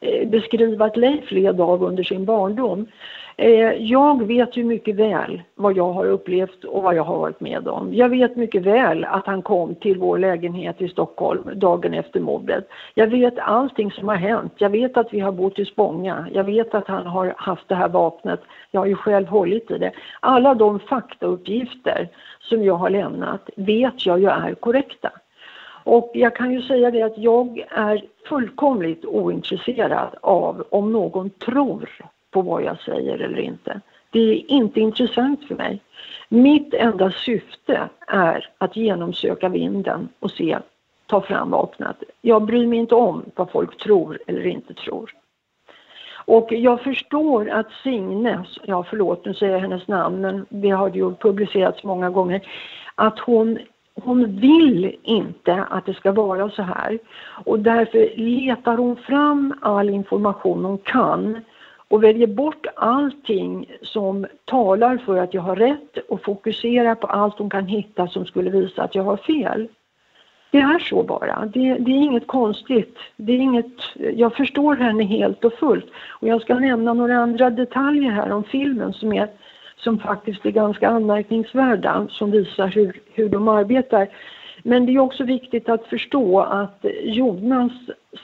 eh, 0.00 0.28
beskriva 0.28 0.84
att 0.84 0.96
Leif 0.96 1.30
led 1.30 1.60
av 1.60 1.84
under 1.84 2.02
sin 2.02 2.24
barndom. 2.24 2.86
Eh, 3.42 3.72
jag 3.72 4.26
vet 4.26 4.56
ju 4.56 4.64
mycket 4.64 4.96
väl 4.96 5.42
vad 5.54 5.76
jag 5.76 5.92
har 5.92 6.06
upplevt 6.06 6.64
och 6.64 6.82
vad 6.82 6.94
jag 6.94 7.04
har 7.04 7.18
varit 7.18 7.40
med 7.40 7.68
om. 7.68 7.94
Jag 7.94 8.08
vet 8.08 8.36
mycket 8.36 8.62
väl 8.62 9.04
att 9.04 9.26
han 9.26 9.42
kom 9.42 9.74
till 9.74 9.98
vår 9.98 10.18
lägenhet 10.18 10.82
i 10.82 10.88
Stockholm 10.88 11.50
dagen 11.54 11.94
efter 11.94 12.20
mordet. 12.20 12.68
Jag 12.94 13.06
vet 13.06 13.38
allting 13.38 13.90
som 13.90 14.08
har 14.08 14.16
hänt. 14.16 14.52
Jag 14.56 14.70
vet 14.70 14.96
att 14.96 15.12
vi 15.12 15.20
har 15.20 15.32
bott 15.32 15.58
i 15.58 15.64
Spånga. 15.64 16.26
Jag 16.32 16.44
vet 16.44 16.74
att 16.74 16.88
han 16.88 17.06
har 17.06 17.34
haft 17.36 17.68
det 17.68 17.74
här 17.74 17.88
vapnet. 17.88 18.40
Jag 18.70 18.80
har 18.80 18.86
ju 18.86 18.94
själv 18.94 19.26
hållit 19.26 19.70
i 19.70 19.78
det. 19.78 19.92
Alla 20.20 20.54
de 20.54 20.78
faktauppgifter 20.78 22.08
som 22.40 22.64
jag 22.64 22.74
har 22.74 22.90
lämnat 22.90 23.50
vet 23.56 24.06
jag 24.06 24.20
ju 24.20 24.28
är 24.28 24.54
korrekta. 24.54 25.10
Och 25.84 26.10
jag 26.14 26.36
kan 26.36 26.52
ju 26.52 26.62
säga 26.62 26.90
det 26.90 27.02
att 27.02 27.18
jag 27.18 27.66
är 27.70 28.04
fullkomligt 28.28 29.04
ointresserad 29.04 30.08
av 30.20 30.64
om 30.70 30.92
någon 30.92 31.30
tror 31.30 31.88
på 32.30 32.42
vad 32.42 32.62
jag 32.62 32.80
säger 32.80 33.18
eller 33.18 33.38
inte. 33.38 33.80
Det 34.10 34.18
är 34.18 34.50
inte 34.50 34.80
intressant 34.80 35.44
för 35.44 35.54
mig. 35.54 35.80
Mitt 36.28 36.74
enda 36.74 37.10
syfte 37.10 37.88
är 38.06 38.48
att 38.58 38.76
genomsöka 38.76 39.48
vinden 39.48 40.08
och 40.20 40.30
se, 40.30 40.58
ta 41.06 41.20
fram 41.20 41.50
vapnet. 41.50 41.96
Jag 42.20 42.42
bryr 42.42 42.66
mig 42.66 42.78
inte 42.78 42.94
om 42.94 43.24
vad 43.34 43.50
folk 43.50 43.82
tror 43.82 44.18
eller 44.26 44.46
inte 44.46 44.74
tror. 44.74 45.14
Och 46.24 46.52
jag 46.52 46.80
förstår 46.80 47.50
att 47.50 47.72
Signe, 47.82 48.44
ja 48.62 48.84
förlåt 48.90 49.24
nu 49.24 49.34
säger 49.34 49.52
jag 49.52 49.60
hennes 49.60 49.88
namn 49.88 50.20
men 50.20 50.46
det 50.48 50.70
har 50.70 50.90
ju 50.90 51.14
publicerats 51.14 51.84
många 51.84 52.10
gånger, 52.10 52.48
att 52.94 53.18
hon 53.18 53.58
hon 53.94 54.40
vill 54.40 54.96
inte 55.02 55.64
att 55.70 55.86
det 55.86 55.94
ska 55.94 56.12
vara 56.12 56.50
så 56.50 56.62
här 56.62 56.98
och 57.44 57.58
därför 57.58 58.16
letar 58.16 58.76
hon 58.76 58.96
fram 58.96 59.54
all 59.60 59.90
information 59.90 60.64
hon 60.64 60.78
kan 60.78 61.44
och 61.90 62.04
väljer 62.04 62.26
bort 62.26 62.66
allting 62.76 63.66
som 63.82 64.26
talar 64.44 64.96
för 64.96 65.16
att 65.16 65.34
jag 65.34 65.42
har 65.42 65.56
rätt 65.56 65.98
och 66.08 66.22
fokuserar 66.22 66.94
på 66.94 67.06
allt 67.06 67.38
hon 67.38 67.50
kan 67.50 67.66
hitta 67.66 68.08
som 68.08 68.26
skulle 68.26 68.50
visa 68.50 68.82
att 68.82 68.94
jag 68.94 69.02
har 69.02 69.16
fel. 69.16 69.68
Det 70.50 70.58
är 70.58 70.78
så 70.78 71.02
bara. 71.02 71.46
Det, 71.46 71.74
det, 71.74 71.90
är 71.90 72.02
inget 72.02 72.26
konstigt. 72.26 72.98
Det 73.16 73.32
är 73.32 73.38
inget, 73.38 73.72
jag 73.94 74.36
förstår 74.36 74.76
henne 74.76 75.04
helt 75.04 75.44
och 75.44 75.52
fullt. 75.52 75.86
Och 76.08 76.28
jag 76.28 76.42
ska 76.42 76.54
nämna 76.54 76.92
några 76.92 77.16
andra 77.16 77.50
detaljer 77.50 78.10
här 78.10 78.32
om 78.32 78.44
filmen 78.44 78.92
som, 78.92 79.12
är, 79.12 79.28
som 79.76 79.98
faktiskt 79.98 80.46
är 80.46 80.50
ganska 80.50 80.88
anmärkningsvärda, 80.88 82.06
som 82.10 82.30
visar 82.30 82.66
hur, 82.66 83.00
hur 83.12 83.28
de 83.28 83.48
arbetar. 83.48 84.08
Men 84.62 84.86
det 84.86 84.94
är 84.94 84.98
också 84.98 85.24
viktigt 85.24 85.68
att 85.68 85.86
förstå 85.86 86.40
att 86.40 86.84
Jonas 87.02 87.72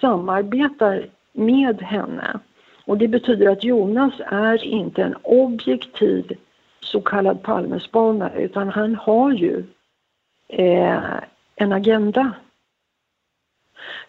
samarbetar 0.01 1.07
med 1.33 1.83
henne. 1.83 2.41
Och 2.87 2.99
det 2.99 3.09
betyder 3.09 3.51
att 3.51 3.64
Jonas 3.64 4.14
är 4.26 4.64
inte 4.64 5.03
en 5.03 5.16
objektiv 5.22 6.39
så 6.80 7.01
kallad 7.01 7.43
Palmespanare 7.43 8.43
utan 8.43 8.68
han 8.68 8.95
har 8.95 9.32
ju 9.32 9.64
eh, 10.49 11.18
en 11.57 11.72
agenda. 11.72 12.32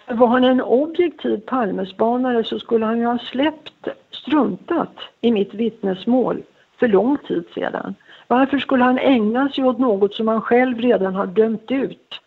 För 0.06 0.14
var 0.14 0.28
han 0.28 0.44
en 0.44 0.62
objektiv 0.62 1.38
Palmespanare 1.38 2.44
så 2.44 2.60
skulle 2.60 2.86
han 2.86 3.00
ju 3.00 3.06
ha 3.06 3.20
släppt, 3.20 3.88
struntat 4.12 4.94
i 5.22 5.32
mitt 5.32 5.54
vittnesmål 5.54 6.44
för 6.80 6.88
lång 6.88 7.18
tid 7.18 7.44
sedan. 7.56 7.96
Varför 8.28 8.60
skulle 8.60 8.84
han 8.84 8.98
ägna 8.98 9.50
sig 9.50 9.64
åt 9.64 9.80
något 9.80 10.14
som 10.14 10.28
han 10.28 10.42
själv 10.42 10.80
redan 10.80 11.16
har 11.16 11.26
dömt 11.26 11.72
ut 11.72 12.22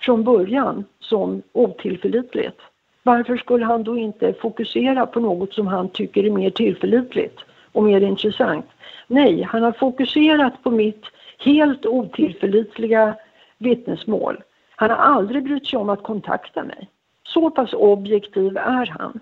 från 0.00 0.24
början 0.24 0.84
som 1.00 1.42
otillförlitligt? 1.52 2.60
Varför 3.02 3.36
skulle 3.36 3.64
han 3.64 3.84
då 3.84 3.98
inte 3.98 4.34
fokusera 4.42 5.06
på 5.06 5.20
något 5.20 5.54
som 5.54 5.66
han 5.66 5.88
tycker 5.88 6.24
är 6.24 6.30
mer 6.30 6.50
tillförlitligt 6.50 7.38
och 7.72 7.84
mer 7.84 8.00
intressant? 8.00 8.66
Nej, 9.06 9.42
han 9.42 9.62
har 9.62 9.72
fokuserat 9.72 10.62
på 10.62 10.70
mitt 10.70 11.02
helt 11.38 11.86
otillförlitliga 11.86 13.16
vittnesmål. 13.58 14.42
Han 14.76 14.90
har 14.90 14.96
aldrig 14.96 15.44
brytt 15.44 15.66
sig 15.66 15.78
om 15.78 15.88
att 15.88 16.02
kontakta 16.02 16.64
mig. 16.64 16.88
Så 17.28 17.50
pass 17.50 17.72
objektiv 17.72 18.56
är 18.56 18.86
han. 18.86 19.20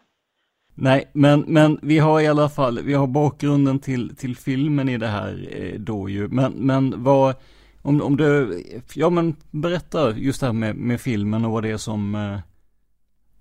Nej, 0.75 1.11
men, 1.13 1.45
men 1.47 1.79
vi 1.83 1.99
har 1.99 2.21
i 2.21 2.27
alla 2.27 2.49
fall, 2.49 2.79
vi 2.83 2.95
har 2.95 3.07
bakgrunden 3.07 3.79
till, 3.79 4.17
till 4.17 4.37
filmen 4.37 4.89
i 4.89 4.99
det 4.99 5.07
här 5.07 5.49
eh, 5.51 5.81
då 5.81 6.09
ju. 6.09 6.29
Men, 6.29 6.53
men 6.53 7.05
vad, 7.05 7.35
om, 7.83 8.03
om 8.03 8.17
du, 8.17 8.63
ja 8.95 9.11
men 9.11 9.37
berätta 9.51 10.17
just 10.17 10.41
det 10.41 10.47
här 10.47 10.53
med, 10.53 10.77
med 10.77 11.01
filmen 11.01 11.45
och 11.45 11.51
vad 11.51 11.63
det 11.63 11.71
är 11.71 11.77
som, 11.77 12.15
eh, 12.15 12.39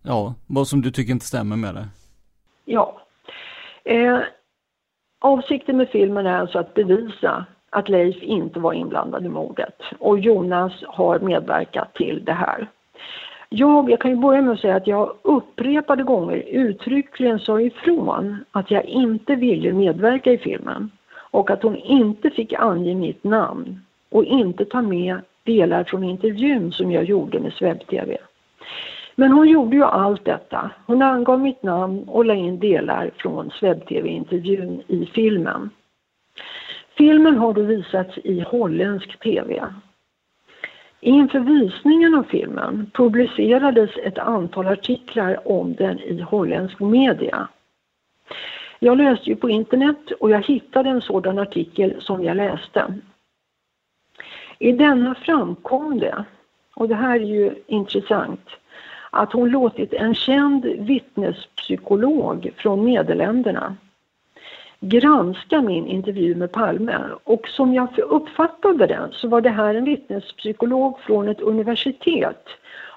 ja, 0.07 0.33
vad 0.47 0.67
som 0.67 0.81
du 0.81 0.91
tycker 0.91 1.13
inte 1.13 1.25
stämmer 1.25 1.55
med 1.55 1.75
det. 1.75 1.87
Ja. 2.65 3.01
Eh, 3.83 4.19
avsikten 5.19 5.77
med 5.77 5.89
filmen 5.89 6.25
är 6.25 6.39
alltså 6.39 6.59
att 6.59 6.73
bevisa 6.73 7.45
att 7.69 7.89
Leif 7.89 8.23
inte 8.23 8.59
var 8.59 8.73
inblandad 8.73 9.25
i 9.25 9.29
mordet 9.29 9.81
och 9.99 10.19
Jonas 10.19 10.73
har 10.87 11.19
medverkat 11.19 11.93
till 11.93 12.25
det 12.25 12.33
här. 12.33 12.67
Jag, 13.49 13.91
jag 13.91 13.99
kan 14.01 14.11
ju 14.11 14.17
börja 14.17 14.41
med 14.41 14.53
att 14.53 14.59
säga 14.59 14.75
att 14.75 14.87
jag 14.87 15.13
upprepade 15.21 16.03
gånger 16.03 16.37
uttryckligen 16.37 17.39
sa 17.39 17.61
ifrån 17.61 18.45
att 18.51 18.71
jag 18.71 18.85
inte 18.85 19.35
ville 19.35 19.73
medverka 19.73 20.31
i 20.31 20.37
filmen 20.37 20.91
och 21.13 21.51
att 21.51 21.63
hon 21.63 21.75
inte 21.75 22.29
fick 22.29 22.53
ange 22.53 22.95
mitt 22.95 23.23
namn 23.23 23.81
och 24.09 24.23
inte 24.23 24.65
ta 24.65 24.81
med 24.81 25.21
delar 25.43 25.83
från 25.83 26.03
intervjun 26.03 26.71
som 26.71 26.91
jag 26.91 27.03
gjorde 27.03 27.39
med 27.39 27.53
SvebTV. 27.53 28.17
Men 29.19 29.31
hon 29.31 29.49
gjorde 29.49 29.75
ju 29.75 29.83
allt 29.83 30.25
detta. 30.25 30.71
Hon 30.85 31.01
angav 31.01 31.39
mitt 31.39 31.63
namn 31.63 32.03
och 32.07 32.25
la 32.25 32.33
in 32.33 32.59
delar 32.59 33.11
från 33.17 33.51
SvebTV-intervjun 33.51 34.81
i 34.87 35.05
filmen. 35.05 35.69
Filmen 36.97 37.37
har 37.37 37.53
då 37.53 37.61
visats 37.61 38.17
i 38.17 38.39
holländsk 38.39 39.19
TV. 39.19 39.63
Inför 40.99 41.39
visningen 41.39 42.15
av 42.15 42.23
filmen 42.23 42.91
publicerades 42.93 43.89
ett 44.03 44.17
antal 44.17 44.67
artiklar 44.67 45.47
om 45.47 45.73
den 45.75 45.99
i 45.99 46.21
holländsk 46.21 46.79
media. 46.79 47.47
Jag 48.79 48.97
läste 48.97 49.29
ju 49.29 49.35
på 49.35 49.49
internet 49.49 50.11
och 50.19 50.31
jag 50.31 50.41
hittade 50.41 50.89
en 50.89 51.01
sådan 51.01 51.39
artikel 51.39 52.01
som 52.01 52.23
jag 52.23 52.37
läste. 52.37 52.93
I 54.59 54.71
denna 54.71 55.15
framkom 55.15 55.99
det, 55.99 56.25
och 56.75 56.87
det 56.87 56.95
här 56.95 57.15
är 57.15 57.25
ju 57.25 57.55
intressant, 57.67 58.49
att 59.09 59.33
hon 59.33 59.49
låtit 59.49 59.93
en 59.93 60.15
känd 60.15 60.65
vittnespsykolog 60.65 62.51
från 62.57 62.85
Nederländerna 62.85 63.75
granska 64.79 65.61
min 65.61 65.87
intervju 65.87 66.35
med 66.35 66.51
Palme 66.51 66.99
och 67.23 67.47
som 67.47 67.73
jag 67.73 67.99
uppfattade 67.99 68.87
den 68.87 69.11
så 69.11 69.27
var 69.27 69.41
det 69.41 69.49
här 69.49 69.75
en 69.75 69.85
vittnespsykolog 69.85 70.99
från 70.99 71.29
ett 71.29 71.41
universitet 71.41 72.43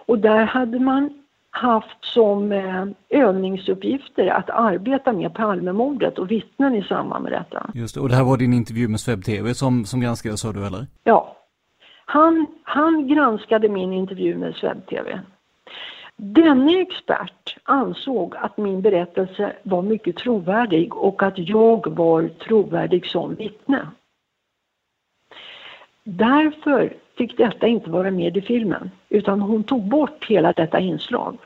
och 0.06 0.18
där 0.18 0.44
hade 0.44 0.78
man 0.78 1.10
haft 1.50 2.04
som 2.04 2.52
eh, 2.52 2.86
övningsuppgifter 3.08 4.26
att 4.26 4.50
arbeta 4.50 5.12
med 5.12 5.34
Palmemordet 5.34 6.18
och 6.18 6.30
vittnen 6.30 6.74
i 6.74 6.82
samband 6.82 7.24
med 7.24 7.32
detta. 7.32 7.70
Just 7.74 7.94
det, 7.94 8.00
och 8.00 8.08
det 8.08 8.14
här 8.14 8.24
var 8.24 8.36
din 8.36 8.52
intervju 8.52 8.88
med 8.88 9.00
Sveb 9.00 9.24
TV 9.24 9.54
som, 9.54 9.84
som 9.84 10.00
granskade 10.00 10.36
sa 10.36 10.52
du 10.52 10.66
eller? 10.66 10.86
Ja. 11.04 11.36
Han, 12.04 12.46
han 12.62 13.08
granskade 13.08 13.68
min 13.68 13.92
intervju 13.92 14.36
med 14.36 14.54
Sveb 14.54 14.86
TV. 14.86 15.20
Denne 16.22 16.80
expert 16.80 17.56
ansåg 17.62 18.36
att 18.36 18.56
min 18.56 18.82
berättelse 18.82 19.56
var 19.62 19.82
mycket 19.82 20.16
trovärdig 20.16 20.96
och 20.96 21.22
att 21.22 21.38
jag 21.38 21.86
var 21.96 22.28
trovärdig 22.28 23.06
som 23.06 23.34
vittne. 23.34 23.88
Därför 26.04 26.96
fick 27.16 27.36
detta 27.36 27.66
inte 27.66 27.90
vara 27.90 28.10
med 28.10 28.36
i 28.36 28.40
filmen, 28.40 28.90
utan 29.08 29.40
hon 29.40 29.64
tog 29.64 29.88
bort 29.88 30.30
hela 30.30 30.52
detta 30.52 30.80
inslag. 30.80 31.38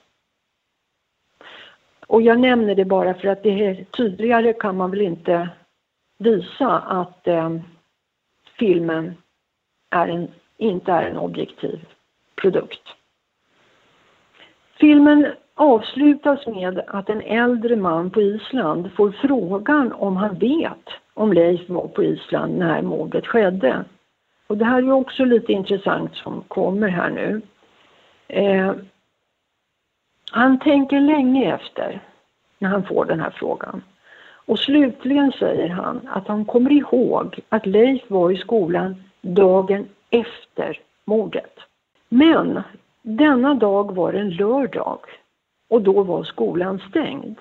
Och 2.07 2.23
jag 2.23 2.41
nämner 2.41 2.75
det 2.75 2.85
bara 2.85 3.15
för 3.15 3.29
att 3.29 3.43
det 3.43 3.65
är 3.65 3.85
tydligare 3.85 4.53
kan 4.53 4.77
man 4.77 4.91
väl 4.91 5.01
inte 5.01 5.49
visa 6.19 6.79
att 6.79 7.27
eh, 7.27 7.57
filmen 8.59 9.17
är 9.91 10.09
en, 10.09 10.29
inte 10.57 10.93
är 10.93 11.03
en 11.03 11.19
objektiv 11.19 11.87
produkt. 12.35 12.95
Filmen 14.85 15.27
avslutas 15.55 16.47
med 16.47 16.83
att 16.87 17.09
en 17.09 17.21
äldre 17.21 17.77
man 17.77 18.11
på 18.11 18.23
Island 18.23 18.93
får 18.97 19.11
frågan 19.11 19.93
om 19.93 20.17
han 20.17 20.39
vet 20.39 20.89
om 21.15 21.33
Leif 21.33 21.69
var 21.69 21.89
på 21.89 22.03
Island 22.03 22.59
när 22.59 22.83
mordet 22.83 23.27
skedde. 23.27 23.85
Och 24.47 24.59
det 24.59 24.65
här 24.65 24.79
är 24.79 24.93
också 24.93 25.25
lite 25.25 25.53
intressant 25.53 26.17
som 26.17 26.45
kommer 26.49 26.89
här 26.89 27.11
nu. 27.11 27.41
Eh, 28.29 28.73
han 30.31 30.59
tänker 30.59 31.01
länge 31.01 31.55
efter 31.55 32.01
när 32.59 32.69
han 32.69 32.85
får 32.85 33.05
den 33.05 33.21
här 33.21 33.31
frågan. 33.31 33.83
Och 34.47 34.59
slutligen 34.59 35.33
säger 35.33 35.69
han 35.69 36.09
att 36.09 36.29
han 36.29 36.45
kommer 36.45 36.73
ihåg 36.73 37.41
att 37.49 37.67
Leif 37.67 38.03
var 38.09 38.31
i 38.31 38.37
skolan 38.37 39.05
dagen 39.21 39.89
efter 40.11 40.81
mordet. 41.05 41.59
Men 42.09 42.63
denna 43.07 43.55
dag 43.55 43.95
var 43.95 44.13
en 44.13 44.31
lördag 44.31 44.99
och 45.69 45.83
då 45.83 46.03
var 46.03 46.25
skolan 46.25 46.81
stängd. 46.89 47.39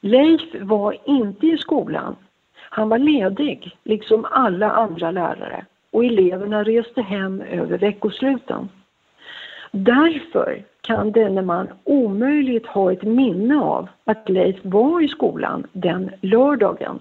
Leif 0.00 0.40
var 0.60 0.96
inte 1.04 1.46
i 1.46 1.58
skolan. 1.58 2.16
Han 2.54 2.88
var 2.88 2.98
ledig, 2.98 3.76
liksom 3.82 4.26
alla 4.30 4.70
andra 4.70 5.10
lärare 5.10 5.66
och 5.90 6.04
eleverna 6.04 6.62
reste 6.64 7.02
hem 7.02 7.40
över 7.40 7.78
veckosluten. 7.78 8.68
Därför 9.70 10.64
kan 10.80 11.12
denne 11.12 11.42
man 11.42 11.68
omöjligt 11.84 12.66
ha 12.66 12.92
ett 12.92 13.02
minne 13.02 13.58
av 13.58 13.88
att 14.04 14.28
Leif 14.28 14.56
var 14.62 15.04
i 15.04 15.08
skolan 15.08 15.66
den 15.72 16.10
lördagen. 16.20 17.00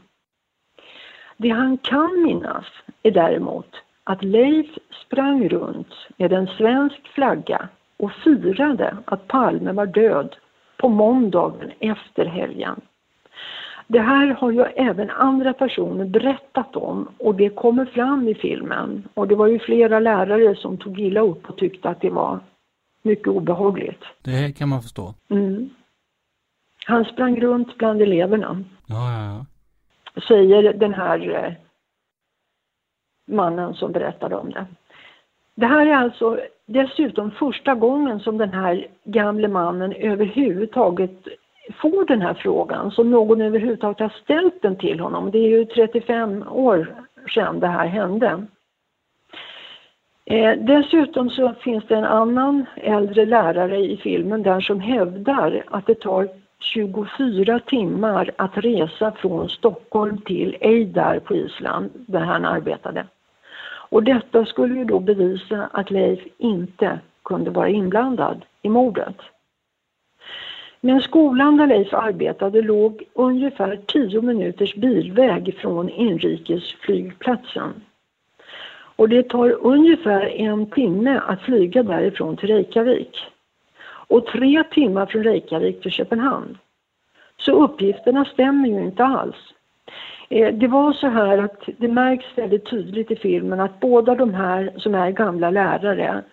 Det 1.38 1.50
han 1.50 1.78
kan 1.78 2.24
minnas 2.24 2.66
är 3.04 3.12
däremot 3.12 3.76
att 4.04 4.24
Leif 4.24 4.78
sprang 5.06 5.50
runt 5.50 5.94
med 6.18 6.34
en 6.34 6.48
svensk 6.48 7.08
flagga 7.08 7.70
och 8.04 8.12
firade 8.12 8.98
att 9.06 9.28
Palme 9.28 9.72
var 9.72 9.86
död 9.86 10.36
på 10.78 10.90
måndagen 10.90 11.72
efter 11.80 12.26
helgen. 12.26 12.82
Det 13.88 14.00
här 14.00 14.28
har 14.28 14.52
ju 14.52 14.62
även 14.62 15.10
andra 15.10 15.54
personer 15.54 16.06
berättat 16.06 16.76
om 16.76 17.08
och 17.18 17.36
det 17.36 17.50
kommer 17.50 17.86
fram 17.86 18.28
i 18.28 18.36
filmen. 18.36 19.08
Och 19.14 19.28
det 19.28 19.36
var 19.36 19.48
ju 19.48 19.60
flera 19.60 20.00
lärare 20.00 20.56
som 20.56 20.78
tog 20.78 21.00
illa 21.00 21.22
upp 21.22 21.50
och 21.50 21.58
tyckte 21.58 21.90
att 21.90 22.02
det 22.02 22.10
var 22.10 22.40
mycket 23.02 23.28
obehagligt. 23.28 24.04
Det 24.22 24.58
kan 24.58 24.70
man 24.70 24.82
förstå. 24.82 25.14
Mm. 25.30 25.70
Han 26.86 27.06
sprang 27.06 27.40
runt 27.42 27.78
bland 27.78 28.02
eleverna. 28.02 28.64
Ja, 28.88 29.12
ja, 29.12 29.26
ja. 29.26 29.46
Säger 30.28 30.74
den 30.74 30.94
här 30.94 31.46
eh, 31.46 31.54
mannen 33.36 33.74
som 33.74 33.92
berättade 33.92 34.36
om 34.36 34.50
det. 34.52 34.66
Det 35.56 35.66
här 35.66 35.86
är 35.86 35.96
alltså 35.96 36.40
dessutom 36.66 37.32
första 37.32 37.76
gången 37.76 38.20
som 38.20 38.38
den 38.38 38.54
här 38.54 38.88
gamle 39.04 39.48
mannen 39.48 39.94
överhuvudtaget 39.94 41.28
får 41.82 42.06
den 42.06 42.22
här 42.22 42.34
frågan, 42.34 42.92
som 42.92 43.12
någon 43.12 43.42
överhuvudtaget 43.42 44.00
har 44.00 44.14
ställt 44.24 44.62
den 44.62 44.76
till 44.76 45.00
honom. 45.00 45.32
Det 45.32 45.38
är 45.38 45.50
ju 45.50 45.66
35 45.66 46.44
år 46.48 46.96
sedan 47.34 47.60
det 47.60 47.68
här 47.68 47.88
hände. 47.88 48.46
Eh, 50.26 50.54
dessutom 50.58 51.30
så 51.30 51.54
finns 51.54 51.84
det 51.88 51.96
en 51.96 52.04
annan 52.04 52.66
äldre 52.76 53.26
lärare 53.26 53.78
i 53.78 53.98
filmen 53.98 54.44
där 54.44 54.60
som 54.60 54.80
hävdar 54.80 55.64
att 55.68 55.88
det 55.88 56.00
tar 56.00 56.30
24 56.60 57.60
timmar 57.60 58.32
att 58.36 58.58
resa 58.58 59.12
från 59.12 59.50
Stockholm 59.50 60.18
till 60.18 60.58
Eidar 60.62 61.20
på 61.20 61.36
Island, 61.36 61.92
där 61.94 62.20
han 62.20 62.46
arbetade. 62.46 63.06
Och 63.94 64.04
detta 64.04 64.46
skulle 64.46 64.76
ju 64.76 64.86
då 64.86 65.00
bevisa 65.00 65.70
att 65.72 65.92
Leif 65.92 66.20
inte 66.38 67.00
kunde 67.24 67.52
vara 67.52 67.70
inblandad 67.70 68.46
i 68.62 68.70
mordet. 68.70 69.16
Men 70.82 71.02
skolan 71.02 71.58
där 71.58 71.68
Leif 71.68 71.94
arbetade 71.94 72.62
låg 72.62 73.04
ungefär 73.14 73.80
10 73.88 74.22
minuters 74.22 74.76
bilväg 74.76 75.58
från 75.58 75.90
inrikesflygplatsen. 75.90 77.74
Och 78.96 79.10
det 79.10 79.30
tar 79.30 79.66
ungefär 79.66 80.26
en 80.26 80.66
timme 80.66 81.22
att 81.28 81.42
flyga 81.42 81.84
därifrån 81.84 82.38
till 82.38 82.50
Reykjavik 82.50 83.18
och 84.08 84.26
tre 84.26 84.64
timmar 84.72 85.06
från 85.06 85.24
Reykjavik 85.24 85.82
till 85.82 85.92
Köpenhamn. 85.92 86.58
Så 87.38 87.64
uppgifterna 87.64 88.26
stämmer 88.26 88.70
ju 88.70 88.84
inte 88.84 89.04
alls. 89.04 89.54
Eh, 90.34 90.54
det 90.54 90.68
var 90.68 90.94
så 90.94 91.08
här 91.08 91.38
att 91.38 91.70
det 91.78 91.88
märks 91.88 92.26
väldigt 92.36 92.70
tydligt 92.70 93.12
i 93.12 93.16
filmen 93.16 93.60
att 93.60 93.80
båda 93.80 94.16
de 94.16 94.34
här 94.34 94.74
som 94.78 94.96
är 94.96 95.12
gamla 95.12 95.50
lärare 95.50 96.24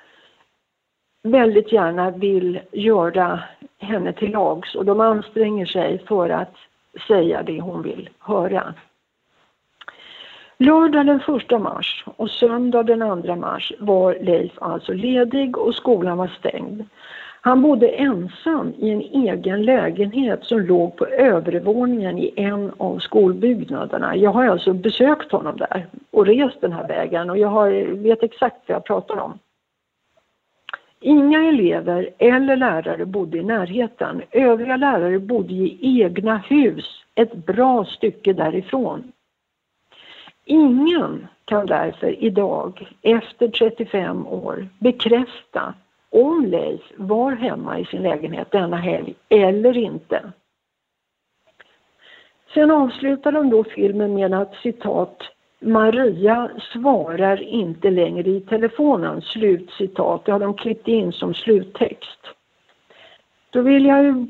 väldigt 1.22 1.72
gärna 1.72 2.11
vill 2.11 2.61
göra 2.72 3.40
henne 3.78 4.12
till 4.12 4.30
lags 4.30 4.74
och 4.74 4.84
de 4.84 5.01
anstränger 5.01 5.66
sig 5.66 5.98
för 6.09 6.30
att 6.30 6.55
säga 7.09 7.42
det 7.42 7.61
hon 7.61 7.82
vill 7.82 8.09
höra. 8.18 8.74
Lördag 10.59 11.07
den 11.07 11.20
1 11.53 11.61
mars 11.61 12.05
och 12.16 12.30
söndag 12.30 12.82
den 12.82 13.22
2 13.22 13.36
mars 13.36 13.72
var 13.78 14.16
Leif 14.20 14.53
alltså 14.61 14.92
ledig 14.92 15.59
och 15.59 15.74
skolan 15.74 16.18
var 16.18 16.28
stängd. 16.38 16.84
Han 17.43 17.62
bodde 17.62 17.88
ensam 17.88 18.72
i 18.78 18.91
en 18.91 19.01
egen 19.01 19.62
lägenhet 19.62 20.45
som 20.45 20.61
låg 20.61 20.97
på 20.97 21.07
övervåningen 21.07 22.18
i 22.18 22.32
en 22.36 22.72
av 22.76 22.99
skolbyggnaderna. 22.99 24.16
Jag 24.16 24.30
har 24.30 24.47
alltså 24.47 24.72
besökt 24.72 25.32
honom 25.32 25.57
där 25.57 25.86
och 26.11 26.26
rest 26.26 26.61
den 26.61 26.72
här 26.72 26.88
vägen 26.88 27.30
och 27.30 27.38
jag 27.38 27.49
har, 27.49 27.70
vet 27.95 28.22
exakt 28.22 28.57
vad 28.66 28.74
jag 28.74 28.84
pratar 28.84 29.20
om. 29.20 29.38
Inga 31.01 31.49
elever 31.49 32.11
eller 32.18 32.57
lärare 32.57 33.07
bodde 33.07 33.38
i 33.38 33.43
närheten. 33.43 34.22
Övriga 34.30 34.76
lärare 34.76 35.18
bodde 35.18 35.55
i 35.55 36.01
egna 36.03 36.36
hus 36.36 37.05
ett 37.14 37.34
bra 37.34 37.84
stycke 37.84 38.32
därifrån. 38.32 39.12
Ingen 40.45 41.26
kan 41.45 41.66
därför 41.66 42.24
idag, 42.24 42.88
efter 43.03 43.49
35 43.49 44.26
år, 44.26 44.68
bekräfta 44.78 45.74
om 46.11 46.46
Leif 46.46 46.80
var 46.96 47.32
hemma 47.32 47.78
i 47.78 47.84
sin 47.84 48.02
lägenhet 48.02 48.50
denna 48.50 48.76
helg 48.76 49.14
eller 49.28 49.76
inte. 49.76 50.32
Sen 52.54 52.70
avslutar 52.70 53.32
de 53.32 53.50
då 53.50 53.64
filmen 53.64 54.14
med 54.14 54.34
att 54.34 54.54
citat 54.54 55.22
Maria 55.61 56.50
svarar 56.72 57.42
inte 57.42 57.90
längre 57.90 58.30
i 58.30 58.40
telefonen, 58.40 59.22
slut 59.22 59.70
citat. 59.70 60.24
Det 60.24 60.32
har 60.32 60.40
de 60.40 60.54
klippt 60.54 60.88
in 60.88 61.12
som 61.12 61.34
sluttext. 61.34 62.20
Då 63.50 63.62
vill 63.62 63.84
jag 63.86 64.04
ju 64.04 64.26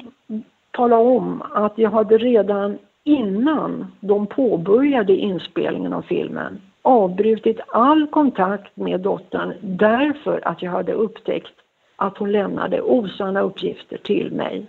tala 0.71 0.99
om 0.99 1.43
att 1.43 1.79
jag 1.79 1.91
hade 1.91 2.19
redan 2.19 2.79
innan 3.05 3.87
de 4.01 4.27
påbörjade 4.27 5.13
inspelningen 5.13 5.93
av 5.93 6.03
filmen 6.03 6.61
avbrutit 6.83 7.61
all 7.69 8.07
kontakt 8.07 8.77
med 8.77 9.01
dottern 9.01 9.55
därför 9.61 10.49
att 10.49 10.63
jag 10.63 10.71
hade 10.71 10.93
upptäckt 10.93 11.53
att 12.01 12.19
hon 12.19 12.33
lämnade 12.33 12.83
osanna 12.83 13.41
uppgifter 13.41 13.97
till 13.97 14.33
mig. 14.33 14.67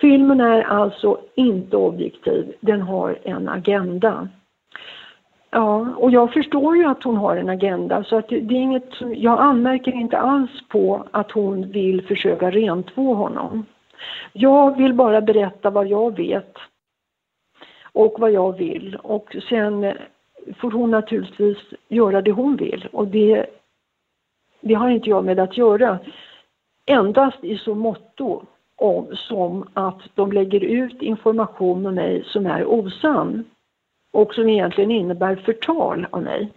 Filmen 0.00 0.40
är 0.40 0.62
alltså 0.62 1.20
inte 1.34 1.76
objektiv, 1.76 2.54
den 2.60 2.80
har 2.80 3.18
en 3.22 3.48
agenda. 3.48 4.28
Ja, 5.50 5.94
och 5.96 6.10
jag 6.10 6.32
förstår 6.32 6.76
ju 6.76 6.84
att 6.84 7.04
hon 7.04 7.16
har 7.16 7.36
en 7.36 7.48
agenda 7.48 8.04
så 8.04 8.16
att 8.16 8.28
det 8.28 8.36
är 8.36 8.52
inget, 8.52 8.90
jag 9.00 9.40
anmärker 9.40 9.92
inte 9.92 10.18
alls 10.18 10.50
på 10.68 11.06
att 11.10 11.30
hon 11.30 11.70
vill 11.70 12.06
försöka 12.06 12.50
rentvå 12.50 13.14
honom. 13.14 13.66
Jag 14.32 14.76
vill 14.76 14.94
bara 14.94 15.20
berätta 15.20 15.70
vad 15.70 15.86
jag 15.86 16.16
vet 16.16 16.56
och 17.92 18.14
vad 18.18 18.30
jag 18.30 18.58
vill 18.58 18.96
och 19.02 19.36
sen 19.48 19.92
får 20.60 20.70
hon 20.70 20.90
naturligtvis 20.90 21.58
göra 21.88 22.22
det 22.22 22.32
hon 22.32 22.56
vill 22.56 22.88
och 22.92 23.06
det, 23.06 23.46
det 24.60 24.74
har 24.74 24.90
inte 24.90 25.10
jag 25.10 25.24
med 25.24 25.38
att 25.38 25.56
göra. 25.56 25.98
Endast 26.86 27.44
i 27.44 27.58
så 27.58 27.74
motto 27.74 28.42
om, 28.76 29.06
som 29.14 29.64
att 29.74 30.00
de 30.14 30.32
lägger 30.32 30.60
ut 30.60 31.02
information 31.02 31.86
om 31.86 31.94
mig 31.94 32.24
som 32.26 32.46
är 32.46 32.64
osann 32.64 33.44
och 34.12 34.34
som 34.34 34.48
egentligen 34.48 34.90
innebär 34.90 35.36
förtal 35.36 36.06
av 36.10 36.22
mig. 36.22 36.52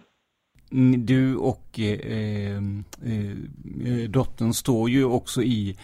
Mm, 0.72 1.06
du 1.06 1.36
och 1.36 1.80
eh, 1.80 2.00
eh, 2.10 2.56
eh, 3.86 4.10
dottern 4.10 4.52
står 4.52 4.90
ju 4.90 5.04
också 5.04 5.42
i 5.42 5.76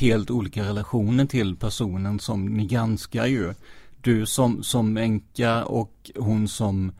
helt 0.00 0.30
olika 0.30 0.62
relationer 0.62 1.24
till 1.24 1.56
personen 1.56 2.18
som 2.18 2.46
ni 2.46 2.66
granskar 2.66 3.26
ju. 3.26 3.54
Du 4.02 4.26
som, 4.26 4.62
som 4.62 4.96
änka 4.96 5.64
och 5.64 6.10
hon 6.16 6.48
som, 6.48 6.92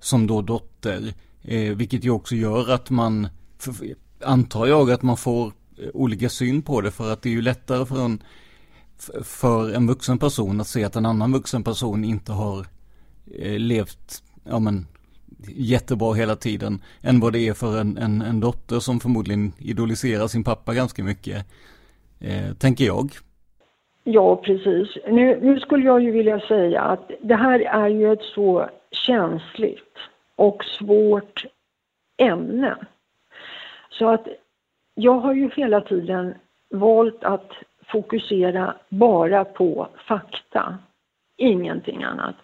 som 0.00 0.26
då 0.26 0.42
dotter. 0.42 1.14
Eh, 1.42 1.76
vilket 1.76 2.04
ju 2.04 2.10
också 2.10 2.34
gör 2.34 2.70
att 2.70 2.90
man, 2.90 3.28
för, 3.58 3.72
antar 4.24 4.66
jag, 4.66 4.90
att 4.90 5.02
man 5.02 5.16
får 5.16 5.46
eh, 5.46 5.88
olika 5.94 6.28
syn 6.28 6.62
på 6.62 6.80
det 6.80 6.90
för 6.90 7.12
att 7.12 7.22
det 7.22 7.28
är 7.28 7.32
ju 7.32 7.42
lättare 7.42 7.86
för 7.86 8.04
en, 8.04 8.22
för 9.24 9.74
en 9.74 9.86
vuxen 9.86 10.18
person 10.18 10.60
att 10.60 10.66
se 10.66 10.84
att 10.84 10.96
en 10.96 11.06
annan 11.06 11.32
vuxen 11.32 11.64
person 11.64 12.04
inte 12.04 12.32
har 12.32 12.66
eh, 13.38 13.58
levt, 13.58 14.22
ja 14.44 14.58
men, 14.58 14.86
jättebra 15.48 16.14
hela 16.14 16.36
tiden. 16.36 16.82
Än 17.02 17.20
vad 17.20 17.32
det 17.32 17.48
är 17.48 17.54
för 17.54 17.80
en, 17.80 17.96
en, 17.98 18.22
en 18.22 18.40
dotter 18.40 18.78
som 18.78 19.00
förmodligen 19.00 19.52
idoliserar 19.58 20.26
sin 20.26 20.44
pappa 20.44 20.74
ganska 20.74 21.04
mycket. 21.04 21.46
Eh, 22.20 22.54
tänker 22.58 22.84
jag. 22.84 23.10
Ja, 24.04 24.36
precis. 24.36 24.88
Nu, 25.08 25.40
nu 25.42 25.60
skulle 25.60 25.84
jag 25.84 26.02
ju 26.02 26.10
vilja 26.10 26.40
säga 26.40 26.80
att 26.80 27.10
det 27.22 27.36
här 27.36 27.60
är 27.60 27.88
ju 27.88 28.12
ett 28.12 28.22
så 28.34 28.68
känsligt 28.90 29.94
och 30.36 30.64
svårt 30.64 31.46
ämne. 32.16 32.76
Så 33.98 34.08
att 34.08 34.28
jag 34.94 35.18
har 35.18 35.34
ju 35.34 35.50
hela 35.56 35.80
tiden 35.80 36.34
valt 36.70 37.24
att 37.24 37.52
fokusera 37.86 38.74
bara 38.88 39.44
på 39.44 39.88
fakta, 40.08 40.78
ingenting 41.36 42.02
annat. 42.02 42.34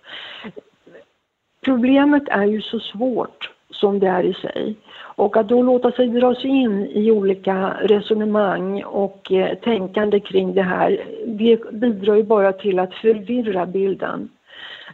Problemet 1.65 2.29
är 2.29 2.45
ju 2.45 2.63
så 2.63 2.81
svårt 2.81 3.51
som 3.71 3.99
det 3.99 4.07
är 4.07 4.23
i 4.23 4.35
sig. 4.35 4.77
Och 4.97 5.37
att 5.37 5.49
då 5.49 5.63
låta 5.63 5.93
sig 5.93 6.09
dras 6.09 6.45
in 6.45 6.87
i 6.87 7.11
olika 7.11 7.77
resonemang 7.81 8.85
och 8.85 9.33
eh, 9.33 9.59
tänkande 9.59 10.21
kring 10.21 10.55
det 10.55 10.63
här, 10.63 11.05
det 11.27 11.73
bidrar 11.73 12.15
ju 12.15 12.23
bara 12.23 12.53
till 12.53 12.79
att 12.79 12.95
förvirra 12.95 13.67
bilden. 13.67 14.29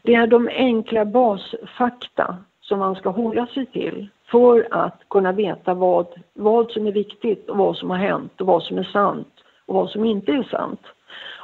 Det 0.02 0.14
är 0.14 0.26
de 0.26 0.48
enkla 0.48 1.04
basfakta 1.04 2.36
som 2.60 2.78
man 2.78 2.94
ska 2.94 3.10
hålla 3.10 3.46
sig 3.46 3.66
till 3.66 4.08
för 4.30 4.68
att 4.70 5.02
kunna 5.10 5.32
veta 5.32 5.74
vad, 5.74 6.06
vad 6.34 6.70
som 6.70 6.86
är 6.86 6.92
viktigt 6.92 7.50
och 7.50 7.56
vad 7.56 7.76
som 7.76 7.90
har 7.90 7.96
hänt 7.96 8.40
och 8.40 8.46
vad 8.46 8.62
som 8.62 8.78
är 8.78 8.84
sant 8.84 9.32
och 9.66 9.74
vad 9.74 9.90
som 9.90 10.04
inte 10.04 10.32
är 10.32 10.42
sant. 10.42 10.80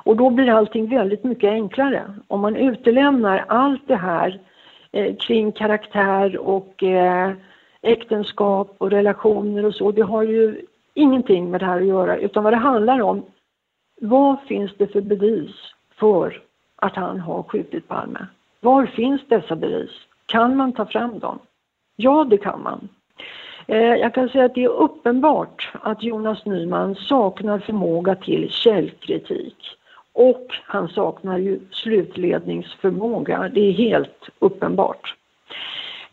Och 0.05 0.17
då 0.17 0.31
blir 0.31 0.51
allting 0.51 0.89
väldigt 0.89 1.25
mycket 1.25 1.51
enklare. 1.51 2.15
Om 2.29 2.41
man 2.41 2.57
utelämnar 2.57 3.45
allt 3.49 3.89
det 3.89 3.97
här 3.97 4.41
eh, 4.93 5.17
kring 5.17 5.53
karaktär 5.53 6.39
och 6.39 6.83
eh, 6.83 7.33
äktenskap 7.83 8.75
och 8.79 8.91
relationer 8.91 9.65
och 9.65 9.75
så, 9.75 9.93
det 9.93 10.03
har 10.03 10.23
ju 10.23 10.67
ingenting 10.95 11.51
med 11.51 11.61
det 11.61 11.67
här 11.67 11.81
att 11.81 11.87
göra 11.87 12.17
utan 12.17 12.45
vad 12.45 12.53
det 12.53 12.57
handlar 12.57 13.03
om, 13.03 13.25
vad 14.01 14.41
finns 14.41 14.71
det 14.77 14.87
för 14.87 15.01
bevis 15.01 15.55
för 15.99 16.43
att 16.77 16.97
han 16.97 17.21
har 17.21 17.43
skjutit 17.43 17.89
Palme? 17.89 18.27
Var 18.61 18.87
finns 18.87 19.23
dessa 19.29 19.57
bevis? 19.57 19.91
Kan 20.27 20.57
man 20.57 20.73
ta 20.73 20.87
fram 20.87 21.19
dem? 21.19 21.39
Ja, 21.97 22.25
det 22.31 22.39
kan 22.39 22.63
man. 22.63 22.89
Eh, 23.67 23.95
jag 23.95 24.15
kan 24.15 24.29
säga 24.29 24.45
att 24.45 24.55
det 24.55 24.65
är 24.65 24.69
uppenbart 24.69 25.73
att 25.83 26.03
Jonas 26.03 26.45
Nyman 26.45 26.95
saknar 26.95 27.59
förmåga 27.59 28.15
till 28.15 28.51
källkritik. 28.51 29.57
Och 30.13 30.47
han 30.65 30.89
saknar 30.89 31.39
ju 31.39 31.61
slutledningsförmåga, 31.71 33.51
det 33.55 33.61
är 33.61 33.73
helt 33.73 34.29
uppenbart. 34.39 35.15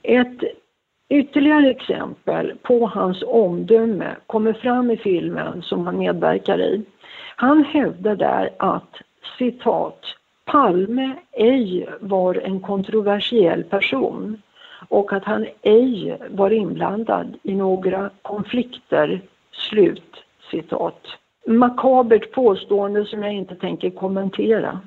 Ett 0.04 0.44
ytterligare 1.10 1.70
exempel 1.70 2.54
på 2.62 2.86
hans 2.86 3.24
omdöme 3.28 4.16
kommer 4.28 4.54
fram 4.54 4.92
i 4.92 4.98
filmen 4.98 5.62
som 5.62 5.86
han 5.86 5.98
medverkar 5.98 6.62
i. 6.62 6.82
Han 7.36 7.64
hävdar 7.64 8.16
där 8.16 8.50
att 8.58 8.96
citat 9.38 10.00
Palme 10.46 11.16
ej 11.32 11.90
var 12.00 12.36
en 12.36 12.60
kontroversiell 12.60 13.64
person 13.64 14.42
och 14.88 15.14
att 15.14 15.24
han 15.24 15.46
ej 15.62 16.18
var 16.30 16.52
inblandad 16.52 17.38
i 17.44 17.56
några 17.56 18.10
konflikter. 18.22 19.22
Slut 19.52 20.16
citat 20.52 21.08
makabert 21.48 22.32
påstående 22.32 23.06
som 23.06 23.24
jag 23.24 23.34
inte 23.34 23.56
tänker 23.56 23.90
kommentera. 23.90 24.80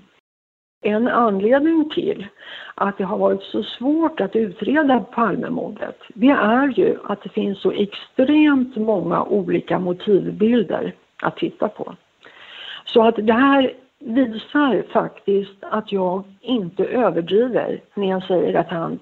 En 0.84 1.08
anledning 1.08 1.90
till 1.90 2.26
att 2.74 2.98
det 2.98 3.04
har 3.04 3.18
varit 3.18 3.42
så 3.42 3.62
svårt 3.62 4.20
att 4.20 4.36
utreda 4.36 5.00
Palmemordet, 5.00 5.98
det 6.14 6.30
är 6.30 6.68
ju 6.68 6.96
att 7.04 7.22
det 7.22 7.28
finns 7.28 7.60
så 7.60 7.70
extremt 7.70 8.76
många 8.76 9.24
olika 9.24 9.78
motivbilder 9.78 10.94
att 11.22 11.36
titta 11.36 11.68
på. 11.68 11.94
Så 12.84 13.02
att 13.02 13.16
det 13.16 13.32
här 13.32 13.72
visar 13.98 14.92
faktiskt 14.92 15.56
att 15.60 15.92
jag 15.92 16.24
inte 16.40 16.84
överdriver 16.84 17.80
när 17.94 18.10
jag 18.10 18.24
säger 18.24 18.54
att 18.54 18.68
han, 18.68 18.98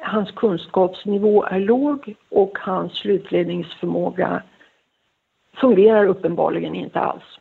hans 0.00 0.30
kunskapsnivå 0.30 1.44
är 1.44 1.60
låg 1.60 2.14
och 2.28 2.58
hans 2.60 2.92
slutledningsförmåga 2.92 4.42
fungerar 5.54 6.06
uppenbarligen 6.06 6.74
inte 6.74 7.00
alls. 7.00 7.38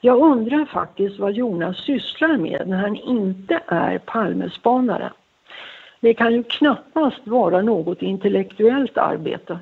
Jag 0.00 0.22
undrar 0.22 0.64
faktiskt 0.64 1.18
vad 1.18 1.32
Jonas 1.32 1.84
sysslar 1.84 2.36
med 2.36 2.68
när 2.68 2.76
han 2.76 2.96
inte 2.96 3.60
är 3.66 3.98
Palmespanare. 3.98 5.12
Det 6.00 6.14
kan 6.14 6.32
ju 6.32 6.42
knappast 6.42 7.26
vara 7.26 7.62
något 7.62 8.02
intellektuellt 8.02 8.98
arbete. 8.98 9.58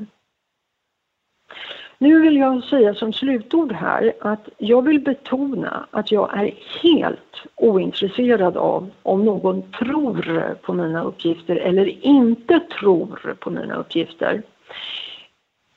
Nu 2.02 2.20
vill 2.20 2.36
jag 2.36 2.64
säga 2.64 2.94
som 2.94 3.12
slutord 3.12 3.72
här 3.72 4.12
att 4.20 4.48
jag 4.58 4.82
vill 4.82 5.00
betona 5.00 5.86
att 5.90 6.12
jag 6.12 6.38
är 6.38 6.54
helt 6.82 7.42
ointresserad 7.56 8.56
av 8.56 8.90
om 9.02 9.24
någon 9.24 9.62
tror 9.72 10.54
på 10.62 10.72
mina 10.72 11.02
uppgifter 11.02 11.56
eller 11.56 12.04
inte 12.06 12.60
tror 12.60 13.36
på 13.40 13.50
mina 13.50 13.74
uppgifter. 13.74 14.42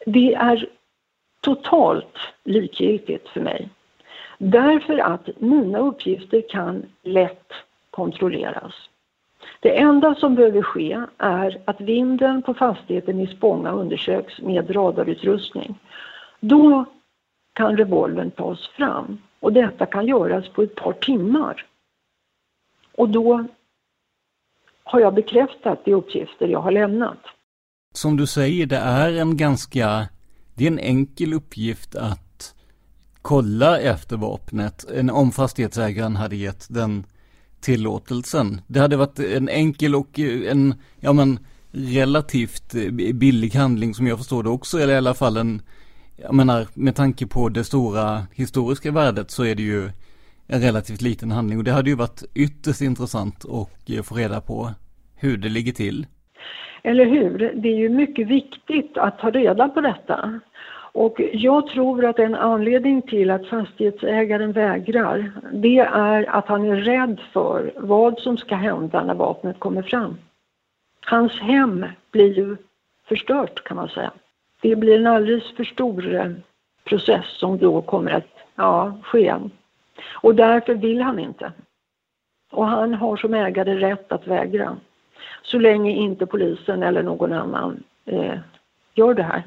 Det 0.06 0.34
är 0.34 0.70
totalt 1.42 2.18
likgiltigt 2.44 3.30
för 3.30 3.42
mig. 3.42 3.70
Därför 4.38 4.98
att 4.98 5.30
mina 5.38 5.80
uppgifter 5.80 6.44
kan 6.50 6.86
lätt 7.04 7.54
kontrolleras. 7.90 8.74
Det 9.60 9.80
enda 9.80 10.16
som 10.16 10.36
behöver 10.36 10.62
ske 10.62 11.02
är 11.18 11.62
att 11.66 11.82
vinden 11.82 12.42
på 12.42 12.54
fastigheten 12.54 13.20
i 13.20 13.28
Spånga 13.28 13.72
undersöks 13.72 14.42
med 14.42 14.76
radarutrustning. 14.76 15.76
Då 16.50 16.86
kan 17.54 17.78
revolvern 17.78 18.32
tas 18.32 18.68
fram 18.68 19.18
och 19.39 19.54
detta 19.54 19.86
kan 19.86 20.08
göras 20.08 20.50
på 20.50 20.62
ett 20.62 20.76
par 20.76 20.93
timmar. 20.93 21.66
Och 22.98 23.10
då 23.10 23.48
har 24.84 25.00
jag 25.00 25.14
bekräftat 25.14 25.86
de 25.86 25.93
uppgifter 25.93 26.48
jag 26.48 26.62
har 26.62 26.72
lämnat. 26.72 27.18
Som 27.93 28.18
du 28.18 28.28
säger, 28.28 28.66
det 28.66 28.78
är 28.78 29.12
en 29.14 29.38
ganska, 29.38 30.08
det 30.56 30.64
är 30.64 30.72
en 30.72 30.80
enkel 30.80 31.34
uppgift 31.34 31.96
att 31.96 32.56
kolla 33.22 33.80
efter 33.80 34.18
vapnet, 34.18 34.86
om 35.12 35.32
fastighetsägaren 35.32 36.16
hade 36.16 36.36
gett 36.36 36.68
den 36.70 37.06
tillåtelsen. 37.60 38.62
Det 38.68 38.80
hade 38.80 38.98
varit 38.98 39.20
en 39.20 39.50
enkel 39.50 39.96
och 39.96 40.20
en, 40.20 40.74
ja 41.00 41.14
men, 41.14 41.39
relativt 41.72 42.74
billig 43.14 43.56
handling 43.56 43.93
som 43.93 44.08
jag 44.08 44.18
förstår 44.18 44.43
det 44.43 44.50
också, 44.50 44.80
eller 44.80 44.93
i 44.93 44.98
alla 44.98 45.14
fall 45.14 45.38
en, 45.38 45.62
jag 46.18 46.34
menar, 46.34 46.68
med 46.74 46.95
tanke 46.95 47.28
på 47.28 47.49
det 47.49 47.63
stora 47.63 48.22
historiska 48.34 48.91
värdet 48.91 49.32
så 49.32 49.45
är 49.45 49.55
det 49.55 49.63
ju 49.63 49.89
en 50.47 50.61
relativt 50.61 51.01
liten 51.01 51.32
handling 51.32 51.57
och 51.57 51.63
det 51.63 51.72
hade 51.72 51.89
ju 51.89 51.95
varit 51.95 52.24
ytterst 52.36 52.82
intressant 52.82 53.45
att 53.45 53.89
eh, 53.89 54.03
få 54.03 54.16
reda 54.16 54.41
på 54.41 54.70
hur 55.16 55.38
det 55.38 55.49
ligger 55.49 55.72
till. 55.72 56.05
Eller 56.84 57.05
hur? 57.05 57.51
Det 57.55 57.70
är 57.70 57.78
ju 57.78 57.89
mycket 57.89 58.28
viktigt 58.28 58.97
att 58.97 59.20
ta 59.20 59.30
reda 59.30 59.70
på 59.70 59.82
detta. 59.82 60.39
Och 60.93 61.22
jag 61.34 61.68
tror 61.68 62.05
att 62.05 62.20
en 62.20 62.36
anledning 62.36 63.01
till 63.01 63.32
att 63.32 63.47
fastighetsägaren 63.47 64.51
vägrar, 64.51 65.32
det 65.53 65.80
är 65.80 66.30
att 66.30 66.47
han 66.47 66.66
är 66.66 66.76
rädd 66.76 67.22
för 67.34 67.74
vad 67.78 68.20
som 68.20 68.38
ska 68.38 68.55
hända 68.55 69.03
när 69.03 69.13
vapnet 69.13 69.59
kommer 69.59 69.82
fram. 69.82 70.18
Hans 71.05 71.39
hem 71.39 71.86
blir 72.11 72.38
ju 72.38 72.57
förstört 73.07 73.63
kan 73.63 73.78
man 73.78 73.89
säga. 73.89 74.11
Det 74.62 74.76
blir 74.76 74.99
en 74.99 75.08
alldeles 75.08 75.56
för 75.56 75.64
stor 75.64 76.16
eh, 76.16 76.32
process 76.84 77.26
som 77.39 77.58
då 77.58 77.82
kommer 77.82 78.12
att 78.12 78.28
ja, 78.56 78.97
ske. 79.03 79.36
Och 80.12 80.36
därför 80.36 80.74
vill 80.76 81.01
han 81.01 81.20
inte. 81.20 81.53
Och 82.51 82.68
han 82.68 82.93
har 82.93 83.18
som 83.18 83.34
ägare 83.34 83.76
rätt 83.76 84.12
att 84.12 84.28
vägra. 84.28 84.78
Så 85.43 85.60
länge 85.60 85.91
inte 85.91 86.26
polisen 86.26 86.84
eller 86.84 87.03
någon 87.03 87.34
annan 87.34 87.84
eh, 88.06 88.39
gör 88.95 89.14
det 89.14 89.24
här. 89.24 89.43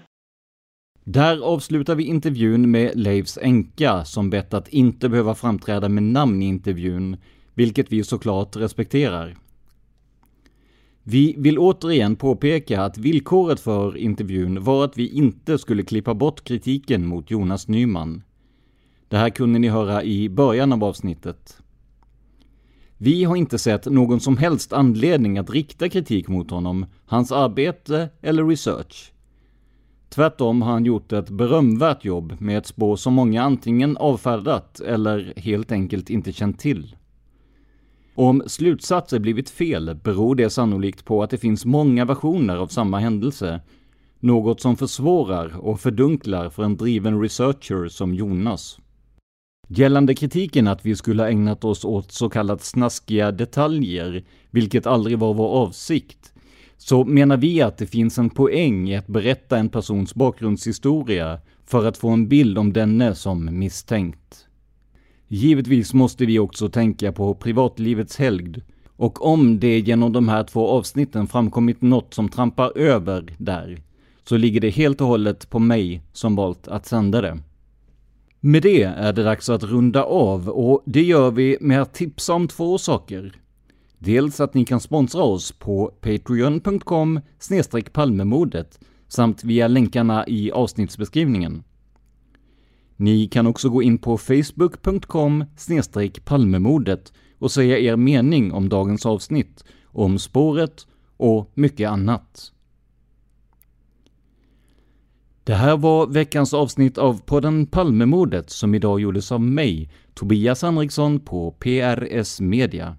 Där 1.04 1.44
avslutar 1.44 1.94
vi 1.94 2.06
intervjun 2.06 2.70
med 2.70 2.90
Leifs 2.94 3.38
änka 3.42 4.04
som 4.04 4.30
bett 4.30 4.54
att 4.54 4.68
inte 4.68 5.08
behöva 5.08 5.34
framträda 5.34 5.88
med 5.88 6.02
namn 6.02 6.42
i 6.42 6.46
intervjun, 6.46 7.16
vilket 7.54 7.92
vi 7.92 8.04
såklart 8.04 8.56
respekterar. 8.56 9.34
Vi 11.10 11.34
vill 11.38 11.58
återigen 11.58 12.16
påpeka 12.16 12.82
att 12.82 12.98
villkoret 12.98 13.60
för 13.60 13.96
intervjun 13.96 14.64
var 14.64 14.84
att 14.84 14.98
vi 14.98 15.08
inte 15.08 15.58
skulle 15.58 15.82
klippa 15.82 16.14
bort 16.14 16.44
kritiken 16.44 17.06
mot 17.06 17.30
Jonas 17.30 17.68
Nyman. 17.68 18.22
Det 19.08 19.16
här 19.16 19.30
kunde 19.30 19.58
ni 19.58 19.68
höra 19.68 20.04
i 20.04 20.28
början 20.28 20.72
av 20.72 20.84
avsnittet. 20.84 21.62
Vi 22.98 23.24
har 23.24 23.36
inte 23.36 23.58
sett 23.58 23.86
någon 23.86 24.20
som 24.20 24.36
helst 24.36 24.72
anledning 24.72 25.38
att 25.38 25.50
rikta 25.50 25.88
kritik 25.88 26.28
mot 26.28 26.50
honom, 26.50 26.86
hans 27.06 27.32
arbete 27.32 28.08
eller 28.20 28.44
research. 28.44 29.12
Tvärtom 30.08 30.62
har 30.62 30.72
han 30.72 30.84
gjort 30.84 31.12
ett 31.12 31.30
berömvärt 31.30 32.04
jobb 32.04 32.36
med 32.40 32.58
ett 32.58 32.66
spår 32.66 32.96
som 32.96 33.14
många 33.14 33.42
antingen 33.42 33.96
avfärdat 33.96 34.80
eller 34.80 35.32
helt 35.36 35.72
enkelt 35.72 36.10
inte 36.10 36.32
känt 36.32 36.58
till. 36.58 36.96
Om 38.20 38.42
slutsatser 38.46 39.18
blivit 39.18 39.50
fel 39.50 39.94
beror 40.04 40.34
det 40.34 40.50
sannolikt 40.50 41.04
på 41.04 41.22
att 41.22 41.30
det 41.30 41.38
finns 41.38 41.64
många 41.64 42.04
versioner 42.04 42.56
av 42.56 42.66
samma 42.66 42.98
händelse, 42.98 43.60
något 44.20 44.60
som 44.60 44.76
försvårar 44.76 45.56
och 45.56 45.80
fördunklar 45.80 46.50
för 46.50 46.62
en 46.62 46.76
driven 46.76 47.20
researcher 47.20 47.88
som 47.88 48.14
Jonas. 48.14 48.78
Gällande 49.68 50.14
kritiken 50.14 50.68
att 50.68 50.86
vi 50.86 50.96
skulle 50.96 51.22
ha 51.22 51.30
ägnat 51.30 51.64
oss 51.64 51.84
åt 51.84 52.12
så 52.12 52.30
kallat 52.30 52.62
snaskiga 52.62 53.32
detaljer, 53.32 54.24
vilket 54.50 54.86
aldrig 54.86 55.18
var 55.18 55.34
vår 55.34 55.48
avsikt, 55.48 56.32
så 56.76 57.04
menar 57.04 57.36
vi 57.36 57.62
att 57.62 57.78
det 57.78 57.86
finns 57.86 58.18
en 58.18 58.30
poäng 58.30 58.88
i 58.88 58.96
att 58.96 59.06
berätta 59.06 59.58
en 59.58 59.68
persons 59.68 60.14
bakgrundshistoria 60.14 61.40
för 61.66 61.86
att 61.86 61.96
få 61.96 62.08
en 62.08 62.28
bild 62.28 62.58
om 62.58 62.72
denne 62.72 63.14
som 63.14 63.58
misstänkt. 63.58 64.47
Givetvis 65.28 65.94
måste 65.94 66.26
vi 66.26 66.38
också 66.38 66.68
tänka 66.68 67.12
på 67.12 67.34
privatlivets 67.34 68.16
helgd 68.16 68.58
och 68.96 69.26
om 69.26 69.60
det 69.60 69.78
genom 69.78 70.12
de 70.12 70.28
här 70.28 70.44
två 70.44 70.68
avsnitten 70.68 71.26
framkommit 71.26 71.82
något 71.82 72.14
som 72.14 72.28
trampar 72.28 72.78
över 72.78 73.34
där, 73.38 73.82
så 74.24 74.36
ligger 74.36 74.60
det 74.60 74.70
helt 74.70 75.00
och 75.00 75.06
hållet 75.06 75.50
på 75.50 75.58
mig 75.58 76.02
som 76.12 76.36
valt 76.36 76.68
att 76.68 76.86
sända 76.86 77.20
det. 77.20 77.38
Med 78.40 78.62
det 78.62 78.82
är 78.82 79.12
det 79.12 79.22
dags 79.22 79.48
att 79.48 79.62
runda 79.62 80.04
av 80.04 80.48
och 80.48 80.82
det 80.84 81.02
gör 81.02 81.30
vi 81.30 81.58
med 81.60 81.82
att 81.82 81.94
tipsa 81.94 82.34
om 82.34 82.48
två 82.48 82.78
saker. 82.78 83.32
Dels 83.98 84.40
att 84.40 84.54
ni 84.54 84.64
kan 84.64 84.80
sponsra 84.80 85.22
oss 85.22 85.52
på 85.52 85.92
patreon.com 86.00 87.20
palmemodet 87.92 88.80
samt 89.08 89.44
via 89.44 89.68
länkarna 89.68 90.24
i 90.26 90.52
avsnittsbeskrivningen. 90.52 91.62
Ni 93.00 93.26
kan 93.26 93.46
också 93.46 93.68
gå 93.68 93.82
in 93.82 93.98
på 93.98 94.18
facebook.com 94.18 95.44
palmemordet 96.24 97.12
och 97.38 97.50
säga 97.50 97.78
er 97.78 97.96
mening 97.96 98.52
om 98.52 98.68
dagens 98.68 99.06
avsnitt, 99.06 99.64
om 99.84 100.18
spåret 100.18 100.86
och 101.16 101.50
mycket 101.54 101.90
annat. 101.90 102.52
Det 105.44 105.54
här 105.54 105.76
var 105.76 106.06
veckans 106.06 106.54
avsnitt 106.54 106.98
av 106.98 107.20
podden 107.22 107.66
Palmemordet 107.66 108.50
som 108.50 108.74
idag 108.74 109.00
gjordes 109.00 109.32
av 109.32 109.40
mig, 109.40 109.90
Tobias 110.14 110.62
Henriksson 110.62 111.20
på 111.20 111.50
PRS 111.50 112.40
Media. 112.40 112.96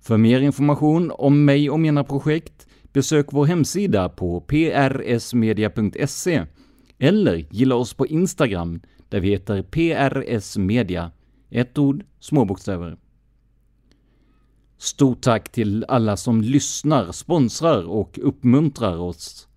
För 0.00 0.16
mer 0.16 0.40
information 0.40 1.12
om 1.14 1.44
mig 1.44 1.70
och 1.70 1.80
mina 1.80 2.04
projekt, 2.04 2.66
besök 2.92 3.26
vår 3.32 3.46
hemsida 3.46 4.08
på 4.08 4.40
prsmedia.se 4.40 5.66
eller 6.98 7.46
gilla 7.50 7.74
oss 7.74 7.94
på 7.94 8.06
Instagram 8.06 8.80
där 9.08 9.20
vi 9.20 9.28
heter 9.28 9.62
PRS 9.62 10.56
Media. 10.56 11.10
Ett 11.50 11.78
ord, 11.78 12.04
små 12.20 12.44
bokstäver. 12.44 12.96
Stort 14.78 15.20
tack 15.20 15.52
till 15.52 15.84
alla 15.88 16.16
som 16.16 16.42
lyssnar, 16.42 17.12
sponsrar 17.12 17.82
och 17.88 18.18
uppmuntrar 18.22 18.96
oss. 18.96 19.48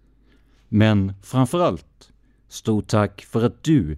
Men 0.69 1.13
framför 1.21 1.59
allt, 1.59 2.11
stort 2.47 2.87
tack 2.87 3.21
för 3.21 3.45
att 3.45 3.63
du 3.63 3.97